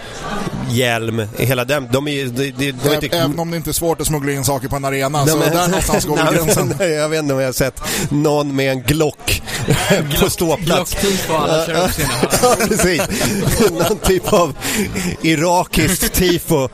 hjälm, 0.71 1.23
hela 1.39 1.65
den. 1.65 1.89
De 1.93 2.09
är, 2.09 2.25
de, 2.25 2.51
de, 2.51 2.73
de 2.73 2.89
är 2.89 2.95
inte... 2.95 3.17
Även 3.17 3.39
om 3.39 3.51
det 3.51 3.57
inte 3.57 3.71
är 3.71 3.73
svårt 3.73 4.01
att 4.01 4.07
smuggla 4.07 4.33
in 4.33 4.45
saker 4.45 4.69
på 4.69 4.77
en 4.77 4.85
arena, 4.85 5.25
nej, 5.25 5.29
så 5.29 5.37
men... 5.39 5.51
där 5.51 5.69
någonstans 5.69 6.05
går 6.05 6.17
gränsen. 6.33 6.75
jag 6.79 7.09
vet 7.09 7.23
inte 7.23 7.35
om 7.35 7.41
jag 7.41 7.49
har 7.49 7.53
sett 7.53 7.81
någon 8.11 8.57
med 8.57 8.73
en 8.73 8.83
Glock 8.83 9.43
på 10.21 10.31
ståplats. 10.31 10.95
Glocktifo 10.95 11.33
och 11.33 11.41
alla 11.41 11.67
kör 11.67 11.85
upp 11.85 11.93
sina 11.93 12.09
Ja, 12.43 12.57
precis. 12.69 13.03
Någon 13.71 13.99
typ 13.99 14.33
av 14.33 14.55
irakiskt 15.23 16.13
tifo 16.13 16.69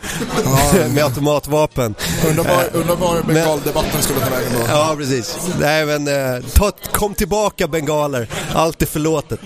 med 0.94 1.04
automatvapen. 1.04 1.94
Undrar 2.28 2.44
var, 2.44 2.64
undrar 2.72 2.96
var 2.96 3.22
bengaldebatten 3.22 4.02
skulle 4.02 4.20
ta 4.20 4.30
vägen 4.30 4.52
då. 4.52 4.66
Ja, 4.68 4.94
precis. 4.98 5.38
Nej, 5.60 5.86
men 5.86 6.08
eh, 6.08 6.42
ta, 6.54 6.70
kom 6.92 7.14
tillbaka 7.14 7.68
bengaler. 7.68 8.28
Allt 8.54 8.82
är 8.82 8.86
förlåtet. 8.86 9.40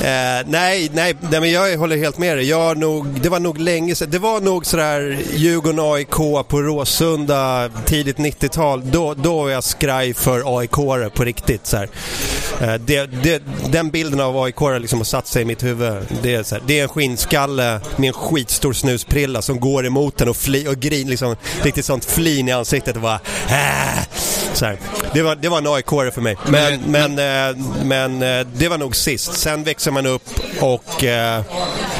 Eh, 0.00 0.06
nej, 0.46 0.90
nej, 0.92 1.16
nej, 1.20 1.40
men 1.40 1.50
jag 1.50 1.78
håller 1.78 1.96
helt 1.96 2.18
med 2.18 2.36
dig. 2.36 2.48
Jag 2.48 2.78
nog, 2.78 3.20
det 3.20 3.28
var 3.28 3.40
nog 3.40 3.59
länge 3.60 3.94
sedan. 3.94 4.10
Det 4.10 4.18
var 4.18 4.40
nog 4.40 4.66
sådär 4.66 5.18
Djurgården 5.34 5.80
AIK 5.80 6.16
på 6.48 6.62
Råsunda 6.62 7.70
tidigt 7.86 8.16
90-tal. 8.16 8.90
Då, 8.90 9.14
då 9.14 9.36
var 9.36 9.50
jag 9.50 9.64
skraj 9.64 10.14
för 10.14 10.60
aik 10.60 10.70
på 11.14 11.24
riktigt. 11.24 11.66
Så. 11.66 11.76
Eh, 11.76 12.74
det, 12.74 13.06
det, 13.06 13.42
den 13.70 13.90
bilden 13.90 14.20
av 14.20 14.42
AIK 14.42 14.60
liksom 14.80 14.98
har 14.98 15.04
satt 15.04 15.26
sig 15.26 15.42
i 15.42 15.44
mitt 15.44 15.64
huvud. 15.64 16.02
Det 16.22 16.34
är, 16.34 16.42
så 16.42 16.54
här, 16.54 16.62
det 16.66 16.78
är 16.78 16.82
en 16.82 16.88
skinnskalle 16.88 17.80
med 17.96 18.08
en 18.08 18.12
skitstor 18.12 18.72
snusprilla 18.72 19.42
som 19.42 19.60
går 19.60 19.86
emot 19.86 20.20
en 20.20 20.28
och, 20.28 20.36
fli, 20.36 20.68
och 20.68 20.76
grin, 20.76 21.10
liksom, 21.10 21.36
riktigt 21.62 21.84
sånt 21.84 22.04
flin 22.04 22.48
i 22.48 22.52
ansiktet 22.52 22.96
och 22.96 23.02
bara 23.02 23.20
äh, 23.48 24.04
så 24.52 24.64
här. 24.64 24.78
Det, 25.12 25.22
var, 25.22 25.36
det 25.36 25.48
var 25.48 25.58
en 25.58 25.66
aik 25.66 25.88
för 25.88 26.20
mig. 26.20 26.36
Men, 26.48 26.80
men, 26.86 27.18
eh, 27.18 27.56
men 27.84 28.22
eh, 28.22 28.46
det 28.54 28.68
var 28.68 28.78
nog 28.78 28.96
sist. 28.96 29.32
Sen 29.32 29.64
växer 29.64 29.90
man 29.90 30.06
upp 30.06 30.22
och 30.60 31.04
eh, 31.04 31.42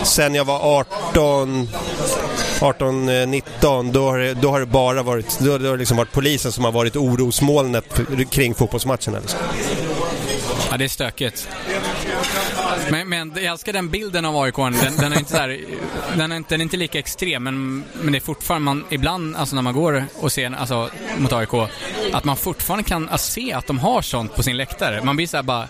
sen 0.04 0.34
jag 0.34 0.44
var 0.44 0.78
18 0.80 1.49
Ehm, 1.50 1.68
18, 2.60 3.06
19, 3.30 3.92
då 3.92 4.04
har, 4.04 4.18
det, 4.18 4.34
då 4.34 4.50
har 4.50 4.60
det 4.60 4.66
bara 4.66 5.02
varit, 5.02 5.38
då, 5.38 5.58
då 5.58 5.64
har 5.64 5.72
det 5.72 5.76
liksom 5.76 5.96
varit 5.96 6.12
polisen 6.12 6.52
som 6.52 6.64
har 6.64 6.72
varit 6.72 6.96
orosmolnet 6.96 8.00
kring 8.30 8.54
fotbollsmatcherna. 8.54 9.18
Liksom. 9.20 9.40
Ja, 10.70 10.76
det 10.76 10.84
är 10.84 10.88
stökigt. 10.88 11.48
Men, 12.90 13.08
men 13.08 13.32
jag 13.34 13.44
älskar 13.44 13.72
den 13.72 13.90
bilden 13.90 14.24
av 14.24 14.36
AIK. 14.36 14.56
Den, 14.56 14.96
den, 14.98 15.12
är 15.12 15.18
inte 15.18 15.30
så 15.30 15.36
här, 15.36 15.60
den, 16.16 16.32
är 16.32 16.36
inte, 16.36 16.54
den 16.54 16.60
är 16.60 16.62
inte 16.62 16.76
lika 16.76 16.98
extrem, 16.98 17.42
men, 17.42 17.84
men 18.02 18.12
det 18.12 18.18
är 18.18 18.20
fortfarande, 18.20 18.64
man, 18.64 18.84
ibland 18.90 19.36
alltså 19.36 19.54
när 19.54 19.62
man 19.62 19.74
går 19.74 20.04
och 20.20 20.32
ser 20.32 20.54
alltså, 20.54 20.90
mot 21.18 21.32
AIK, 21.32 21.54
att 22.12 22.24
man 22.24 22.36
fortfarande 22.36 22.84
kan 22.84 23.08
alltså, 23.08 23.32
se 23.32 23.52
att 23.52 23.66
de 23.66 23.78
har 23.78 24.02
sånt 24.02 24.34
på 24.36 24.42
sin 24.42 24.56
läktare. 24.56 25.04
Man 25.04 25.16
blir 25.16 25.26
så 25.26 25.36
här 25.36 25.44
bara... 25.44 25.68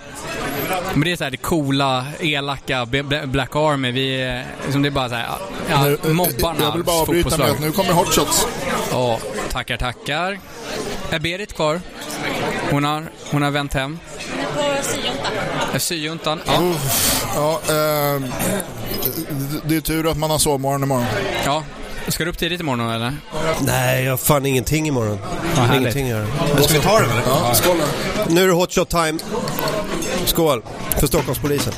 Men 0.93 1.01
det 1.01 1.12
är 1.12 1.16
så 1.16 1.25
här 1.25 1.31
det 1.31 1.37
coola, 1.37 2.07
elaka, 2.21 2.87
Black 3.25 3.57
Army. 3.57 3.91
Vi, 3.93 4.43
liksom 4.64 4.83
det 4.83 4.89
är 4.89 4.91
bara 4.91 5.09
så 5.09 5.14
här, 5.14 5.29
ja, 5.71 5.85
nu, 5.85 6.12
mobbarna. 6.12 6.61
Jag 6.61 6.73
vill 6.73 6.85
bara 6.85 7.01
avbryta 7.01 7.37
med 7.37 7.51
att 7.51 7.61
nu 7.61 7.73
kommer 7.73 7.93
hotshots. 7.93 8.47
Ja, 8.91 9.18
tackar, 9.53 9.77
tackar. 9.77 10.39
Är 11.11 11.18
Berit 11.18 11.53
kvar? 11.53 11.81
Hon 12.71 12.85
har, 12.85 13.11
hon 13.31 13.43
har 13.43 13.51
vänt 13.51 13.75
hem. 13.75 13.99
På 15.73 15.79
syjuntan. 15.79 16.41
Ja. 16.47 16.62
ja 17.35 17.61
eh, 17.68 18.23
det 19.64 19.77
är 19.77 19.81
tur 19.81 20.11
att 20.11 20.16
man 20.16 20.31
har 20.31 20.39
sovmorgon 20.39 20.83
imorgon. 20.83 21.07
Ja. 21.45 21.64
Ska 22.09 22.25
du 22.25 22.31
upp 22.31 22.39
tidigt 22.39 22.61
imorgon 22.61 22.91
eller? 22.91 23.16
Nej, 23.61 24.05
jag 24.05 24.12
har 24.12 24.16
fan 24.16 24.47
ingenting 24.47 24.89
imorgon. 24.89 25.18
Ja, 25.57 25.77
ingenting 25.77 26.05
att 26.05 26.11
göra. 26.11 26.27
Ska 26.62 26.75
vi 26.75 26.81
ta 26.81 27.01
den 27.01 27.11
eller? 27.11 27.23
Ja, 27.27 27.55
skål 27.55 27.77
Nu 28.29 28.43
är 28.43 28.47
det 28.47 28.53
hot 28.53 28.73
shot 28.73 28.89
time. 28.89 29.18
Skål 30.27 30.62
för 31.01 31.07
Stockholmspolisen. 31.07 31.73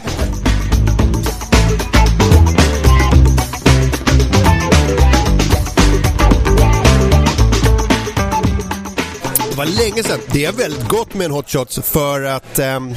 Det 9.50 9.56
var 9.58 9.66
länge 9.66 10.02
sedan. 10.02 10.20
Det 10.32 10.44
är 10.44 10.52
väldigt 10.52 10.88
gott 10.88 11.14
med 11.14 11.24
en 11.24 11.30
hot 11.30 11.50
shots 11.50 11.78
för 11.78 12.22
att 12.22 12.58
um, 12.58 12.94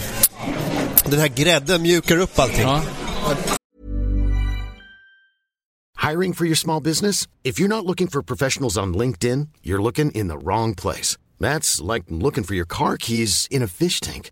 den 1.06 1.20
här 1.20 1.28
grädden 1.28 1.82
mjukar 1.82 2.18
upp 2.18 2.39
allting. 2.39 2.62
Ja. 2.62 2.82
Hiring 6.10 6.34
for 6.34 6.46
your 6.46 6.56
small 6.56 6.82
business? 6.82 7.28
If 7.43 7.60
you're 7.60 7.68
not 7.68 7.86
looking 7.86 8.08
for 8.08 8.22
professionals 8.22 8.78
on 8.78 8.93
LinkedIn, 8.93 9.48
you're 9.64 9.82
looking 9.82 10.12
in 10.12 10.28
the 10.28 10.38
wrong 10.38 10.76
place. 10.76 11.18
That's 11.39 11.93
like 11.93 12.06
looking 12.10 12.43
for 12.43 12.56
your 12.56 12.68
car 12.68 12.98
keys 12.98 13.48
in 13.52 13.64
a 13.64 13.68
fish 13.68 14.00
tank. 14.02 14.32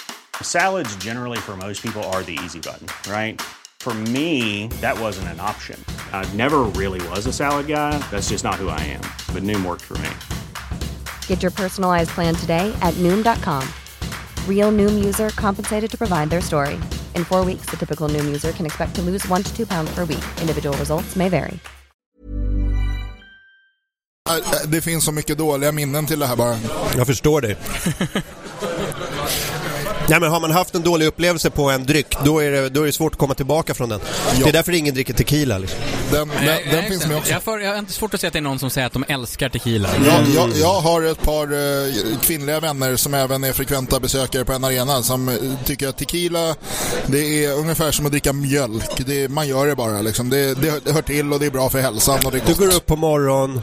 Salads 0.43 0.95
generally 0.97 1.39
for 1.39 1.57
most 1.57 1.81
people 1.81 2.03
are 2.13 2.21
the 2.21 2.37
easy 2.43 2.59
button, 2.59 2.85
right? 3.11 3.41
For 3.79 3.95
me, 4.13 4.67
that 4.79 4.99
wasn't 4.99 5.29
an 5.29 5.39
option. 5.39 5.83
I 6.13 6.23
never 6.35 6.59
really 6.77 7.01
was 7.09 7.25
a 7.25 7.33
salad 7.33 7.65
guy. 7.65 7.97
That's 8.11 8.29
just 8.29 8.43
not 8.43 8.61
who 8.61 8.69
I 8.69 8.79
am. 8.81 9.01
But 9.33 9.41
Noom 9.41 9.65
worked 9.65 9.81
for 9.81 9.97
me. 9.97 10.11
Get 11.25 11.41
your 11.41 11.49
personalized 11.51 12.11
plan 12.11 12.35
today 12.35 12.71
at 12.83 12.93
Noom.com. 12.99 13.67
Real 14.47 14.71
Noom 14.71 15.03
user 15.03 15.29
compensated 15.29 15.89
to 15.89 15.97
provide 15.97 16.29
their 16.29 16.41
story. 16.41 16.79
In 17.15 17.25
four 17.25 17.43
weeks, 17.43 17.65
the 17.71 17.77
typical 17.77 18.07
Noom 18.07 18.25
user 18.25 18.51
can 18.51 18.67
expect 18.67 18.93
to 18.97 19.01
lose 19.01 19.27
one 19.27 19.41
to 19.41 19.51
two 19.57 19.65
pounds 19.65 19.89
per 19.95 20.05
week. 20.05 20.23
Individual 20.39 20.77
results 20.77 21.15
may 21.15 21.29
vary. 21.29 21.59
Äh, 24.29 24.37
äh, 24.37 24.67
det 24.67 24.81
finns 24.81 25.05
så 25.05 25.11
mycket 25.11 25.37
dåliga 25.37 25.71
minnen 25.71 26.05
till 26.05 26.19
det 26.19 26.25
här 26.25 26.35
bara. 26.35 26.57
Jag 26.97 27.07
förstår 27.07 27.41
det. 27.41 27.55
Nej, 30.07 30.19
men 30.19 30.31
har 30.31 30.39
man 30.39 30.51
haft 30.51 30.75
en 30.75 30.81
dålig 30.81 31.05
upplevelse 31.05 31.49
på 31.49 31.71
en 31.71 31.85
dryck, 31.85 32.17
då 32.25 32.39
är 32.39 32.51
det, 32.51 32.69
då 32.69 32.81
är 32.81 32.85
det 32.85 32.91
svårt 32.91 33.11
att 33.11 33.19
komma 33.19 33.33
tillbaka 33.33 33.73
från 33.73 33.89
den. 33.89 33.99
Ja. 34.03 34.43
Det 34.43 34.49
är 34.49 34.53
därför 34.53 34.71
ingen 34.71 34.93
dricker 34.93 35.13
tequila. 35.13 35.57
Liksom. 35.57 35.79
Den, 36.11 36.27
den, 36.27 36.45
nej, 36.45 36.67
den 36.71 36.79
nej, 36.79 36.89
finns 36.89 37.07
med 37.07 37.17
också. 37.17 37.31
Jag, 37.31 37.43
får, 37.43 37.61
jag 37.61 37.71
har 37.71 37.79
inte 37.79 37.93
svårt 37.93 38.13
att 38.13 38.21
se 38.21 38.27
att 38.27 38.33
det 38.33 38.39
är 38.39 38.41
någon 38.41 38.59
som 38.59 38.69
säger 38.69 38.87
att 38.87 38.93
de 38.93 39.05
älskar 39.07 39.49
tequila. 39.49 39.89
Ja, 40.05 40.21
jag, 40.35 40.49
jag 40.55 40.81
har 40.81 41.01
ett 41.01 41.21
par 41.21 41.53
uh, 41.53 42.19
kvinnliga 42.21 42.59
vänner 42.59 42.95
som 42.95 43.13
även 43.13 43.43
är 43.43 43.53
frekventa 43.53 43.99
besökare 43.99 44.45
på 44.45 44.53
en 44.53 44.63
arena 44.63 45.01
som 45.01 45.29
uh, 45.29 45.35
tycker 45.65 45.87
att 45.87 45.97
tequila, 45.97 46.55
det 47.05 47.45
är 47.45 47.53
ungefär 47.53 47.91
som 47.91 48.05
att 48.05 48.11
dricka 48.11 48.33
mjölk. 48.33 49.05
Det, 49.05 49.29
man 49.29 49.47
gör 49.47 49.67
det 49.67 49.75
bara 49.75 50.01
liksom. 50.01 50.29
Det, 50.29 50.53
det, 50.53 50.85
det 50.85 50.91
hör 50.91 51.01
till 51.01 51.33
och 51.33 51.39
det 51.39 51.45
är 51.45 51.51
bra 51.51 51.69
för 51.69 51.81
hälsan. 51.81 52.19
Och 52.25 52.31
det 52.31 52.41
du 52.45 52.53
går 52.53 52.75
upp 52.75 52.85
på 52.85 52.95
morgonen, 52.95 53.61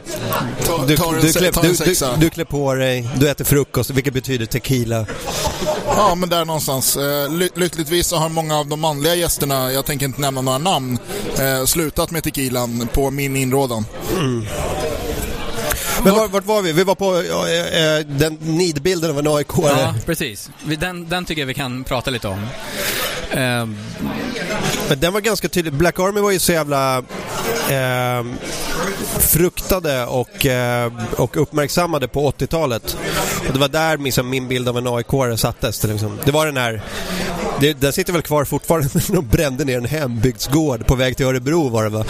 du, 0.86 0.96
ta, 0.96 1.12
du, 1.12 1.32
klä, 1.32 1.50
du, 1.62 1.72
du, 1.72 1.94
du 2.18 2.30
klär 2.30 2.44
på 2.44 2.74
dig, 2.74 3.08
du 3.16 3.30
äter 3.30 3.44
frukost, 3.44 3.90
vilket 3.90 4.14
betyder 4.14 4.46
tequila. 4.46 5.06
Ja, 5.86 6.14
men 6.14 6.27
där 6.28 6.44
någonstans. 6.44 6.96
Eh, 6.96 7.32
ly 7.32 7.48
lyckligtvis 7.54 8.06
så 8.06 8.16
har 8.16 8.28
många 8.28 8.58
av 8.58 8.66
de 8.66 8.80
manliga 8.80 9.14
gästerna, 9.14 9.72
jag 9.72 9.84
tänker 9.84 10.06
inte 10.06 10.20
nämna 10.20 10.40
några 10.40 10.58
namn, 10.58 10.98
eh, 11.38 11.64
slutat 11.64 12.10
med 12.10 12.24
tequilan 12.24 12.88
på 12.92 13.10
min 13.10 13.36
inrådan. 13.36 13.84
Mm. 14.10 14.46
Men 16.04 16.14
var, 16.14 16.28
vart 16.28 16.44
var 16.44 16.62
vi? 16.62 16.72
Vi 16.72 16.84
var 16.84 16.94
på 16.94 17.16
äh, 17.16 18.06
den 18.18 18.34
nidbilden 18.40 19.10
av 19.10 19.18
en 19.18 19.26
aik 19.26 19.46
Ja, 19.56 19.94
precis. 20.06 20.50
Den, 20.64 21.08
den 21.08 21.24
tycker 21.24 21.42
jag 21.42 21.46
vi 21.46 21.54
kan 21.54 21.84
prata 21.84 22.10
lite 22.10 22.28
om. 22.28 22.46
Eh, 23.38 23.66
Men 24.88 25.00
den 25.00 25.12
var 25.12 25.20
ganska 25.20 25.48
tydlig. 25.48 25.74
Black 25.74 25.98
Army 25.98 26.20
var 26.20 26.30
ju 26.30 26.38
så 26.38 26.52
jävla 26.52 26.98
eh, 27.70 28.24
fruktade 29.18 30.06
och, 30.06 30.46
eh, 30.46 30.92
och 31.16 31.42
uppmärksammade 31.42 32.08
på 32.08 32.30
80-talet. 32.30 32.96
Och 33.46 33.52
det 33.52 33.58
var 33.58 33.68
där 33.68 33.98
liksom 33.98 34.30
min 34.30 34.48
bild 34.48 34.68
av 34.68 34.78
en 34.78 34.86
aik 34.86 35.06
sattes. 35.36 35.78
Det, 35.78 35.88
liksom. 35.88 36.18
det 36.24 36.32
var 36.32 36.46
den 36.46 36.56
här 36.56 36.82
Det, 37.60 37.80
den 37.80 37.92
sitter 37.92 38.12
väl 38.12 38.22
kvar 38.22 38.44
fortfarande, 38.44 38.88
men 39.08 39.16
de 39.16 39.26
brände 39.28 39.64
ner 39.64 39.78
en 39.78 39.84
hembygdsgård 39.84 40.86
på 40.86 40.94
väg 40.94 41.16
till 41.16 41.26
Örebro 41.26 41.68
var 41.68 41.84
det 41.84 41.90
va? 41.90 42.04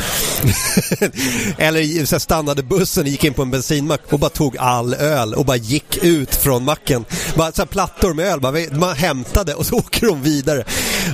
Eller 1.58 2.06
så 2.06 2.20
stannade 2.20 2.62
bussen, 2.62 3.06
gick 3.06 3.24
in 3.24 3.34
på 3.34 3.42
en 3.42 3.50
bensinmack 3.50 4.00
och 4.10 4.18
bara 4.18 4.30
tog 4.30 4.56
all 4.58 4.94
öl 4.94 5.34
och 5.34 5.44
bara 5.44 5.56
gick 5.56 5.96
ut 6.04 6.34
från 6.34 6.64
macken. 6.64 7.04
Bara 7.34 7.52
så 7.52 7.62
här, 7.62 7.66
plattor 7.66 8.14
med 8.14 8.26
öl, 8.26 8.40
bara, 8.40 8.54
man 8.72 8.96
hämtade 8.96 9.54
och 9.54 9.66
så 9.66 9.76
åker 9.78 10.06
de 10.06 10.22
vidare. 10.22 10.64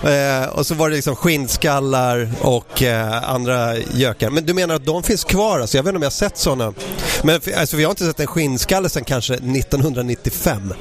Eh, 0.05 0.49
och 0.49 0.67
så 0.67 0.75
var 0.75 0.91
det 0.91 0.97
liksom 0.97 1.17
skinnskallar 1.17 2.31
och 2.41 2.83
eh, 2.83 3.31
andra 3.31 3.77
gökar. 3.77 4.31
Men 4.31 4.47
du 4.47 4.55
menar 4.55 4.75
att 4.75 4.87
de 4.87 5.03
finns 5.03 5.25
kvar? 5.25 5.61
Alltså, 5.61 5.77
jag 5.77 5.83
vet 5.83 5.89
inte 5.89 5.97
om 5.97 6.03
jag 6.03 6.07
har 6.07 6.11
sett 6.11 6.39
sådana. 6.39 6.73
Men 7.23 7.41
alltså, 7.57 7.77
vi 7.77 7.85
har 7.85 7.91
inte 7.91 8.05
sett 8.05 8.21
en 8.21 8.27
skinnskalle 8.27 8.89
sedan 8.89 9.05
kanske 9.05 9.35
1995. 9.35 10.73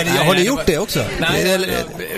Eller, 0.00 0.10
Nej, 0.12 0.26
har 0.26 0.34
ni 0.34 0.40
det 0.40 0.46
gjort 0.46 0.56
var- 0.58 0.64
det 0.66 0.78
också? 0.78 1.04
Nej, 1.20 1.52
Eller, 1.52 1.68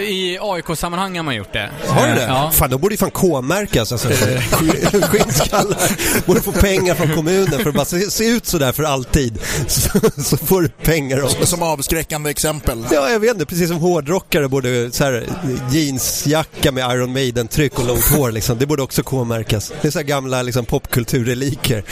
i 0.01 0.39
AIK-sammanhang 0.41 1.17
har 1.17 1.23
man 1.23 1.35
gjort 1.35 1.53
det. 1.53 1.71
har 1.89 2.03
du 2.07 2.09
Eh, 2.13 2.17
det? 2.17 2.23
Ja. 2.23 2.51
Fan, 2.55 2.71
då 2.71 2.79
borde 2.79 2.95
ju 2.95 2.99
fan 2.99 3.11
K-märkas 3.11 3.93
alltså. 3.93 4.09
Skinnskallar. 5.03 5.91
Borde 6.27 6.41
få 6.41 6.53
pengar 6.53 6.95
från 6.95 7.15
kommunen 7.15 7.59
för 7.61 7.69
att 7.69 7.75
bara 7.75 7.85
se, 7.85 8.11
se 8.11 8.25
ut 8.29 8.47
sådär 8.47 8.73
för 8.73 8.83
alltid. 8.83 9.39
Så, 9.67 9.91
så 10.23 10.37
får 10.37 10.63
du 10.63 10.69
pengar 10.69 11.19
av 11.21 11.29
Som 11.29 11.63
avskräckande 11.63 12.31
exempel. 12.31 12.85
Ja, 12.93 13.11
jag 13.11 13.21
vet 13.21 13.31
inte. 13.31 13.47
Precis 13.47 13.69
som 13.69 13.77
hårdrockare 13.79 14.49
borde 14.49 14.91
så 14.93 15.05
här, 15.05 15.27
jeansjacka 15.71 16.73
med 16.73 16.91
Iron 16.97 17.13
Maiden-tryck 17.13 17.79
och 17.79 17.87
långt 17.87 18.05
hår 18.05 18.33
liksom. 18.33 18.59
Det 18.59 18.67
borde 18.67 18.83
också 18.83 19.03
K-märkas. 19.03 19.73
Det 19.83 19.89
är 19.89 19.93
så 19.93 19.99
här 19.99 20.07
gamla 20.07 20.43
liksom, 20.43 20.65
popkulturreliker. 20.65 21.85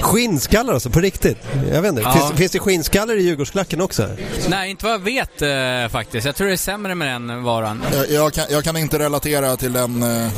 Skinnskallar 0.00 0.74
alltså, 0.74 0.90
på 0.90 1.00
riktigt. 1.00 1.36
Jag 1.72 1.82
vet 1.82 1.88
inte. 1.88 2.02
Ja. 2.02 2.12
Finns, 2.12 2.32
finns 2.38 2.52
det 2.52 2.58
skinnskallar 2.58 3.14
i 3.18 3.22
Djurgårdsklacken 3.22 3.80
också? 3.80 4.08
Nej, 4.48 4.70
inte 4.70 4.84
vad 4.86 5.02
vet 5.06 5.42
eh, 5.42 5.88
faktiskt. 5.92 6.26
Jag 6.26 6.36
tror 6.36 6.46
det 6.46 6.52
är 6.52 6.56
sämre 6.56 6.94
med 6.94 7.08
den 7.08 7.42
varan. 7.42 7.82
Jag, 7.92 8.10
jag, 8.10 8.32
kan, 8.32 8.44
jag 8.50 8.64
kan 8.64 8.76
inte 8.76 8.98
relatera 8.98 9.56
till 9.56 9.72
den, 9.72 10.02
eh, 10.02 10.28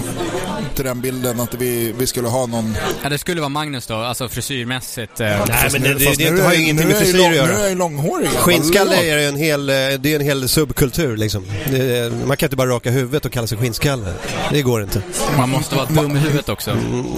till 0.75 0.85
den 0.85 1.01
bilden 1.01 1.41
att 1.41 1.55
vi, 1.55 1.95
vi 1.99 2.07
skulle 2.07 2.29
ha 2.29 2.47
någon... 2.47 2.77
Ja, 3.03 3.09
det 3.09 3.19
skulle 3.19 3.41
vara 3.41 3.49
Magnus 3.49 3.87
då, 3.87 3.95
alltså 3.95 4.29
frisyrmässigt. 4.29 5.21
Eh, 5.21 5.27
Nej, 5.27 5.69
men 5.73 5.83
det, 5.83 5.95
det, 5.95 6.15
det, 6.19 6.31
nu 6.31 6.41
har 6.43 6.51
är- 6.51 6.55
ju 6.55 6.63
ingenting 6.63 6.89
med 6.89 6.97
frisyr 6.97 7.29
att 7.29 7.35
göra. 7.37 7.47
Nu 7.47 7.53
är 7.53 7.59
jag 7.61 7.69
ju 7.69 7.75
långhårig. 7.75 8.29
Skinnskalle 8.29 8.97
är 8.97 9.29
en 9.29 9.37
hel, 9.37 9.69
eh, 9.69 9.75
det 9.75 10.07
är 10.13 10.15
en 10.17 10.21
hel 10.21 10.49
subkultur 10.49 11.17
liksom. 11.17 11.45
Det, 11.71 12.13
man 12.27 12.37
kan 12.37 12.47
inte 12.47 12.57
bara 12.57 12.69
raka 12.71 12.91
huvudet 12.91 13.25
och 13.25 13.33
kalla 13.33 13.47
sig 13.47 13.59
skinnskalle. 13.59 14.13
Det 14.51 14.63
går 14.63 14.83
inte. 14.83 15.03
Man 15.37 15.49
måste 15.49 15.75
vara 15.77 15.87
dum 15.87 16.17
i 16.17 16.21
huvudet 16.21 16.49
också. 16.49 16.71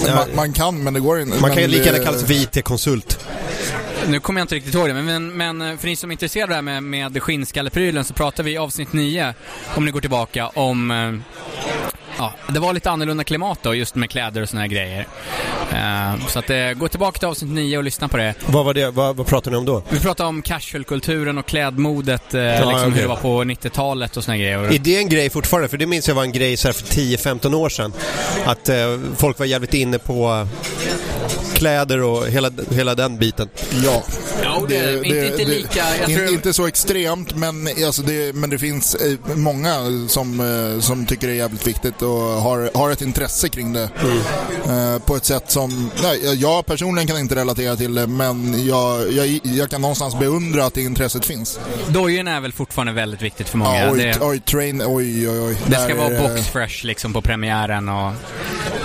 Ja, 0.06 0.14
Man, 0.14 0.28
man 0.34 0.52
kan, 0.52 0.82
men 0.82 0.94
det 0.94 1.00
går 1.00 1.20
inte. 1.20 1.40
man 1.40 1.50
kan 1.50 1.62
ju 1.62 1.68
lika 1.68 1.84
det- 1.84 1.90
gärna 1.90 2.04
kalla 2.04 2.18
sig 2.18 2.26
för 2.26 2.58
IT-konsult. 2.58 3.18
Nu 4.08 4.20
kommer 4.20 4.40
jag 4.40 4.44
inte 4.44 4.54
riktigt 4.54 4.74
ihåg 4.74 4.88
det, 4.88 4.94
men, 4.94 5.06
men, 5.36 5.56
men 5.58 5.78
för 5.78 5.86
ni 5.86 5.96
som 5.96 6.10
är 6.10 6.12
intresserade 6.12 6.44
av 6.58 6.64
det 6.64 6.70
här 6.72 6.80
med, 6.80 6.82
med 7.12 7.22
skinnskalleprylen 7.22 8.04
så 8.04 8.14
pratar 8.14 8.42
vi 8.42 8.50
i 8.52 8.58
avsnitt 8.58 8.92
9, 8.92 9.34
om 9.76 9.84
ni 9.84 9.90
går 9.90 10.00
tillbaka, 10.00 10.48
om... 10.48 10.90
eh, 10.90 11.12
Ja, 12.18 12.32
det 12.48 12.60
var 12.60 12.72
lite 12.72 12.90
annorlunda 12.90 13.24
klimat 13.24 13.58
då, 13.62 13.74
just 13.74 13.94
med 13.94 14.10
kläder 14.10 14.42
och 14.42 14.48
såna 14.48 14.60
här 14.60 14.68
grejer. 14.68 15.06
Eh, 15.72 16.26
så 16.28 16.38
att 16.38 16.50
eh, 16.50 16.70
gå 16.72 16.88
tillbaka 16.88 17.18
till 17.18 17.28
avsnitt 17.28 17.50
9 17.52 17.78
och 17.78 17.84
lyssna 17.84 18.08
på 18.08 18.16
det. 18.16 18.34
Vad 18.46 18.64
var 18.64 18.74
det? 18.74 18.90
Vad, 18.90 19.16
vad 19.16 19.26
pratar 19.26 19.50
ni 19.50 19.56
om 19.56 19.64
då? 19.64 19.82
Vi 19.90 20.00
pratar 20.00 20.24
om 20.24 20.42
casualkulturen 20.42 21.38
och 21.38 21.46
klädmodet, 21.46 22.34
eh, 22.34 22.42
liksom 22.44 22.68
okej. 22.68 22.90
hur 22.90 23.02
det 23.02 23.08
var 23.08 23.16
på 23.16 23.44
90-talet 23.44 24.16
och 24.16 24.24
såna 24.24 24.36
här 24.36 24.42
grejer. 24.42 24.74
Är 24.74 24.78
det 24.78 24.96
en 24.96 25.08
grej 25.08 25.30
fortfarande? 25.30 25.68
För 25.68 25.78
det 25.78 25.86
minns 25.86 26.08
jag 26.08 26.14
var 26.14 26.22
en 26.22 26.32
grej 26.32 26.56
så 26.56 26.68
här 26.68 26.72
för 26.72 26.84
10-15 26.86 27.54
år 27.54 27.68
sedan. 27.68 27.92
Att 28.44 28.68
eh, 28.68 28.76
folk 29.16 29.38
var 29.38 29.46
jävligt 29.46 29.74
inne 29.74 29.98
på 29.98 30.46
kläder 31.60 32.02
och 32.02 32.26
hela, 32.26 32.50
hela 32.70 32.94
den 32.94 33.18
biten. 33.18 33.48
Ja. 33.84 34.02
Ja, 34.42 34.62
det, 34.68 34.76
är 34.76 35.04
inte, 35.04 35.26
inte 35.26 35.44
lika... 35.44 35.84
Tror, 36.06 36.28
Inte 36.32 36.52
så 36.52 36.66
extremt, 36.66 37.36
men, 37.36 37.68
alltså 37.86 38.02
det, 38.02 38.34
men 38.34 38.50
det 38.50 38.58
finns 38.58 38.94
eh, 38.94 39.18
många 39.34 39.74
som, 40.08 40.40
eh, 40.40 40.80
som 40.80 41.06
tycker 41.06 41.26
det 41.26 41.32
är 41.32 41.36
jävligt 41.36 41.66
viktigt 41.66 42.02
och 42.02 42.18
har, 42.20 42.70
har 42.74 42.90
ett 42.90 43.02
intresse 43.02 43.48
kring 43.48 43.72
det. 43.72 43.90
Mm. 44.02 44.94
Eh, 44.94 44.98
på 45.00 45.16
ett 45.16 45.24
sätt 45.24 45.50
som, 45.50 45.90
nej, 46.02 46.34
jag 46.34 46.66
personligen 46.66 47.08
kan 47.08 47.18
inte 47.18 47.34
relatera 47.34 47.76
till 47.76 47.94
det, 47.94 48.06
men 48.06 48.66
jag, 48.66 49.12
jag, 49.12 49.40
jag 49.42 49.70
kan 49.70 49.80
någonstans 49.80 50.18
beundra 50.18 50.64
att 50.64 50.74
det 50.74 50.82
intresset 50.82 51.26
finns. 51.26 51.60
dojorna 51.88 52.36
är 52.36 52.40
väl 52.40 52.52
fortfarande 52.52 52.92
väldigt 52.92 53.22
viktigt 53.22 53.48
för 53.48 53.58
många. 53.58 53.78
Ja, 53.84 53.90
oj, 53.92 53.98
det, 53.98 54.18
oj, 54.20 54.40
train, 54.40 54.82
oj, 54.86 55.28
oj, 55.30 55.40
oj. 55.40 55.56
det 55.66 55.76
ska 55.76 55.94
vara 55.94 56.08
det- 56.08 56.20
box 56.20 56.48
fresh 56.48 56.86
liksom 56.86 57.12
på 57.12 57.22
premiären 57.22 57.88
och... 57.88 58.12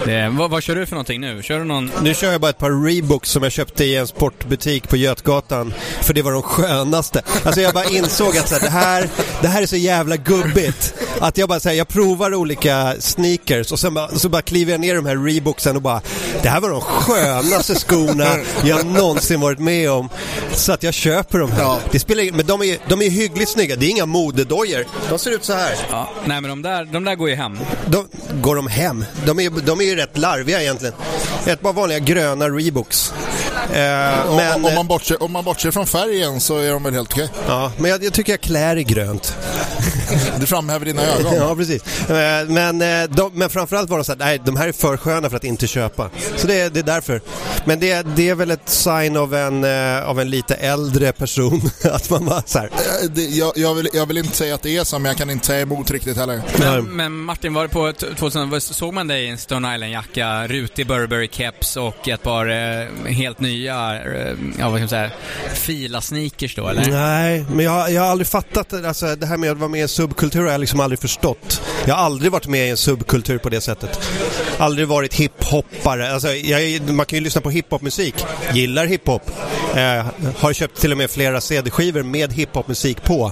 Det, 0.06 0.30
vad, 0.30 0.50
vad 0.50 0.64
kör 0.64 0.76
du 0.76 0.86
för 0.86 0.96
någonting 0.96 1.22
nu? 1.22 1.42
Kör 1.44 1.60
du 1.60 1.66
någon... 1.66 1.92
Nu 2.02 2.14
kör 2.14 2.32
jag 2.32 2.42
bara 2.42 2.50
ett 2.50 2.58
par 2.58 2.86
Reeboks 2.86 3.30
som 3.30 3.44
jag 3.44 3.52
köpte 3.52 3.86
i 3.86 3.96
en 3.96 4.08
sportbutik 4.08 4.90
på 4.90 4.98
Götgatan. 4.98 5.74
För 6.02 6.14
det 6.14 6.22
var 6.22 6.32
de 6.32 6.42
skönaste. 6.42 7.22
Alltså 7.44 7.62
jag 7.62 7.74
bara 7.74 7.86
insåg 7.86 8.38
att 8.38 8.50
så 8.50 8.56
här, 8.56 8.62
det, 8.62 8.70
här, 8.70 9.10
det 9.42 9.48
här 9.48 9.62
är 9.62 9.66
så 9.66 9.76
jävla 9.76 10.18
gubbigt. 10.18 10.94
Att 11.20 11.38
jag 11.38 11.50
bara 11.50 11.60
säger 11.60 11.78
jag 11.78 11.88
provar 11.88 12.34
olika 12.34 12.96
sneakers 13.00 13.72
och 13.72 13.80
sen 13.80 13.94
bara, 13.94 14.08
så 14.08 14.30
bara 14.30 14.42
kliver 14.42 14.72
jag 14.72 14.82
ner 14.82 14.96
de 14.96 15.06
här 15.06 15.18
Reeboksen 15.18 15.76
och 15.76 15.82
bara 15.82 16.02
Det 16.42 16.50
här 16.50 16.62
var 16.62 16.70
de 16.70 16.82
skönaste 16.82 17.76
skorna 17.76 18.28
jag 18.64 18.86
någonsin 18.86 19.42
varit 19.42 19.60
med 19.60 19.92
om. 19.92 20.10
Så 20.52 20.72
att 20.72 20.84
jag 20.84 20.94
köper 20.94 21.40
dem 21.40 21.52
här. 21.52 21.62
Ja. 21.62 21.80
Det 21.92 22.00
spelar 22.00 22.32
men 22.32 22.46
de 22.46 22.62
är, 22.62 22.78
de 22.90 23.02
är 23.02 23.10
hyggligt 23.10 23.50
snygga. 23.50 23.76
Det 23.76 23.86
är 23.86 23.90
inga 23.90 24.06
modedojor. 24.06 24.86
De 25.10 25.20
ser 25.20 25.32
ut 25.32 25.44
så 25.44 25.54
här. 25.54 25.76
Ja. 25.92 26.10
Nej 26.26 26.42
men 26.42 26.50
de 26.50 26.62
där, 26.62 26.86
de 26.86 27.04
där 27.04 27.16
går 27.16 27.30
ju 27.30 27.36
hem. 27.36 27.60
De, 27.86 28.08
går 28.42 28.56
de 28.56 28.68
hem? 28.68 29.06
De 29.26 29.40
är, 29.40 29.50
de 29.50 29.82
är 29.82 29.95
ju 29.96 30.02
rätt 30.02 30.18
larviga 30.18 30.62
egentligen. 30.62 30.96
Ett 31.46 31.62
par 31.62 31.74
vanliga 31.74 32.00
gröna 32.00 32.50
Reeboks. 32.50 33.14
Eh, 33.74 34.30
Om, 34.30 34.36
men, 34.36 34.66
om, 34.66 34.76
man 34.76 34.88
bortser, 34.88 35.24
om 35.24 35.32
man 35.32 35.44
bortser 35.44 35.72
från 35.72 35.88
färgen 35.88 36.40
så 36.42 36.58
är 36.58 36.72
de 36.72 36.84
väl 36.84 36.94
helt 36.94 37.12
okej. 37.14 37.30
ja, 37.48 37.72
men 37.78 37.92
jag, 37.92 38.04
jag 38.04 38.14
tycker 38.14 38.34
jag 38.34 38.42
klär 38.42 38.76
i 38.76 38.84
grönt. 38.84 39.36
Du 40.40 40.46
framhäver 40.46 40.86
dina 40.86 41.02
ögon. 41.02 41.34
Ja, 41.40 41.56
precis. 41.56 42.10
Eh, 42.10 42.48
Men, 42.48 42.82
eh, 42.82 43.04
de, 43.10 43.32
men 43.34 43.50
framförallt 43.50 43.90
var 43.90 43.98
de 43.98 44.04
så 44.04 44.12
här, 44.12 44.20
nej, 44.20 44.42
de 44.46 44.56
här 44.58 44.68
är 44.68 44.72
för 44.72 44.98
sköna 44.98 45.30
för 45.30 45.38
att 45.38 45.44
inte 45.44 45.68
köpa. 45.68 46.10
Så 46.38 46.48
det, 46.48 46.74
det 46.74 46.80
är 46.80 46.84
därför. 46.84 47.22
Men 47.66 47.80
det, 47.80 48.02
det 48.16 48.30
är 48.30 48.36
väl 48.36 48.52
ett 48.52 48.70
sign 48.70 49.18
av 49.18 49.36
en, 49.36 49.64
eh, 49.64 50.10
av 50.10 50.20
en 50.20 50.30
lite 50.30 50.56
äldre 50.56 51.12
person. 51.12 51.62
att 51.92 52.10
man 52.10 52.26
bara 52.26 52.42
så 52.46 52.60
här, 52.60 52.70
det- 53.10 53.22
Jag, 53.22 53.52
jag, 53.56 53.74
vill, 53.76 53.90
jag 53.94 54.06
vill 54.06 54.18
inte 54.18 54.36
säga 54.36 54.56
att 54.56 54.62
det 54.62 54.78
är 54.78 54.84
så, 54.84 55.00
men 55.00 55.10
jag 55.10 55.18
kan 55.18 55.30
inte 55.30 55.46
säga 55.48 55.62
emot 55.62 55.92
riktigt 55.92 56.18
heller. 56.18 56.42
Men, 56.58 56.84
men 56.84 57.18
Martin, 57.20 57.54
var 57.54 57.64
det 57.64 57.70
på 57.70 57.94
t- 57.94 58.06
2000, 58.20 58.62
såg 58.62 58.94
man 58.94 59.08
dig 59.08 59.24
i 59.26 59.30
en 59.30 59.38
Stone 59.38 59.76
Island-jacka, 59.76 60.48
rutig 60.48 60.88
Burberry-keps 60.88 61.78
och 61.78 62.08
ett 62.10 62.24
par 62.24 62.46
eh, 62.50 63.14
helt 63.14 63.40
nya, 63.40 63.55
nya, 63.60 63.96
eh, 64.04 64.36
ja 64.60 64.70
vad 64.70 64.74
ska 64.74 64.80
man 64.80 64.90
säga, 64.90 65.12
fila-sneakers 65.54 66.56
då 66.56 66.68
eller? 66.68 66.86
Nej, 66.92 67.46
men 67.52 67.66
jag, 67.66 67.72
har- 67.72 67.90
jag 67.90 68.02
har 68.02 68.10
aldrig 68.10 68.28
fattat 68.28 68.70
det. 68.70 68.88
Alltså, 68.88 69.16
det 69.16 69.26
här 69.26 69.38
med 69.38 69.52
att 69.52 69.58
vara 69.58 69.70
med 69.70 69.80
i 69.80 69.82
en 69.82 69.88
subkultur 69.88 70.42
har 70.44 70.52
jag 70.52 70.60
liksom 70.60 70.80
aldrig 70.80 71.00
förstått. 71.00 71.62
Jag 71.86 71.96
har 71.96 72.06
aldrig 72.06 72.32
varit 72.32 72.48
med 72.48 72.68
i 72.68 72.70
en 72.70 72.78
subkultur 72.78 73.38
på 73.38 73.50
det 73.50 73.62
sättet. 73.62 74.00
Aldrig 74.58 74.88
varit 74.88 75.14
hiphoppare. 75.14 76.14
Alltså, 76.14 76.32
jag, 76.34 76.90
man 76.90 77.06
kan 77.06 77.18
ju 77.20 77.24
lyssna 77.24 77.42
på 77.42 77.50
hiphopmusik. 77.50 78.16
Gillar 78.54 78.86
hiphop. 78.86 79.32
Eh, 79.76 80.06
har 80.38 80.54
köpt 80.54 80.82
till 80.82 80.92
och 80.92 80.98
med 80.98 81.12
flera 81.12 81.42
CD-skivor 81.42 82.04
med 82.04 82.34
hiphopmusik 82.34 83.04
på. 83.04 83.32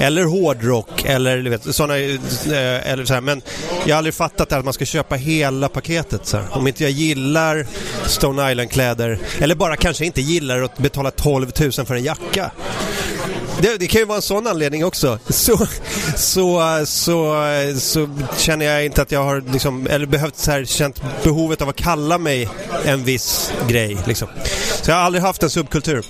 Eller 0.00 0.24
hårdrock 0.24 1.04
eller 1.04 1.36
du 1.38 1.50
vet, 1.50 1.66
eh, 1.66 2.92
eller 2.92 3.04
så 3.04 3.14
här. 3.14 3.20
Men 3.20 3.42
jag 3.86 3.94
har 3.94 3.98
aldrig 3.98 4.14
fattat 4.14 4.48
det 4.48 4.54
här 4.54 4.58
att 4.58 4.64
man 4.64 4.74
ska 4.74 4.84
köpa 4.84 5.14
hela 5.14 5.68
paketet. 5.68 6.26
Så 6.26 6.36
här. 6.36 6.46
Om 6.50 6.66
inte 6.66 6.82
jag 6.82 6.90
gillar 6.92 7.66
Stone 8.06 8.50
Island-kläder 8.52 9.18
eller 9.48 9.56
bara 9.56 9.76
kanske 9.76 10.06
inte 10.06 10.20
gillar 10.20 10.62
att 10.62 10.78
betala 10.78 11.10
12 11.10 11.50
000 11.60 11.72
för 11.72 11.94
en 11.94 12.02
jacka. 12.02 12.50
Det, 13.60 13.76
det 13.76 13.86
kan 13.86 14.00
ju 14.00 14.04
vara 14.04 14.16
en 14.16 14.22
sån 14.22 14.46
anledning 14.46 14.84
också. 14.84 15.18
Så, 15.28 15.66
så, 16.16 16.82
så, 16.86 17.36
så 17.78 18.08
känner 18.38 18.66
jag 18.66 18.84
inte 18.84 19.02
att 19.02 19.12
jag 19.12 19.24
har 19.24 19.44
liksom, 19.52 19.86
eller 19.86 20.06
behövt 20.06 20.36
så 20.36 20.50
här, 20.50 20.64
känt 20.64 21.02
behovet 21.22 21.62
av 21.62 21.68
att 21.68 21.76
kalla 21.76 22.18
mig 22.18 22.48
en 22.84 23.04
viss 23.04 23.52
grej. 23.68 23.98
Liksom. 24.06 24.28
Så 24.82 24.90
jag 24.90 24.96
har 24.96 25.02
aldrig 25.02 25.22
haft 25.22 25.42
en 25.42 25.50
subkultur. 25.50 26.04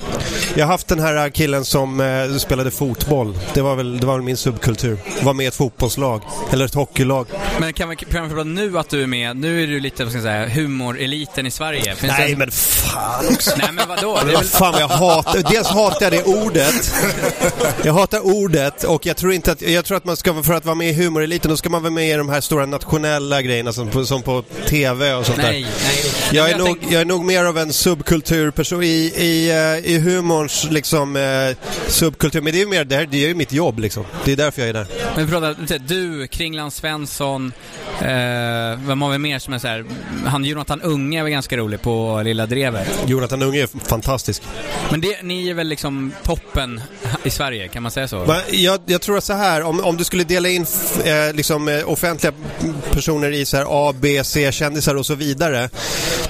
Jag 0.55 0.66
har 0.66 0.72
haft 0.72 0.88
den 0.88 1.01
här 1.01 1.30
killen 1.30 1.64
som 1.64 2.01
eh, 2.01 2.36
spelade 2.36 2.70
fotboll. 2.70 3.38
Det 3.55 3.62
var, 3.62 3.74
väl, 3.74 4.01
det 4.01 4.07
var 4.07 4.14
väl 4.14 4.22
min 4.22 4.36
subkultur. 4.36 4.99
Var 5.22 5.34
med 5.34 5.44
i 5.44 5.46
ett 5.46 5.55
fotbollslag. 5.55 6.22
Eller 6.53 6.64
ett 6.64 6.74
hockeylag. 6.74 7.26
Men 7.61 7.72
kan 7.72 7.88
man 7.88 7.96
framföra 8.11 8.44
nu 8.44 8.78
att 8.78 8.90
du 8.90 9.03
är 9.03 9.07
med, 9.07 9.36
nu 9.36 9.62
är 9.62 9.66
du 9.66 9.80
lite, 9.80 10.05
vad 10.05 10.12
ska 10.12 10.18
jag 10.18 10.24
säga, 10.24 10.49
humoreliten 10.49 11.46
i 11.46 11.51
Sverige? 11.51 11.94
Finns 11.96 12.12
Nej 12.18 12.30
det... 12.30 12.36
men 12.36 12.51
fan 12.51 13.24
också. 13.32 13.51
Nej 13.57 13.72
men 13.72 13.88
vadå? 13.88 14.18
Det 14.26 14.32
är 14.32 14.36
Vad 14.36 14.46
fan 14.46 14.72
vad 14.72 14.82
jag 14.82 14.88
hatar, 14.88 15.42
dels 15.51 15.68
hatar 15.68 16.07
jag 16.07 16.12
det 16.12 16.22
ordet. 16.24 16.92
Jag 17.84 17.93
hatar 17.93 18.20
ordet 18.20 18.84
och 18.84 19.07
jag 19.07 19.16
tror 19.16 19.32
inte 19.32 19.53
att, 19.53 19.62
jag 19.62 19.84
tror 19.84 19.97
att 19.97 20.05
man 20.05 20.16
ska, 20.16 20.43
för 20.43 20.55
att 20.55 20.64
vara 20.64 20.74
med 20.74 20.91
i 20.91 20.93
humoreliten, 20.93 21.51
då 21.51 21.57
ska 21.57 21.70
man 21.70 21.82
vara 21.82 21.93
med 21.93 22.11
i 22.11 22.12
de 22.12 22.28
här 22.28 22.41
stora 22.41 22.66
nationella 22.66 23.43
grejerna 23.43 23.72
som 23.72 23.89
på, 23.89 24.05
som 24.05 24.22
på 24.22 24.45
TV 24.68 25.14
och 25.14 25.26
sånt 25.26 25.39
där. 25.39 25.51
Nej, 25.53 25.62
nej. 25.62 26.12
Jag 26.32 26.47
är, 26.47 26.51
Jag 26.51 26.59
nog, 26.59 26.78
jag 26.91 27.01
är 27.01 27.05
nog 27.05 27.24
mer 27.24 27.45
av 27.45 27.59
en 27.59 27.72
subkulturperson 27.72 28.82
i, 28.82 28.86
i, 28.86 29.51
eh, 29.51 29.93
i 29.93 29.99
humorns 29.99 30.66
liksom, 30.70 31.16
eh, 31.16 31.57
subkultur. 31.89 32.41
Men 32.41 32.53
det 32.53 32.59
är 32.59 32.64
ju 32.64 32.68
mer, 32.68 32.84
det, 32.84 32.97
här, 32.97 33.09
det 33.11 33.24
är 33.24 33.28
ju 33.28 33.34
mitt 33.34 33.53
jobb 33.53 33.78
liksom. 33.78 34.05
Det 34.24 34.32
är 34.32 34.36
därför 34.36 34.62
jag 34.62 34.68
är 34.68 34.74
där. 34.74 34.86
Men 35.16 35.26
vi 35.26 35.32
pratar, 35.32 35.78
du, 35.78 36.26
Kringland 36.26 36.72
Svensson, 36.72 37.53
Eh, 38.01 38.78
vem 38.86 39.03
har 39.03 39.11
vi 39.11 39.18
mer 39.18 39.39
som 39.39 39.55
är 39.55 39.59
så 39.59 39.68
här? 39.68 39.84
Han 40.26 40.45
Jonathan 40.45 40.80
Unge 40.82 41.22
väl 41.22 41.32
ganska 41.32 41.57
rolig 41.57 41.82
på 41.82 42.22
Lilla 42.24 42.47
Drevet. 42.47 42.89
Jonathan 43.07 43.43
Unge 43.43 43.62
är 43.62 43.66
fantastisk. 43.89 44.43
Men 44.91 45.01
det, 45.01 45.22
ni 45.22 45.49
är 45.49 45.55
väl 45.55 45.68
liksom 45.68 46.12
toppen 46.22 46.80
i 47.28 47.30
Sverige, 47.30 47.68
kan 47.68 47.82
man 47.82 47.92
säga 47.92 48.08
så? 48.08 48.36
Jag, 48.50 48.80
jag 48.86 49.00
tror 49.00 49.18
att 49.18 49.24
så 49.24 49.32
här, 49.32 49.62
om, 49.62 49.80
om 49.84 49.96
du 49.96 50.04
skulle 50.04 50.24
dela 50.24 50.48
in 50.48 50.62
f- 50.62 51.06
eh, 51.06 51.34
liksom, 51.34 51.68
eh, 51.68 51.88
offentliga 51.90 52.32
personer 52.90 53.30
i 53.30 53.44
så 53.44 53.56
här 53.56 53.66
A, 53.90 53.94
B, 54.00 54.24
C-kändisar 54.24 54.94
och 54.94 55.06
så 55.06 55.14
vidare. 55.14 55.70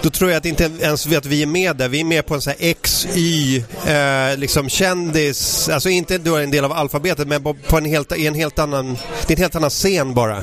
Då 0.02 0.10
tror 0.10 0.30
jag 0.30 0.38
att 0.38 0.46
inte 0.46 0.70
ens 0.80 1.06
vi- 1.06 1.16
att 1.16 1.26
vi 1.26 1.42
är 1.42 1.46
med 1.46 1.76
där. 1.76 1.88
Vi 1.88 2.00
är 2.00 2.04
med 2.04 2.26
på 2.26 2.34
en 2.34 2.40
så 2.40 2.50
här 2.50 2.56
X, 2.60 3.06
Y, 3.14 3.56
eh, 3.86 4.36
liksom 4.36 4.68
kändis. 4.68 5.68
Alltså 5.68 5.88
inte 5.88 6.18
då 6.18 6.36
en 6.36 6.50
del 6.50 6.64
av 6.64 6.72
alfabetet, 6.72 7.28
men 7.28 7.42
på, 7.42 7.54
på 7.54 7.76
en 7.78 7.84
helt, 7.84 8.16
i 8.16 8.26
en 8.26 8.34
helt 8.34 8.58
annan, 8.58 8.98
det 9.26 9.32
är 9.32 9.36
en 9.36 9.42
helt 9.42 9.56
annan 9.56 9.70
scen 9.70 10.14
bara. 10.14 10.42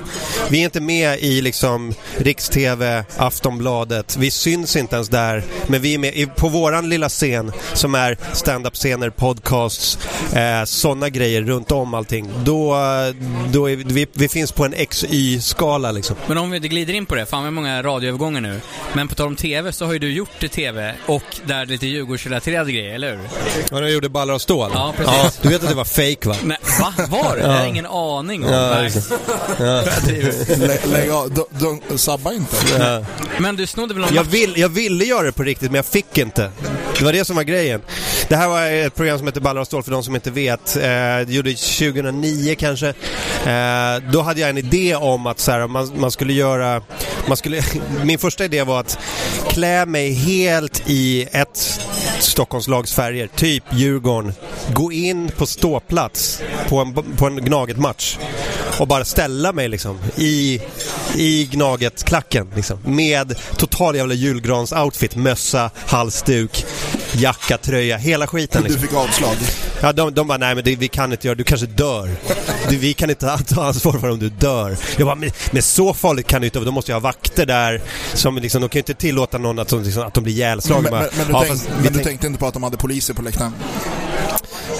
Vi 0.49 0.59
är 0.59 0.63
inte 0.63 0.81
med 0.81 1.19
i 1.19 1.41
liksom 1.41 1.93
Riks-TV, 2.17 3.03
Aftonbladet. 3.17 4.17
Vi 4.17 4.31
syns 4.31 4.75
inte 4.75 4.95
ens 4.95 5.09
där. 5.09 5.43
Men 5.67 5.81
vi 5.81 5.93
är 5.93 5.97
med 5.97 6.15
i, 6.15 6.25
på 6.25 6.49
våran 6.49 6.89
lilla 6.89 7.09
scen 7.09 7.51
som 7.73 7.95
är 7.95 8.17
stand-up-scener, 8.33 9.09
podcasts, 9.09 9.97
eh, 10.33 10.63
sådana 10.63 11.09
grejer 11.09 11.41
runt 11.41 11.71
om 11.71 11.93
allting. 11.93 12.29
Då, 12.43 12.75
då 13.51 13.69
är 13.69 13.75
vi, 13.75 13.83
vi, 13.83 14.07
vi 14.13 14.27
finns 14.27 14.51
på 14.51 14.65
en 14.65 14.73
XY-skala 14.73 15.91
liksom. 15.91 16.15
Men 16.27 16.37
om 16.37 16.51
vi 16.51 16.59
glider 16.59 16.93
in 16.93 17.05
på 17.05 17.15
det, 17.15 17.25
fan 17.25 17.43
vad 17.43 17.53
många 17.53 17.83
radioövergångar 17.83 18.41
nu. 18.41 18.61
Men 18.93 19.07
på 19.07 19.15
tal 19.15 19.27
om 19.27 19.35
TV 19.35 19.71
så 19.71 19.85
har 19.85 19.93
ju 19.93 19.99
du 19.99 20.13
gjort 20.13 20.29
det 20.39 20.47
TV 20.47 20.95
och 21.05 21.23
där 21.45 21.65
lite 21.65 21.87
Djurgårdsrelaterade 21.87 22.71
grejer, 22.71 22.95
eller 22.95 23.11
hur? 23.11 23.19
Ja, 23.71 23.79
jag 23.79 23.91
gjorde 23.91 24.09
ballar 24.09 24.33
och 24.33 24.41
stål. 24.41 24.71
Ja, 24.73 24.93
precis. 24.97 25.39
du 25.41 25.49
vet 25.49 25.63
att 25.63 25.69
det 25.69 25.75
var 25.75 25.85
fake 25.85 26.29
va? 26.29 26.35
Nej, 26.43 26.57
va? 26.79 26.93
Var 27.09 27.35
det? 27.35 27.41
Det 27.41 27.47
har 27.47 27.59
jag 27.59 27.69
ingen 27.69 27.85
aning 27.85 28.45
om. 28.45 28.51
Ja, 28.51 28.81
liksom. 28.81 29.17
Ja. 29.59 29.83
Lä, 30.57 30.77
lägg 30.86 31.09
av. 31.09 31.31
De, 31.59 31.79
de, 31.89 31.97
sabba 31.97 32.33
inte. 32.33 33.05
Men 33.39 33.55
du 33.55 33.67
snodde 33.67 33.93
väl 33.93 34.01
någon 34.01 34.15
Jag, 34.15 34.25
match? 34.25 34.33
vill, 34.33 34.53
jag 34.57 34.69
ville 34.69 35.05
göra 35.05 35.23
det 35.23 35.31
på 35.31 35.43
riktigt 35.43 35.71
men 35.71 35.75
jag 35.75 35.86
fick 35.86 36.17
inte. 36.17 36.51
Det 36.99 37.05
var 37.05 37.13
det 37.13 37.25
som 37.25 37.35
var 37.35 37.43
grejen. 37.43 37.81
Det 38.27 38.35
här 38.35 38.47
var 38.47 38.67
ett 38.67 38.95
program 38.95 39.17
som 39.17 39.27
heter 39.27 39.41
Ballar 39.41 39.61
och 39.61 39.67
stål 39.67 39.83
för 39.83 39.91
de 39.91 40.03
som 40.03 40.15
inte 40.15 40.31
vet. 40.31 40.75
Eh, 40.75 40.81
det 40.81 41.27
gjorde 41.29 41.49
2009 41.49 42.55
kanske. 42.59 42.87
Eh, 43.45 44.11
då 44.11 44.21
hade 44.21 44.41
jag 44.41 44.49
en 44.49 44.57
idé 44.57 44.95
om 44.95 45.27
att 45.27 45.39
så 45.39 45.51
här, 45.51 45.67
man, 45.67 45.91
man 45.99 46.11
skulle 46.11 46.33
göra... 46.33 46.81
Man 47.27 47.37
skulle, 47.37 47.61
min 48.03 48.19
första 48.19 48.45
idé 48.45 48.63
var 48.63 48.79
att 48.79 48.99
klä 49.49 49.85
mig 49.85 50.13
helt 50.13 50.83
i 50.85 51.27
ett 51.31 51.79
Stockholmslags 52.19 52.93
färger, 52.93 53.27
typ 53.27 53.63
Djurgården. 53.71 54.33
Gå 54.73 54.91
in 54.91 55.31
på 55.37 55.45
ståplats 55.45 56.41
på 56.69 56.79
en, 56.79 56.93
på 56.93 57.25
en 57.25 57.35
Gnaget-match 57.35 58.17
och 58.79 58.87
bara 58.87 59.05
ställa 59.05 59.51
mig 59.51 59.67
liksom 59.67 59.99
i, 60.15 60.61
i 61.15 61.45
Gnaget-klacken 61.51 62.51
liksom. 62.55 62.79
Med 62.85 63.35
total 63.57 63.95
jävla 63.95 64.13
julgrans-outfit, 64.13 65.17
mössa, 65.17 65.71
halsduk, 65.85 66.65
jacka, 67.13 67.57
tröja, 67.57 67.97
hela 67.97 68.27
skiten 68.27 68.61
Du 68.61 68.67
liksom. 68.67 68.88
fick 68.88 68.97
avslag. 68.97 69.36
Ja, 69.81 69.93
de, 69.93 70.13
de 70.13 70.27
bara, 70.27 70.38
nej 70.38 70.55
men 70.55 70.63
det, 70.63 70.75
vi 70.75 70.88
kan 70.88 71.11
inte 71.11 71.27
göra 71.27 71.36
du 71.36 71.43
kanske 71.43 71.67
dör. 71.67 72.09
Du, 72.69 72.77
vi 72.77 72.93
kan 72.93 73.09
inte 73.09 73.38
ta 73.55 73.63
ansvar 73.65 73.99
för 73.99 74.09
om 74.09 74.19
du 74.19 74.29
dör. 74.29 74.77
Jag 74.97 75.05
bara, 75.07 75.15
men, 75.15 75.31
men 75.51 75.61
så 75.61 75.93
farligt 75.93 76.27
kan 76.27 76.41
det 76.41 76.45
inte 76.47 76.59
vara, 76.59 76.65
då 76.65 76.71
måste 76.71 76.91
jag 76.91 76.95
ha 76.95 76.99
vakter 77.01 77.45
där. 77.45 77.81
Som 78.13 78.38
liksom, 78.38 78.61
de 78.61 78.69
kan 78.69 78.77
ju 78.77 78.81
inte 78.81 78.93
tillåta 78.93 79.38
någon 79.38 79.59
att, 79.59 79.69
som, 79.69 79.83
liksom, 79.83 80.03
att 80.07 80.13
de 80.13 80.23
blir 80.23 80.33
ihjälslagna. 80.33 80.81
Men, 80.81 80.91
bara, 80.91 81.01
men, 81.01 81.09
men, 81.17 81.27
du, 81.27 81.31
ja, 81.33 81.39
tänk, 81.41 81.51
fast 81.51 81.65
vi 81.69 81.73
men 81.73 81.83
du 81.83 81.89
tänk- 81.93 82.03
tänkte 82.07 82.27
inte 82.27 82.39
på 82.39 82.47
att 82.47 82.53
de 82.53 82.63
hade 82.63 82.77
poliser 82.77 83.13
på 83.13 83.21
läktaren? 83.21 83.53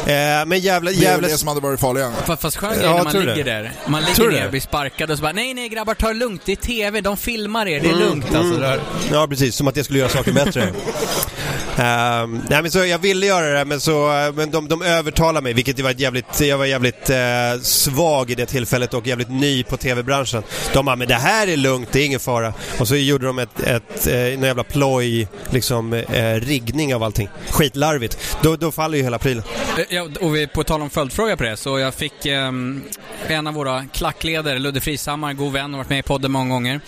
Eh, 0.06 0.46
men 0.46 0.60
jävla, 0.60 0.92
Det 0.92 0.98
är 0.98 1.02
jävla... 1.02 1.28
det 1.28 1.38
som 1.38 1.48
hade 1.48 1.62
varit 1.62 1.80
farliga. 1.80 2.12
Fast, 2.26 2.42
fast 2.42 2.58
skön 2.58 2.74
Ja, 2.84 2.96
när 2.96 3.04
man 3.04 3.14
du 3.14 3.20
ligger 3.20 3.36
det? 3.44 3.52
där. 3.52 3.72
Man 3.88 4.02
ligger 4.02 4.16
Tror 4.16 4.26
du 4.28 4.32
ner 4.34 4.40
det? 4.40 4.46
och 4.46 4.52
blir 4.52 4.62
sparkad 4.62 5.12
och 5.12 5.18
så 5.18 5.22
bara 5.22 5.32
nej, 5.34 5.54
nej 5.54 5.70
grabbar, 5.70 5.94
ta 5.94 6.08
det 6.08 6.14
lugnt. 6.14 6.42
Det 6.46 6.52
är 6.52 6.56
TV, 6.56 7.02
de 7.02 7.18
filmar 7.18 7.66
er. 7.68 7.80
Det 7.80 7.90
är 7.90 7.94
lugnt 7.96 8.36
alltså. 8.36 8.60
Där. 8.60 8.80
Ja, 9.12 9.28
precis. 9.28 9.56
Som 9.56 9.68
att 9.68 9.76
jag 9.76 9.86
skulle 9.86 10.00
göra 10.00 10.10
saker 10.10 10.32
bättre. 10.34 10.74
Ehm, 11.78 12.42
nej, 12.50 12.62
men 12.62 12.72
så 12.72 12.86
jag 12.86 13.00
ville 13.00 13.26
göra 13.26 13.60
det, 13.60 13.66
men, 13.66 13.80
så, 13.80 14.32
men 14.36 14.52
de, 14.52 14.68
de 14.68 14.82
övertalade 14.82 15.44
mig, 15.44 15.54
vilket 15.54 15.80
var 15.80 15.92
ett 15.92 16.00
jävligt, 16.00 16.42
jag 16.42 16.58
var 16.58 16.66
jävligt 16.66 17.10
eh, 17.10 17.62
svag 17.62 18.32
i 18.32 18.36
det 18.36 18.46
tillfället 18.46 18.94
och 18.94 19.08
jävligt 19.08 19.30
ny 19.30 19.64
på 19.64 19.78
tv-branschen. 19.78 20.44
De 20.74 20.86
bara, 20.86 20.96
men 20.96 21.08
det 21.08 21.16
här 21.16 21.48
är 21.48 21.58
lugnt, 21.58 21.90
det 21.92 22.00
är 22.00 22.06
ingen 22.06 22.20
fara. 22.20 22.54
Och 22.80 22.88
så 22.88 22.96
gjorde 22.96 23.26
de 23.26 23.40
ett, 23.40 23.60
ett, 23.60 24.08
eh, 24.08 24.34
en 24.34 24.44
jävla 24.44 24.64
ploj, 24.64 25.28
liksom, 25.50 25.94
eh, 25.94 26.34
riggning 26.34 26.96
av 26.96 27.04
allting. 27.04 27.30
Skitlarvigt. 27.50 28.38
Då, 28.42 28.56
då 28.56 28.72
faller 28.72 28.98
ju 28.98 29.04
hela 29.04 29.20
prylen. 29.20 29.44
Eh, 29.78 29.86
ja, 29.90 30.08
och 30.22 30.36
vi, 30.36 30.48
på 30.48 30.64
tal 30.64 30.82
om 30.82 30.90
följdfråga 30.90 31.38
på 31.38 31.44
det, 31.44 31.58
så 31.58 31.80
jag 31.80 31.94
fick 31.94 32.26
ehm, 32.26 32.84
en 33.28 33.48
av 33.48 33.54
våra 33.54 33.86
klackledare, 33.86 34.60
Ludde 34.60 34.82
Frishammar, 34.82 35.34
god 35.34 35.54
vän 35.54 35.74
och 35.74 35.78
varit 35.78 35.90
med 35.90 36.00
i 36.00 36.04
podden 36.04 36.32
många 36.32 36.50
gånger. 36.50 36.80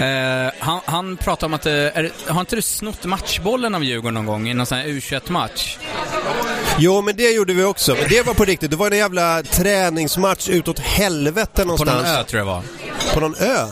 Eh, 0.00 0.52
han, 0.58 0.80
han 0.84 1.16
pratade 1.16 1.46
om 1.46 1.54
att, 1.54 1.66
eh, 1.66 1.72
är, 1.72 2.32
har 2.32 2.40
inte 2.40 2.56
du 2.56 2.62
snott 2.62 3.04
matchbollen 3.04 3.74
av 3.74 3.84
Djurgården 3.84 4.09
någon 4.10 4.26
gång 4.26 4.48
i 4.48 4.54
någon 4.54 4.66
sån 4.66 4.78
här 4.78 4.84
U21-match? 4.86 5.78
Jo, 6.78 7.00
men 7.02 7.16
det 7.16 7.30
gjorde 7.30 7.52
vi 7.54 7.64
också. 7.64 7.94
Men 8.00 8.08
det 8.08 8.22
var 8.26 8.34
på 8.34 8.44
riktigt. 8.44 8.70
Det 8.70 8.76
var 8.76 8.90
en 8.90 8.98
jävla 8.98 9.42
träningsmatch 9.42 10.48
utåt 10.48 10.78
helvete 10.78 11.50
På 11.54 11.64
någonstans. 11.64 12.02
någon 12.02 12.06
ö 12.16 12.24
tror 12.24 12.38
jag 12.38 12.46
det 12.46 12.52
var. 12.52 12.62
På 13.14 13.20
någon 13.20 13.34
ö? 13.34 13.66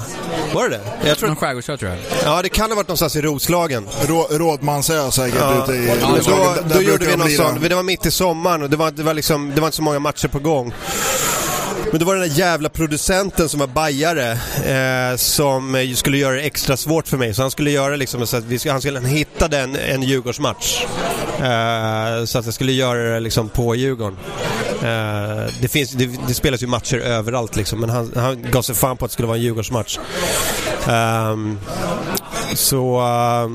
Var 0.55 0.69
det 0.69 0.77
det? 1.03 1.09
Jag 1.09 1.19
tror 1.19 1.29
Någon 1.29 1.37
skärgårdsö 1.37 1.77
tror 1.77 1.91
jag. 1.91 1.99
Ja, 2.25 2.43
det 2.43 2.49
kan 2.49 2.71
ha 2.71 2.77
varit 2.77 2.89
någonstans 2.89 3.17
i 3.17 3.21
Roslagen. 3.23 3.89
Rå, 4.09 4.27
Rådmansö 4.31 5.11
säkert 5.11 5.41
Ja. 5.41 5.63
ute 5.65 5.73
i 5.73 5.87
Ja, 5.89 5.95
Roslagen. 6.17 6.65
då, 6.69 6.75
då 6.75 6.83
gjorde 6.83 7.07
vi 7.07 7.17
någon 7.17 7.31
sån, 7.31 7.61
det 7.69 7.75
var 7.75 7.83
mitt 7.83 8.07
i 8.07 8.11
sommaren 8.11 8.63
och 8.63 8.71
det 8.71 8.77
var, 8.77 8.91
det 8.91 9.03
var 9.03 9.15
liksom, 9.15 9.53
det 9.55 9.61
var 9.61 9.69
inte 9.69 9.77
så 9.77 9.83
många 9.83 9.99
matcher 9.99 10.29
på 10.29 10.39
gång. 10.39 10.73
Men 11.91 11.99
det 11.99 12.05
var 12.05 12.15
den 12.15 12.29
där 12.29 12.39
jävla 12.39 12.69
producenten 12.69 13.49
som 13.49 13.61
var 13.61 13.67
bajare 13.67 14.33
eh, 15.13 15.17
som 15.17 15.93
skulle 15.97 16.19
göra 16.19 16.35
det 16.35 16.43
extra 16.43 16.77
svårt 16.77 17.09
för 17.09 17.17
mig. 17.17 17.35
Så 17.35 17.43
han 17.43 17.51
skulle 17.51 17.71
göra 17.71 17.97
liksom 17.97 18.27
så 18.27 18.37
att 18.37 18.45
vi, 18.45 18.59
skulle- 18.59 18.73
han 18.73 18.81
skulle 18.81 19.01
hitta 19.01 19.29
hittade 19.39 19.59
en, 19.59 20.03
Djurgårdsmatch. 20.03 20.85
Eh, 21.41 22.25
så 22.25 22.39
att 22.39 22.45
jag 22.45 22.55
skulle 22.55 22.73
göra 22.73 23.15
det 23.15 23.21
liksom 23.21 23.49
på 23.49 23.75
Djurgården. 23.75 24.17
Eh, 24.83 25.53
det, 25.61 25.69
finns, 25.69 25.91
det, 25.91 26.11
det 26.27 26.35
spelas 26.35 26.63
ju 26.63 26.67
matcher 26.67 26.99
överallt 26.99 27.57
liksom, 27.57 27.81
men 27.81 27.91
han, 27.91 28.13
han 28.17 28.43
gav 28.51 28.63
sig 28.63 28.75
fan 28.75 28.97
på 28.97 29.05
att 29.05 29.11
det 29.11 29.13
skulle 29.13 29.29
vara 29.29 29.37
en 29.37 29.43
Djurgårdsmatch. 29.43 29.99
Ehm, 30.89 31.59
så, 32.55 33.01
eh, 33.01 33.51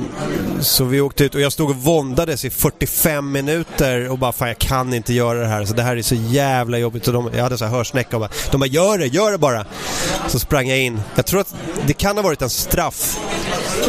så 0.61 0.83
vi 0.83 1.01
åkte 1.01 1.23
ut 1.23 1.35
och 1.35 1.41
jag 1.41 1.51
stod 1.51 1.69
och 1.69 1.75
våndades 1.75 2.45
i 2.45 2.49
45 2.49 3.31
minuter 3.31 4.09
och 4.09 4.17
bara 4.17 4.31
fan 4.31 4.47
jag 4.47 4.57
kan 4.57 4.93
inte 4.93 5.13
göra 5.13 5.39
det 5.39 5.47
här. 5.47 5.65
Så 5.65 5.73
det 5.73 5.83
här 5.83 5.97
är 5.97 6.01
så 6.01 6.15
jävla 6.15 6.77
jobbigt. 6.77 7.07
Och 7.07 7.13
de, 7.13 7.29
jag 7.35 7.43
hade 7.43 7.57
så 7.57 7.65
här 7.65 7.71
hörsnäcka 7.71 8.15
och 8.15 8.19
bara, 8.19 8.29
de 8.51 8.59
bara 8.59 8.67
gör 8.67 8.97
det, 8.97 9.07
gör 9.07 9.31
det 9.31 9.37
bara. 9.37 9.65
Så 10.27 10.39
sprang 10.39 10.67
jag 10.67 10.79
in. 10.79 11.01
Jag 11.15 11.25
tror 11.25 11.41
att 11.41 11.55
det 11.87 11.93
kan 11.93 12.15
ha 12.15 12.23
varit 12.23 12.41
en 12.41 12.49
straff. 12.49 13.19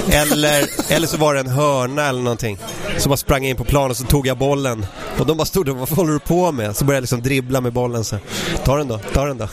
Eller, 0.09 0.65
eller 0.89 1.07
så 1.07 1.17
var 1.17 1.35
det 1.35 1.41
en 1.41 1.49
hörna 1.49 2.07
eller 2.07 2.23
någonting. 2.23 2.59
Så 2.99 3.09
bara 3.09 3.17
sprang 3.17 3.43
jag 3.43 3.51
in 3.51 3.57
på 3.57 3.65
planen 3.65 3.91
och 3.91 3.97
så 3.97 4.05
tog 4.05 4.27
jag 4.27 4.39
bollen. 4.39 4.87
Och 5.19 5.27
de 5.27 5.37
bara 5.37 5.45
stod 5.45 5.67
där, 5.67 5.73
vad 5.73 5.89
håller 5.89 6.13
du 6.13 6.19
på 6.19 6.53
med? 6.53 6.77
Så 6.77 6.85
började 6.85 6.97
jag 6.97 7.03
liksom 7.03 7.23
dribbla 7.23 7.61
med 7.61 7.73
bollen 7.73 8.05
så. 8.05 8.17
Ta 8.65 8.77
den 8.77 8.89
då, 8.89 9.01
ta 9.13 9.25
den 9.25 9.39
då. 9.39 9.49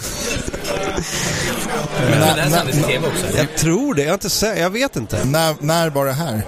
Men 2.09 2.19
det 2.19 2.41
där 2.41 2.49
sändes 2.49 2.77
i 2.77 2.81
TV 2.83 3.07
också. 3.07 3.37
Jag 3.37 3.57
tror 3.57 3.93
det, 3.95 4.03
jag, 4.03 4.13
inte 4.13 4.27
sä- 4.27 4.59
jag 4.59 4.69
vet 4.69 4.95
inte. 4.95 5.25
När, 5.25 5.55
när 5.59 5.89
var 5.89 6.05
det 6.05 6.13
här? 6.13 6.41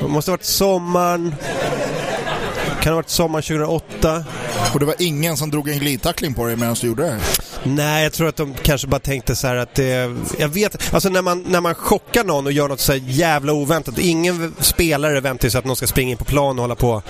Det 0.00 0.08
måste 0.08 0.30
ha 0.30 0.36
varit 0.36 0.44
sommaren... 0.44 1.34
Kan 2.82 2.92
ha 2.92 2.96
varit 2.96 3.08
sommaren 3.08 3.42
2008? 3.42 4.24
Och 4.74 4.80
det 4.80 4.86
var 4.86 4.94
ingen 4.98 5.36
som 5.36 5.50
drog 5.50 5.68
en 5.68 5.78
glidtackling 5.78 6.34
på 6.34 6.46
dig 6.46 6.56
medan 6.56 6.76
du 6.80 6.86
gjorde 6.86 7.02
det? 7.02 7.18
Nej, 7.62 8.02
jag 8.02 8.12
tror 8.12 8.28
att 8.28 8.36
de 8.36 8.54
kanske 8.62 8.86
bara 8.86 9.00
tänkte 9.00 9.36
så 9.36 9.46
här 9.46 9.56
att 9.56 9.74
det... 9.74 10.16
Jag 10.38 10.48
vet 10.48 10.94
Alltså 10.94 11.08
när 11.08 11.22
man, 11.22 11.42
när 11.48 11.60
man 11.60 11.74
chockar 11.74 12.24
någon 12.24 12.46
och 12.46 12.52
gör 12.52 12.68
något 12.68 12.80
så 12.80 12.92
här 12.92 13.00
jävla 13.04 13.52
oväntat. 13.52 13.98
Ingen 13.98 14.54
spelare 14.60 15.20
väntar 15.20 15.48
sig 15.48 15.58
att 15.58 15.64
någon 15.64 15.76
ska 15.76 15.86
springa 15.86 16.10
in 16.10 16.16
på 16.16 16.24
plan 16.24 16.58
och 16.58 16.62
hålla 16.62 16.74
på. 16.74 17.02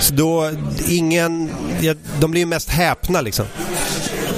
Så 0.00 0.14
då, 0.14 0.50
ingen... 0.88 1.50
Ja, 1.80 1.94
de 2.20 2.30
blir 2.30 2.40
ju 2.40 2.46
mest 2.46 2.68
häpna 2.68 3.20
liksom. 3.20 3.46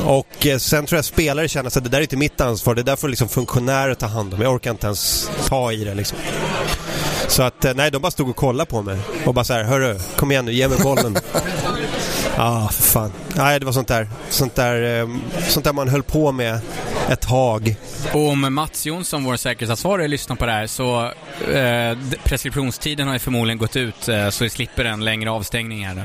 Och 0.04 0.46
eh, 0.46 0.58
sen 0.58 0.86
tror 0.86 0.98
jag 0.98 1.04
spelare 1.04 1.48
känner 1.48 1.66
att 1.66 1.84
det 1.84 1.90
där 1.90 1.98
är 1.98 2.02
inte 2.02 2.16
mitt 2.16 2.40
ansvar. 2.40 2.74
Det 2.74 2.82
där 2.82 2.96
får 2.96 3.08
liksom 3.08 3.28
funktionärer 3.28 3.94
ta 3.94 4.06
hand 4.06 4.34
om. 4.34 4.40
Jag 4.40 4.54
orkar 4.54 4.70
inte 4.70 4.86
ens 4.86 5.30
ta 5.48 5.72
i 5.72 5.84
det 5.84 5.94
liksom. 5.94 6.18
Så 7.28 7.42
att, 7.42 7.64
eh, 7.64 7.74
nej, 7.74 7.90
de 7.90 7.98
bara 8.02 8.10
stod 8.10 8.30
och 8.30 8.36
kollade 8.36 8.70
på 8.70 8.82
mig. 8.82 8.98
Och 9.26 9.34
bara 9.34 9.44
så 9.44 9.52
här, 9.52 9.64
hörru, 9.64 9.98
kom 10.16 10.30
igen 10.30 10.44
nu, 10.44 10.52
ge 10.52 10.68
mig 10.68 10.78
bollen. 10.82 11.16
ah, 12.36 12.68
för 12.68 12.82
fan. 12.82 13.12
Nej, 13.34 13.60
det 13.60 13.66
var 13.66 13.72
sånt 13.72 13.88
där. 13.88 14.08
Sånt 14.30 14.54
där, 14.54 15.00
eh, 15.00 15.08
sånt 15.48 15.64
där 15.64 15.72
man 15.72 15.88
höll 15.88 16.02
på 16.02 16.32
med 16.32 16.60
ett 17.08 17.20
tag. 17.20 17.76
Och 18.12 18.28
om 18.28 18.54
Mats 18.54 18.86
Jonsson, 18.86 19.24
vår 19.24 19.36
säkerhetsansvarig, 19.36 20.08
lyssnar 20.08 20.36
på 20.36 20.46
det 20.46 20.52
här 20.52 20.66
så 20.66 21.04
eh, 21.52 21.98
preskriptionstiden 22.24 23.06
har 23.06 23.14
ju 23.14 23.18
förmodligen 23.18 23.58
gått 23.58 23.76
ut 23.76 24.08
eh, 24.08 24.28
så 24.28 24.44
vi 24.44 24.50
slipper 24.50 24.84
en 24.84 25.04
längre 25.04 25.30
avstängning 25.30 25.86
här. 25.86 25.94
nu. 25.94 26.02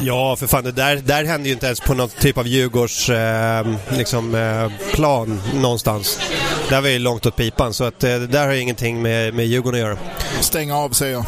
Ja, 0.00 0.36
för 0.36 0.46
fan, 0.46 0.64
det 0.64 0.72
där, 0.72 0.96
där 0.96 1.24
hände 1.24 1.48
ju 1.48 1.54
inte 1.54 1.66
ens 1.66 1.80
på 1.80 1.94
någon 1.94 2.08
typ 2.08 2.38
av 2.38 2.46
Djurgårds 2.46 3.08
eh, 3.08 3.66
liksom, 3.90 4.34
eh, 4.34 4.92
plan 4.94 5.42
någonstans. 5.54 6.20
Där 6.68 6.80
var 6.80 6.88
ju 6.88 6.98
långt 6.98 7.26
åt 7.26 7.36
pipan, 7.36 7.74
så 7.74 7.84
att, 7.84 8.04
eh, 8.04 8.10
det 8.10 8.26
där 8.26 8.46
har 8.46 8.54
ju 8.54 8.60
ingenting 8.60 9.02
med, 9.02 9.34
med 9.34 9.46
Djurgården 9.46 9.80
att 9.80 9.86
göra. 9.86 9.98
Stäng 10.40 10.72
av 10.72 10.90
säger 10.90 11.12
jag. 11.12 11.24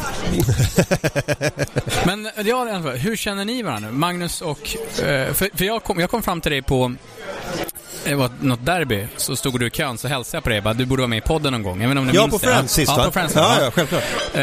Men 2.05 2.25
eh, 2.25 2.31
ja, 2.47 2.63
hur 2.95 3.15
känner 3.15 3.45
ni 3.45 3.63
varandra? 3.63 3.91
Magnus 3.91 4.41
och... 4.41 4.77
Eh, 5.03 5.33
för 5.33 5.57
för 5.57 5.65
jag, 5.65 5.83
kom, 5.83 5.99
jag 5.99 6.09
kom 6.09 6.23
fram 6.23 6.41
till 6.41 6.51
dig 6.51 6.61
på 6.61 6.95
det 8.05 8.15
var 8.15 8.29
något 8.41 8.65
derby, 8.65 9.07
så 9.17 9.35
stod 9.35 9.59
du 9.59 9.67
i 9.67 9.69
kön 9.69 9.97
så 9.97 10.07
hälsade 10.07 10.37
jag 10.37 10.43
på 10.43 10.49
dig. 10.49 10.61
Bara, 10.61 10.73
du 10.73 10.85
borde 10.85 11.01
vara 11.01 11.07
med 11.07 11.17
i 11.17 11.21
podden 11.21 11.51
någon 11.53 11.63
gång. 11.63 11.83
Inte 11.83 11.99
om 11.99 12.07
du 12.07 12.13
Ja, 12.13 12.21
minns 12.27 12.41
på 12.41 12.47
det? 12.47 12.53
Friends 12.53 12.73
sist 12.73 12.91
ja, 12.91 12.97
va? 12.97 13.05
på 13.05 13.11
Friends. 13.11 13.35
ja, 13.35 13.55
ja, 13.61 13.71
självklart. 13.71 14.03
Eh, 14.33 14.41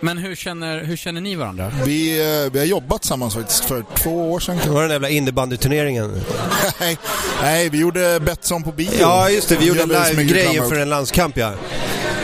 Men 0.00 0.18
hur 0.18 0.34
känner, 0.34 0.84
hur 0.84 0.96
känner 0.96 1.20
ni 1.20 1.34
varandra? 1.34 1.72
Vi, 1.84 2.20
eh, 2.44 2.52
vi 2.52 2.58
har 2.58 2.66
jobbat 2.66 3.02
tillsammans 3.02 3.34
faktiskt 3.34 3.64
för 3.64 3.84
två 3.94 4.32
år 4.32 4.40
sedan. 4.40 4.58
Det 4.64 4.70
var 4.70 4.82
den 4.82 4.90
jävla 4.90 5.08
innebandyturneringen. 5.08 6.20
Nej, 6.80 6.98
nej, 7.42 7.68
vi 7.68 7.78
gjorde 7.78 8.20
Betsson 8.20 8.62
på 8.62 8.72
bio. 8.72 8.90
Ja, 9.00 9.30
just 9.30 9.48
det. 9.48 9.56
Vi 9.56 9.66
gjorde 9.66 9.80
Jävligt 9.80 9.98
mycket 10.16 10.16
live-grej 10.36 10.56
inför 10.56 10.76
en 10.76 10.88
landskamp, 10.90 11.36
ja. 11.36 11.52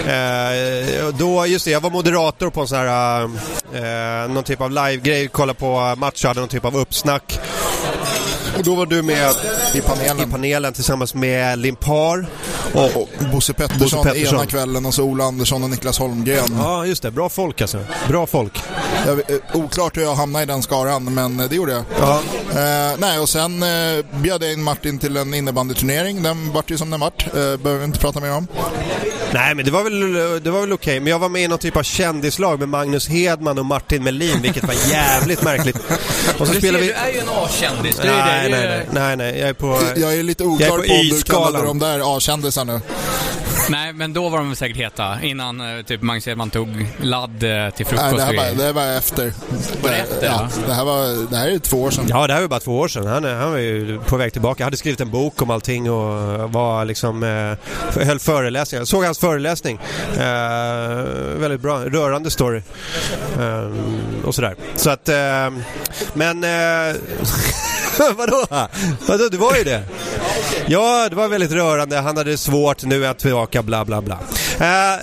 Eh, 0.07 1.07
och 1.07 1.15
då, 1.15 1.47
just 1.47 1.65
det, 1.65 1.71
jag 1.71 1.81
var 1.81 1.91
moderator 1.91 2.51
på 2.51 2.61
en 2.61 2.69
sån 2.69 2.79
här, 2.79 3.23
eh, 3.75 4.31
någon 4.31 4.45
typ 4.45 4.61
av 4.61 4.71
live-grej, 4.71 5.29
kolla 5.29 5.55
på 5.55 5.95
match, 5.97 6.25
hade 6.25 6.41
någon 6.41 6.49
typ 6.49 6.65
av 6.65 6.77
uppsnack. 6.77 7.39
Och 8.59 8.65
då 8.65 8.75
var 8.75 8.87
du 8.87 9.03
med 9.03 9.35
i 9.75 9.81
panelen. 9.81 10.29
i 10.29 10.31
panelen 10.31 10.73
tillsammans 10.73 11.15
med 11.15 11.59
Limpar 11.59 12.27
och... 12.73 12.97
Och 12.97 13.09
Bosse 13.33 13.53
Pettersson, 13.53 13.79
Bosse 13.81 13.97
Pettersson. 14.11 14.39
ena 14.39 14.47
kvällen 14.47 14.87
och 14.87 14.95
så 14.95 15.03
Ola 15.05 15.25
Andersson 15.25 15.63
och 15.65 15.71
Niklas 15.71 15.99
Holmgren. 15.99 16.57
Ja, 16.59 16.87
just 16.87 17.03
det. 17.03 17.11
Bra 17.11 17.29
folk 17.29 17.61
alltså. 17.61 17.79
Bra 18.09 18.27
folk. 18.27 18.53
Jag, 19.07 19.19
eh, 19.19 19.37
oklart 19.55 19.97
hur 19.97 20.03
jag 20.03 20.15
hamnade 20.15 20.43
i 20.43 20.47
den 20.47 20.63
skaran, 20.63 21.15
men 21.15 21.41
eh, 21.41 21.47
det 21.49 21.57
gjorde 21.57 21.73
jag. 21.73 21.85
Ja. 22.01 22.21
Eh, 22.51 22.97
nej, 22.99 23.19
och 23.19 23.29
sen 23.29 23.63
eh, 23.63 24.05
bjöd 24.13 24.43
jag 24.43 24.53
in 24.53 24.63
Martin 24.63 24.99
till 24.99 25.17
en 25.17 25.35
innebandyturnering. 25.35 26.23
Den 26.23 26.53
vart 26.53 26.71
ju 26.71 26.79
som 26.79 26.91
den 26.91 27.01
vart. 27.01 27.27
Eh, 27.27 27.33
behöver 27.35 27.79
vi 27.79 27.85
inte 27.85 27.99
prata 27.99 28.21
mer 28.21 28.33
om. 28.33 28.47
Nej, 29.33 29.55
men 29.55 29.65
det 29.65 29.71
var 29.71 29.83
väl, 29.85 30.43
det 30.45 30.51
var 30.51 30.61
väl 30.61 30.73
okej. 30.73 31.01
Men 31.01 31.11
jag 31.11 31.19
var 31.19 31.29
med 31.29 31.43
i 31.43 31.49
någon 31.49 31.59
typ 31.59 31.77
av 31.77 31.83
kändislag 31.83 32.59
med 32.59 32.69
Magnus 32.69 33.09
Hedman 33.09 33.59
och 33.59 33.67
Martin 33.67 34.05
Melin, 34.05 34.43
vilket 34.43 34.65
var 34.65 34.75
jävligt 34.91 35.43
märkligt. 35.43 35.77
Och 36.39 36.47
så 36.47 36.53
Du, 36.53 36.59
spelade 36.59 36.85
ser, 36.85 36.93
vi... 36.95 36.99
du 37.01 37.09
är 37.09 37.13
ju 37.13 37.19
en 37.19 37.29
A-kändis. 37.29 37.97
Du 38.03 38.09
är 38.09 38.25
Nej, 38.27 38.40
det. 38.40 38.40
Nej, 38.49 38.63
är- 38.63 38.69
nej, 38.69 38.87
nej, 38.93 39.17
nej, 39.17 39.39
jag 39.41 39.49
är 39.49 39.53
på... 39.55 39.79
Jag 39.97 40.17
är 40.17 40.23
lite 40.23 40.43
Jag 40.43 40.53
oklar 40.53 40.67
är 40.69 40.71
på, 40.71 40.83
på 40.83 40.93
om 40.95 41.09
du 41.09 41.23
kallade 41.23 41.65
dem 41.65 41.79
där 41.79 42.17
A-kändisar 42.17 42.65
nu. 42.65 42.81
Nej, 43.69 43.93
men 43.93 44.13
då 44.13 44.29
var 44.29 44.39
de 44.39 44.57
säkert 44.57 44.77
heta. 44.77 45.23
Innan 45.23 45.61
eh, 45.61 45.85
typ 45.85 46.03
Magnus 46.03 46.29
Edman 46.29 46.51
tog 46.51 46.87
ladd 47.01 47.43
eh, 47.43 47.71
till 47.71 47.87
frukost 47.87 48.17
Nej, 48.17 48.17
det 48.17 48.23
här 48.23 48.35
var, 48.37 48.57
det 48.57 48.65
här 48.65 48.73
var 48.73 48.87
efter. 48.87 49.33
Var 49.83 49.91
det 49.91 49.97
efter, 49.97 50.27
ja, 50.27 50.33
va? 50.33 50.49
det, 50.67 50.75
här 50.75 50.85
var, 50.85 51.31
det 51.31 51.37
här 51.37 51.49
är 51.49 51.59
två 51.59 51.83
år 51.83 51.91
sedan. 51.91 52.05
Ja, 52.09 52.27
det 52.27 52.33
här 52.33 52.41
var 52.41 52.49
bara 52.49 52.61
två 52.61 52.79
år 52.79 52.89
sedan. 52.89 53.07
Han, 53.07 53.25
han 53.25 53.51
var 53.51 53.59
ju 53.59 54.01
på 54.07 54.17
väg 54.17 54.33
tillbaka. 54.33 54.63
Jag 54.63 54.67
hade 54.67 54.77
skrivit 54.77 55.01
en 55.01 55.11
bok 55.11 55.43
om 55.43 55.51
allting 55.51 55.91
och 55.91 56.53
var 56.53 56.85
liksom... 56.85 57.23
Eh, 57.23 58.05
höll 58.07 58.19
föreläsningar. 58.19 58.81
Jag 58.81 58.89
såg 58.89 59.05
hans 59.05 59.19
föreläsning. 59.19 59.79
Eh, 60.17 60.21
väldigt 61.39 61.61
bra. 61.61 61.85
Rörande 61.85 62.31
story. 62.31 62.63
Eh, 63.41 63.73
och 64.25 64.35
sådär. 64.35 64.57
Så 64.77 64.91
att... 64.91 65.09
Eh, 65.09 65.51
men... 66.15 66.45
Eh, 66.45 66.97
vadå? 68.17 68.47
Vadå? 69.07 69.29
Det 69.31 69.37
var 69.37 69.57
ju 69.57 69.65
det. 69.65 69.83
Ja, 70.67 71.09
det 71.09 71.17
var 71.17 71.29
väldigt 71.29 71.53
rörande. 71.53 71.97
Han 71.97 72.17
hade 72.17 72.31
det 72.31 72.37
svårt. 72.37 72.85
Nu 72.85 73.05
jag 73.29 73.50
tillbaka. 73.51 73.63
Bla, 73.63 73.85
bla, 73.85 74.03
bla. 74.03 74.19
Eh, 74.61 74.99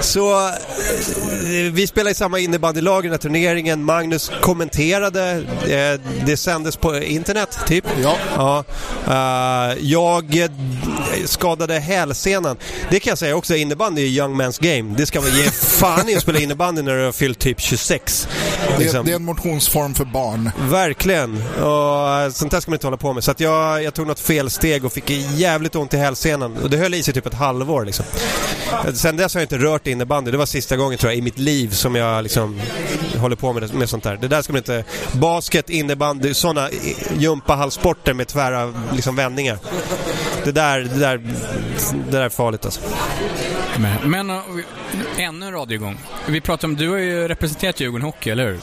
så 0.00 0.48
eh, 0.48 1.72
vi 1.72 1.86
spelade 1.86 2.10
i 2.10 2.14
samma 2.14 2.38
innebandylag 2.38 3.04
i 3.04 3.08
den 3.08 3.12
här 3.12 3.18
turneringen. 3.18 3.84
Magnus 3.84 4.30
kommenterade. 4.40 5.30
Eh, 5.68 6.00
det 6.26 6.36
sändes 6.36 6.76
på 6.76 6.96
internet, 6.98 7.58
typ. 7.66 7.84
Ja. 8.02 8.16
Ja. 8.36 8.64
Eh, 9.06 9.78
jag 9.80 10.48
skadade 11.24 11.78
hälsenan. 11.78 12.56
Det 12.90 13.00
kan 13.00 13.10
jag 13.10 13.18
säga 13.18 13.36
också, 13.36 13.56
innebandy 13.56 14.02
är 14.02 14.06
young 14.06 14.40
man's 14.40 14.62
game. 14.62 14.94
Det 14.96 15.06
ska 15.06 15.20
man 15.20 15.30
ge 15.30 15.50
fan 15.50 16.08
i 16.08 16.16
att 16.16 16.22
spela 16.22 16.38
innebandy 16.38 16.82
när 16.82 16.96
du 16.96 17.04
har 17.04 17.12
fyllt 17.12 17.38
typ 17.38 17.60
26. 17.60 18.28
Det, 18.76 18.82
Liksom. 18.82 19.04
det 19.06 19.12
är 19.12 19.16
en 19.16 19.24
motionsform 19.24 19.94
för 19.94 20.04
barn. 20.04 20.50
Verkligen. 20.70 21.42
Och 21.62 22.08
eh, 22.20 22.30
sånt 22.30 22.50
där 22.50 22.60
ska 22.60 22.70
man 22.70 22.76
inte 22.76 22.86
hålla 22.86 22.96
på 22.96 23.12
med. 23.12 23.24
Så 23.24 23.30
att 23.30 23.40
jag, 23.40 23.82
jag 23.82 23.94
tog 23.94 24.06
något 24.06 24.20
fel 24.20 24.50
steg 24.50 24.84
och 24.84 24.92
fick 24.92 25.10
jävligt 25.34 25.76
ont 25.76 25.94
i 25.94 25.96
hälsenan. 25.96 26.56
Och 26.62 26.70
det 26.70 26.76
höll 26.76 26.94
i 26.94 27.02
sig 27.02 27.14
typ 27.14 27.26
ett 27.26 27.34
halvår 27.40 27.84
liksom. 27.84 28.04
Sen 28.94 29.16
dess 29.16 29.34
har 29.34 29.40
jag 29.40 29.44
inte 29.44 29.58
rört 29.58 29.86
innebandy. 29.86 30.30
Det 30.30 30.36
var 30.36 30.46
sista 30.46 30.76
gången 30.76 30.98
tror 30.98 31.12
jag 31.12 31.18
i 31.18 31.22
mitt 31.22 31.38
liv 31.38 31.70
som 31.70 31.94
jag 31.94 32.22
liksom 32.22 32.60
håller 33.16 33.36
på 33.36 33.52
med, 33.52 33.74
med 33.74 33.88
sånt 33.88 34.04
där. 34.04 34.18
Det 34.20 34.28
där 34.28 34.42
ska 34.42 34.52
man 34.52 34.58
inte... 34.58 34.84
Basket, 35.12 35.70
innebandy, 35.70 36.34
sådana 36.34 36.68
gympahallsporter 37.18 38.12
eh, 38.12 38.16
med 38.16 38.28
tvära 38.28 38.74
liksom, 38.92 39.16
vändningar. 39.16 39.58
Det 40.44 40.52
där, 40.52 40.80
det 40.80 41.00
där, 41.00 41.18
det 42.06 42.10
där 42.10 42.20
är 42.20 42.28
farligt 42.28 42.64
alltså. 42.64 42.80
Men, 43.78 44.10
men 44.10 44.30
uh, 44.30 44.36
ännu 45.18 45.46
en 45.46 45.52
radiogång. 45.52 45.98
Vi 46.26 46.40
pratar 46.40 46.68
om, 46.68 46.76
du 46.76 46.90
har 46.90 46.98
ju 46.98 47.28
representerat 47.28 47.80
Djurgården 47.80 48.04
Hockey, 48.04 48.30
eller 48.30 48.46
hur? 48.46 48.60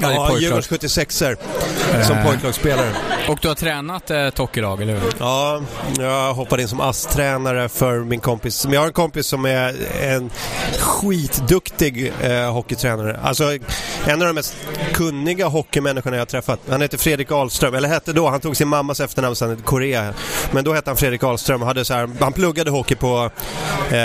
Ja, 0.00 0.08
pojklag. 0.08 0.40
Djurgårdens 0.40 0.70
76er 0.70 1.36
som 2.06 2.16
Eh. 2.16 2.26
pojklagsspelare. 2.26 2.90
Och 3.28 3.38
du 3.42 3.48
har 3.48 3.54
tränat 3.54 4.10
eh, 4.10 4.18
ett 4.26 4.38
hockeylag, 4.38 4.82
eller 4.82 4.92
hur? 4.92 5.02
Ja, 5.18 5.62
jag 5.98 6.34
hoppade 6.34 6.62
in 6.62 6.68
som 6.68 6.80
ASS-tränare 6.80 7.68
för 7.68 7.98
min 7.98 8.20
kompis. 8.20 8.64
Men 8.64 8.72
jag 8.74 8.80
har 8.80 8.86
en 8.86 8.92
kompis 8.92 9.26
som 9.26 9.44
är 9.44 9.74
en 10.02 10.30
skitduktig 10.78 12.12
eh, 12.22 12.52
hockeytränare. 12.52 13.20
Alltså 13.22 13.44
en 14.06 14.22
av 14.22 14.26
de 14.28 14.32
mest 14.32 14.56
kunniga 14.92 15.46
hockeymänniskorna 15.46 16.16
jag 16.16 16.20
har 16.20 16.26
träffat. 16.26 16.60
Han 16.70 16.80
heter 16.82 16.98
Fredrik 16.98 17.32
Ahlström, 17.32 17.74
eller 17.74 17.88
hette 17.88 18.12
då, 18.12 18.28
han 18.28 18.40
tog 18.40 18.56
sin 18.56 18.68
mammas 18.68 19.00
efternamn 19.00 19.36
sen 19.36 19.52
i 19.52 19.56
Korea. 19.64 20.14
Men 20.52 20.64
då 20.64 20.72
hette 20.74 20.90
han 20.90 20.96
Fredrik 20.96 21.22
Ahlström 21.22 21.62
och 21.62 21.68
hade 21.68 21.84
så 21.84 21.94
här, 21.94 22.10
han 22.20 22.32
pluggade 22.32 22.70
hockey 22.70 22.94
på 22.94 23.30
eh, 23.90 23.98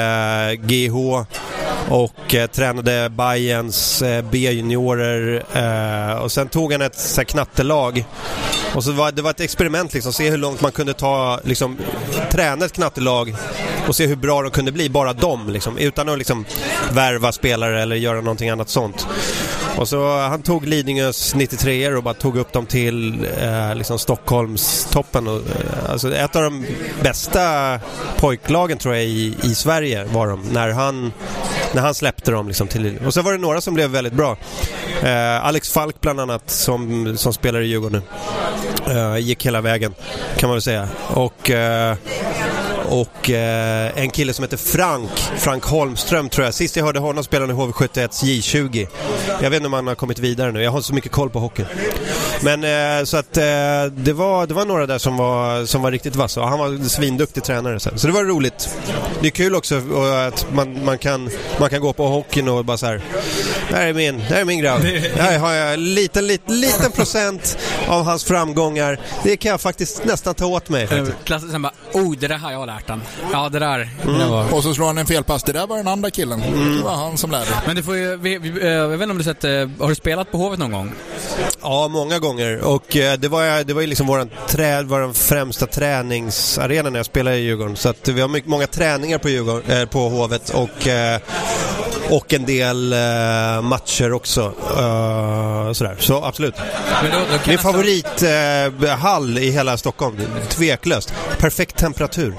GH 0.56 1.26
och 1.90 2.36
eh, 2.36 2.48
tränade 2.48 3.10
Bayerns 3.10 4.02
eh, 4.02 4.26
B-juniorer 4.32 5.44
eh, 5.54 6.18
och 6.18 6.32
sen 6.32 6.48
tog 6.48 6.72
han 6.72 6.82
ett 6.82 7.00
så 7.00 7.22
här, 7.22 7.26
knattelag 7.26 8.06
och 8.76 8.84
så 8.84 8.92
var 8.92 9.12
det 9.12 9.22
var 9.22 9.32
ett 9.32 9.40
experiment 9.40 9.94
liksom, 9.94 10.14
se 10.14 10.30
hur 10.30 10.38
långt 10.38 10.62
man 10.62 10.72
kunde 10.72 10.94
ta, 10.94 11.40
liksom, 11.44 11.78
träna 12.32 12.66
ett 12.66 12.72
knattelag 12.72 13.36
och 13.88 13.96
se 13.96 14.06
hur 14.06 14.16
bra 14.16 14.42
de 14.42 14.52
kunde 14.52 14.72
bli, 14.72 14.90
bara 14.90 15.14
de 15.14 15.50
liksom, 15.50 15.78
utan 15.78 16.10
att 16.10 16.18
liksom 16.18 16.46
värva 16.92 17.32
spelare 17.32 17.82
eller 17.82 17.96
göra 17.96 18.22
någonting 18.22 18.50
annat 18.50 18.70
sånt. 18.70 19.08
Och 19.80 19.88
så 19.88 20.18
han 20.18 20.42
tog 20.42 20.68
Lidingös 20.68 21.36
93 21.36 21.94
och 21.94 22.04
bara 22.04 22.14
tog 22.14 22.38
upp 22.38 22.54
dem 22.54 22.66
till 22.66 23.28
eh, 23.42 23.76
liksom 23.76 24.00
Stockholms 24.00 24.88
toppen. 24.92 25.28
Och, 25.28 25.36
eh, 25.36 25.92
alltså 25.92 26.16
ett 26.16 26.36
av 26.36 26.44
de 26.44 26.66
bästa 27.04 27.80
pojklagen 28.18 28.78
tror 28.78 28.96
jag 28.96 29.04
i, 29.04 29.36
i 29.44 29.56
Sverige 29.56 30.04
var 30.04 30.28
de 30.28 30.42
när 30.42 30.70
han, 30.70 31.14
när 31.74 31.82
han 31.82 31.94
släppte 31.94 32.32
dem 32.32 32.48
liksom 32.48 32.68
till 32.68 33.00
Och 33.06 33.14
så 33.14 33.22
var 33.22 33.32
det 33.32 33.38
några 33.38 33.62
som 33.62 33.74
blev 33.74 33.90
väldigt 33.90 34.14
bra. 34.14 34.38
Eh, 35.04 35.46
Alex 35.46 35.70
Falk 35.70 36.02
bland 36.02 36.20
annat 36.20 36.50
som, 36.50 37.14
som 37.18 37.34
spelar 37.34 37.62
i 37.62 37.68
Djurgården 37.68 38.02
nu. 38.88 38.94
Eh, 38.94 39.18
gick 39.18 39.46
hela 39.46 39.62
vägen 39.62 39.94
kan 40.38 40.50
man 40.50 40.56
väl 40.56 40.62
säga. 40.62 40.88
Och 41.08 41.50
eh, 41.50 41.96
och 42.90 43.30
eh, 43.30 43.92
en 43.96 44.10
kille 44.10 44.34
som 44.34 44.44
heter 44.44 44.58
Frank, 44.58 45.10
Frank 45.38 45.64
Holmström 45.64 46.30
tror 46.30 46.46
jag. 46.46 46.54
Sist 46.54 46.76
jag 46.76 46.86
hörde 46.86 47.00
honom 47.00 47.24
spelade 47.24 47.54
han 47.54 47.62
i 47.62 47.72
HV71 47.72 48.10
J20. 48.10 48.88
Jag 49.42 49.50
vet 49.50 49.58
inte 49.58 49.68
om 49.68 49.74
han 49.74 49.88
har 49.88 49.96
kommit 49.96 50.20
vidare 50.20 50.52
nu, 50.52 50.64
jag 50.64 50.72
har 50.72 50.78
inte 50.78 50.88
så 50.88 50.94
mycket 50.94 51.12
koll 51.12 51.30
på 51.30 51.40
hockey. 51.40 51.66
Men 52.42 52.64
eh, 52.64 53.04
så 53.06 53.18
att 53.18 53.38
eh, 53.38 53.44
det, 53.92 54.14
var, 54.14 54.48
det 54.48 54.54
var 54.54 54.66
några 54.66 54.86
där 54.86 54.98
som 54.98 55.18
var, 55.18 55.66
som 55.66 55.82
var 55.82 55.92
riktigt 55.92 56.16
vassa 56.16 56.42
och 56.42 56.48
han 56.50 56.60
var 56.60 56.68
en 56.68 56.90
svinduktig 56.90 57.44
tränare 57.44 57.80
Så, 57.80 57.90
Så 57.96 58.08
det 58.08 58.14
var 58.14 58.24
roligt. 58.24 58.78
Det 59.22 59.28
är 59.28 59.32
kul 59.32 59.56
också 59.56 59.76
eh, 59.76 60.28
att 60.28 60.46
man, 60.54 60.86
man, 60.86 60.98
kan, 60.98 61.30
man 61.60 61.70
kan 61.70 61.82
gå 61.82 61.94
på 61.94 62.08
hockeyn 62.08 62.50
och 62.50 62.66
bara 62.66 62.78
så 62.78 62.86
här. 62.86 63.02
Det 63.70 63.76
här 63.76 63.88
är 63.88 63.94
min, 63.94 64.18
det 64.18 64.34
här 64.34 64.42
är 64.42 64.46
min 64.46 64.60
grabb. 64.60 64.82
Här 65.18 65.40
har 65.40 65.54
jag 65.54 65.74
en 65.74 65.94
liten, 65.94 66.28
liten, 66.28 66.60
liten 66.60 66.92
procent 66.92 67.58
av 67.88 68.04
hans 68.04 68.24
framgångar. 68.24 69.00
Det 69.24 69.38
kan 69.38 69.52
jag 69.52 69.62
faktiskt 69.62 70.06
nästan 70.06 70.36
ta 70.36 70.46
åt 70.46 70.70
mig. 70.70 70.90
Klassen 71.24 71.52
sen 71.52 71.62
bara, 71.62 71.74
oh, 71.94 72.16
det 72.18 72.28
där 72.28 72.38
har 72.38 72.52
jag 72.52 72.66
lärt 72.66 72.90
han. 72.90 73.02
Ja, 73.32 73.50
det 73.50 73.60
där, 73.60 73.90
det 74.06 74.18
där 74.18 74.28
var... 74.28 74.54
Och 74.54 74.64
så 74.64 74.74
slår 74.74 74.86
han 74.86 74.98
en 74.98 75.06
felpass. 75.06 75.44
Det 75.44 75.52
där 75.52 75.68
var 75.68 75.78
den 75.78 75.88
andra 75.88 76.12
killen. 76.12 76.40
Det 76.78 76.84
var 76.84 76.96
han 76.96 77.18
som 77.18 77.32
lärde. 77.32 77.48
Men 77.68 77.76
du 77.76 77.84
får 77.84 77.96
ju, 77.96 78.16
vi, 78.16 78.38
vi, 78.38 78.62
eh, 78.62 78.68
jag 78.68 78.88
vet 78.88 79.02
inte 79.02 79.12
om 79.12 79.18
du 79.18 79.24
sett, 79.24 79.44
eh, 79.44 79.52
har 79.80 79.90
du 79.90 79.96
spelat 79.96 80.32
på 80.32 80.38
Hovet 80.38 80.60
någon 80.60 80.72
gång? 80.72 80.92
Ja, 81.62 81.88
många 81.88 82.20
gånger. 82.20 82.62
Och 82.62 82.96
eh, 82.96 83.20
det 83.20 83.28
var, 83.28 83.64
det 83.64 83.74
var 83.74 83.82
ju 83.82 83.88
liksom 83.88 84.08
våran 84.08 84.30
trä, 84.48 84.84
vår 84.84 85.14
främsta 85.14 85.66
träningsarena 85.66 86.90
när 86.90 87.00
jag 87.00 87.06
spelade 87.06 87.38
i 87.38 87.40
Djurgården. 87.40 87.76
Så 87.76 87.90
att 87.90 88.08
vi 88.08 88.22
har 88.22 88.28
mycket, 88.28 88.50
många 88.50 88.68
träningar 88.68 89.18
på, 89.18 89.30
Djurgården, 89.30 89.88
på 89.88 90.10
Hovet 90.10 90.50
och, 90.50 90.88
och 92.10 92.34
en 92.34 92.46
del 92.46 92.94
eh, 92.94 93.62
matcher 93.62 94.14
också. 94.14 94.54
Eh, 94.78 95.72
sådär. 95.74 95.96
Så 96.00 96.24
absolut. 96.24 96.56
Men 97.04 97.12
då, 97.12 97.18
då 97.18 97.40
Min 97.48 97.58
favorithall 97.58 99.38
i 99.38 99.52
hela 99.52 99.78
Stockholm. 99.78 100.18
Tveklöst. 100.50 101.14
Perfekt 101.38 101.76
temperatur. 101.78 102.34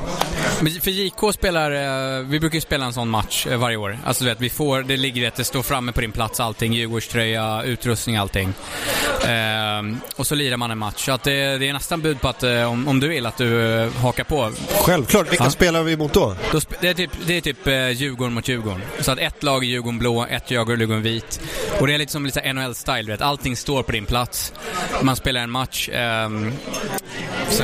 För 0.61 0.91
JK 0.91 1.35
spelar, 1.35 1.71
eh, 2.19 2.25
vi 2.25 2.41
brukar 2.41 2.55
ju 2.55 2.61
spela 2.61 2.85
en 2.87 2.93
sån 2.93 3.09
match 3.09 3.47
eh, 3.47 3.57
varje 3.59 3.77
år. 3.77 3.99
Alltså 4.05 4.25
du 4.25 4.31
vet, 4.31 4.41
vi 4.41 4.51
får, 4.51 4.83
det 4.83 4.97
ligger 4.97 5.29
ett, 5.29 5.35
det 5.35 5.45
står 5.45 5.63
framme 5.63 5.93
på 5.93 6.01
din 6.01 6.13
plats 6.13 6.41
allting, 6.41 6.73
Djurgårdströja, 6.73 7.63
utrustning, 7.63 8.17
allting. 8.17 8.53
Ehm, 9.27 10.01
och 10.17 10.27
så 10.27 10.35
lirar 10.35 10.57
man 10.57 10.71
en 10.71 10.79
match. 10.79 11.05
Så 11.05 11.13
att 11.13 11.23
det, 11.23 11.59
det 11.59 11.69
är 11.69 11.73
nästan 11.73 12.01
bud 12.01 12.21
på 12.21 12.29
att, 12.29 12.43
eh, 12.43 12.73
om, 12.73 12.89
om 12.89 13.01
du 13.01 13.09
vill, 13.09 13.27
att 13.27 13.37
du 13.37 13.91
hakar 14.03 14.25
på. 14.25 14.51
Självklart. 14.81 15.33
Vilka 15.33 15.45
Ja. 15.45 15.51
spelar 15.51 15.83
vi 15.83 15.97
mot 15.97 16.13
då? 16.13 16.37
Då, 16.53 16.61
det 16.81 16.89
är 16.89 16.95
typ, 16.95 17.11
det 17.27 17.37
är 17.37 17.41
typ 17.41 17.67
Djurgården 18.01 18.33
mot 18.35 18.49
Djurgården. 18.49 18.81
Så 19.01 19.13
att 19.13 19.19
ett 19.19 19.43
lag 19.43 19.65
är 19.65 19.69
Djurgården 19.69 19.99
blå, 19.99 20.27
ett 20.31 20.51
Djurgården 20.51 21.03
vit. 21.03 21.41
Och 21.79 21.87
det 21.87 21.95
är 21.95 21.99
lite 21.99 22.13
som 22.13 22.27
lite 22.27 22.41
NHL-style, 22.41 23.03
du 23.03 23.13
vet. 23.13 23.21
Allting 23.23 23.57
står 23.57 23.83
på 23.83 23.93
din 23.93 24.07
plats. 24.07 24.53
Man 25.03 25.17
spelar 25.17 25.41
en 25.41 25.51
match. 25.51 25.89
ehm, 25.93 26.53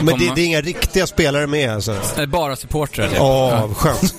Men 0.00 0.18
det, 0.18 0.32
det 0.34 0.40
är 0.40 0.46
inga 0.46 0.60
riktiga 0.60 1.06
spelare 1.06 1.46
med 1.46 1.70
alltså? 1.74 2.26
bara 2.26 2.56
supportrar. 2.86 3.08
typ. 3.08 3.20
Åh, 3.20 3.74
skönt. 3.74 4.14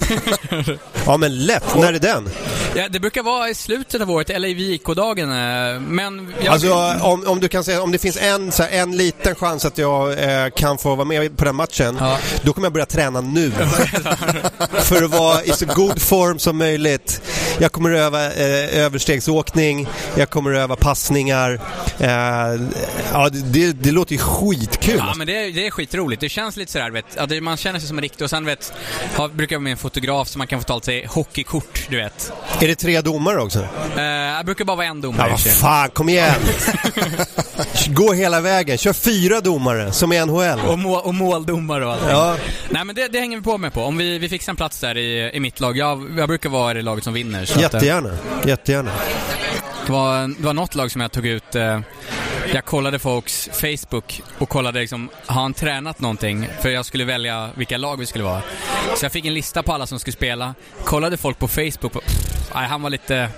ja, 1.06 1.18
men 1.18 1.46
lätt. 1.46 1.76
När 1.76 1.94
är 1.94 2.00
den? 2.00 2.30
Ja, 2.76 2.90
det 2.90 3.00
brukar 3.00 3.24
vara 3.24 3.50
i 3.50 3.56
slutet 3.56 4.02
av 4.02 4.12
året, 4.12 4.30
eller 4.30 4.48
i 4.48 4.54
VIK-dagen. 4.54 5.32
eh, 5.32 5.80
Men 5.80 6.34
jag, 6.44 6.54
Alltså 6.54 6.74
om, 7.02 7.28
om 7.28 7.40
du 7.40 7.48
kan 7.48 7.64
säga, 7.64 7.82
om 7.82 7.92
det 7.92 7.98
finns 7.98 8.18
en, 8.18 8.52
så 8.52 8.64
här, 8.64 8.70
en 8.70 8.98
liten 8.98 9.36
chans 9.36 9.66
att 9.66 9.78
jag 9.78 10.12
eh, 10.24 10.50
kan 10.56 10.78
få 10.78 10.96
vara 10.96 11.06
med 11.06 11.38
på 11.38 11.46
den 11.46 11.56
matchen, 11.56 11.98
Ja. 12.00 12.18
då 12.44 12.54
kommer 12.54 12.66
jag 12.66 12.74
börja 12.74 12.86
träna 12.86 13.22
nu. 13.22 13.52
För 14.82 15.04
att 15.04 15.12
vara 15.12 15.44
i 15.44 15.52
så 15.52 15.66
god 15.66 16.02
form 16.02 16.40
som 16.40 16.58
möjligt. 16.58 17.22
Jag 17.60 17.72
kommer 17.72 17.94
att 17.94 18.00
öva 18.00 18.26
eh, 18.34 18.78
överstegsåkning, 18.78 19.88
jag 20.16 20.30
kommer 20.30 20.54
att 20.54 20.60
öva 20.60 20.76
passningar. 20.76 21.60
Eh, 22.00 22.10
ja, 23.14 23.30
det, 23.32 23.72
det 23.72 23.92
låter 23.92 24.12
ju 24.14 24.18
skitkul. 24.18 24.96
Ja, 25.08 25.14
men 25.16 25.28
det 25.28 25.38
är, 25.46 25.52
det 25.52 25.68
är 25.68 25.72
skitroligt. 25.72 26.22
Det 26.22 26.30
känns 26.30 26.58
lite 26.58 26.72
sådär, 26.72 26.90
vet, 26.92 27.18
att 27.18 27.44
man 27.44 27.58
känner 27.58 27.80
sig 27.80 27.88
som 27.88 27.98
en 27.98 28.02
riktig 28.02 28.24
och 28.24 28.30
sen 28.30 28.46
vet, 28.46 28.57
har, 29.16 29.28
brukar 29.28 29.54
jag 29.54 29.60
vara 29.60 29.64
med 29.64 29.72
en 29.72 29.78
fotograf 29.78 30.28
så 30.28 30.38
man 30.38 30.48
kan 30.48 30.60
få 30.60 30.66
ta 30.66 30.82
sig 30.82 31.06
hockeykort, 31.06 31.88
du 31.90 31.98
vet. 31.98 32.32
Är 32.62 32.68
det 32.68 32.76
tre 32.76 33.02
domare 33.02 33.42
också? 33.42 33.68
Eh, 33.98 34.04
jag 34.04 34.46
brukar 34.46 34.66
bara 34.66 34.78
vara 34.78 34.88
en 34.88 35.02
domare 35.02 35.28
Ja, 35.30 35.38
vad 35.46 35.54
fan, 35.54 35.90
kom 35.90 36.10
igen! 36.10 36.34
Gå 37.88 38.14
hela 38.14 38.42
vägen, 38.42 38.78
kör 38.78 38.94
fyra 38.94 39.42
domare 39.42 39.92
som 39.92 40.14
i 40.14 40.26
NHL. 40.26 40.60
Och, 40.68 40.80
må, 40.80 40.94
och 40.96 41.14
måldomare 41.16 41.86
och 41.86 41.92
allting. 41.92 42.10
Ja. 42.10 42.36
Nej 42.70 42.86
men 42.86 42.96
det, 42.96 43.08
det 43.08 43.20
hänger 43.20 43.38
vi 43.38 43.44
på 43.44 43.58
med 43.58 43.74
på. 43.74 43.84
Om 43.84 43.98
vi, 43.98 44.18
vi 44.20 44.30
fixar 44.30 44.52
en 44.52 44.56
plats 44.56 44.80
där 44.80 44.98
i, 44.98 45.32
i 45.34 45.40
mitt 45.40 45.60
lag. 45.60 45.78
Jag, 45.78 46.20
jag 46.20 46.28
brukar 46.28 46.50
vara 46.50 46.72
i 46.72 46.74
det 46.74 46.82
laget 46.82 47.04
som 47.04 47.14
vinner. 47.14 47.46
Så 47.46 47.54
att, 47.56 47.62
Jättegärna, 47.62 48.18
jättegärna 48.46 48.92
det, 49.88 49.94
var, 49.94 50.28
det 50.28 50.44
var 50.44 50.54
något 50.54 50.76
lag 50.76 50.92
som 50.92 51.02
jag 51.02 51.12
tog 51.12 51.26
ut. 51.26 51.56
Eh, 51.56 51.80
jag 52.54 52.66
kollade 52.66 53.00
folks 53.00 53.50
Facebook 53.54 54.22
och 54.38 54.50
kollade 54.50 54.80
liksom, 54.80 55.10
har 55.26 55.42
han 55.42 55.54
tränat 55.54 56.00
någonting? 56.00 56.48
För 56.62 56.70
jag 56.70 56.86
skulle 56.86 57.06
välja 57.06 57.50
vilka 57.56 57.78
lag 57.78 57.98
vi 57.98 58.06
skulle 58.06 58.24
vara. 58.24 58.42
Så 58.96 59.06
jag 59.06 59.12
fick 59.12 59.26
en 59.26 59.34
lista 59.34 59.64
på 59.64 59.74
alla 59.74 59.88
som 59.88 60.00
skulle 60.00 60.14
spela. 60.14 60.56
Kollade 60.84 61.18
folk 61.18 61.40
på 61.40 61.48
Facebook 61.48 61.96
och, 61.96 62.04
pff, 62.04 62.52
nej, 62.56 62.68
han 62.68 62.82
var 62.82 62.90
lite, 62.90 63.30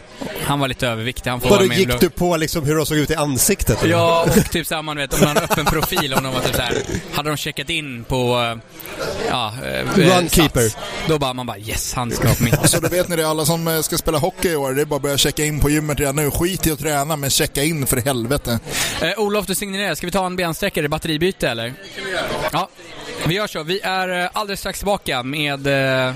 han 0.43 0.59
var 0.59 0.67
lite 0.67 0.87
överviktig. 0.87 1.29
Han 1.29 1.41
får 1.41 1.49
Vadå, 1.49 1.63
gick 1.73 1.87
blå- 1.87 1.97
du 1.99 2.09
på 2.09 2.37
liksom 2.37 2.65
hur 2.65 2.75
de 2.75 2.85
såg 2.85 2.97
ut 2.97 3.09
i 3.11 3.15
ansiktet? 3.15 3.83
eller? 3.83 3.91
Ja, 3.93 4.27
och 4.37 4.51
typ 4.51 4.67
såhär, 4.67 4.81
man 4.81 4.97
vet, 4.97 5.13
om 5.13 5.19
man 5.25 5.35
har 5.37 5.43
öppen 5.43 5.65
profil, 5.65 6.13
om 6.13 6.23
de 6.23 6.33
var 6.33 6.41
typ 6.41 6.55
såhär, 6.55 6.73
hade 7.13 7.29
de 7.29 7.37
checkat 7.37 7.69
in 7.69 8.03
på, 8.03 8.15
eh, 8.41 8.57
ja, 9.29 9.53
eh, 9.65 9.85
Runkeeper. 9.95 10.61
Sats, 10.69 10.77
Då 11.07 11.19
bara, 11.19 11.33
man 11.33 11.45
bara 11.45 11.57
yes, 11.57 11.93
han 11.93 12.11
ska 12.11 12.27
på 12.33 12.43
mitt. 12.43 12.59
Så 12.69 12.79
då 12.79 12.87
vet 12.89 13.07
ni 13.09 13.15
det, 13.15 13.29
alla 13.29 13.45
som 13.45 13.67
eh, 13.67 13.81
ska 13.81 13.97
spela 13.97 14.17
hockey 14.17 14.49
i 14.49 14.55
år, 14.55 14.73
det 14.73 14.81
är 14.81 14.85
bara 14.85 14.95
att 14.95 15.01
börja 15.01 15.17
checka 15.17 15.45
in 15.45 15.59
på 15.59 15.69
gymmet 15.69 15.99
redan 15.99 16.15
nu. 16.15 16.31
Skit 16.31 16.67
i 16.67 16.71
att 16.71 16.79
träna, 16.79 17.15
men 17.15 17.29
checka 17.29 17.63
in 17.63 17.87
för 17.87 17.97
helvete. 17.97 18.59
Eh, 19.01 19.19
Olof, 19.19 19.45
du 19.45 19.55
signerar. 19.55 19.95
Ska 19.95 20.07
vi 20.07 20.11
ta 20.11 20.25
en 20.25 20.35
bensträckare, 20.35 20.89
batteribyte 20.89 21.49
eller? 21.49 21.73
Ja, 22.51 22.69
vi 23.27 23.33
gör 23.35 23.47
så. 23.47 23.63
Vi 23.63 23.79
är 23.83 24.29
alldeles 24.33 24.59
strax 24.59 24.79
tillbaka 24.79 25.23
med 25.23 25.67
eh, 26.07 26.13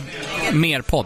mer 0.51 0.81
podd. 0.81 1.05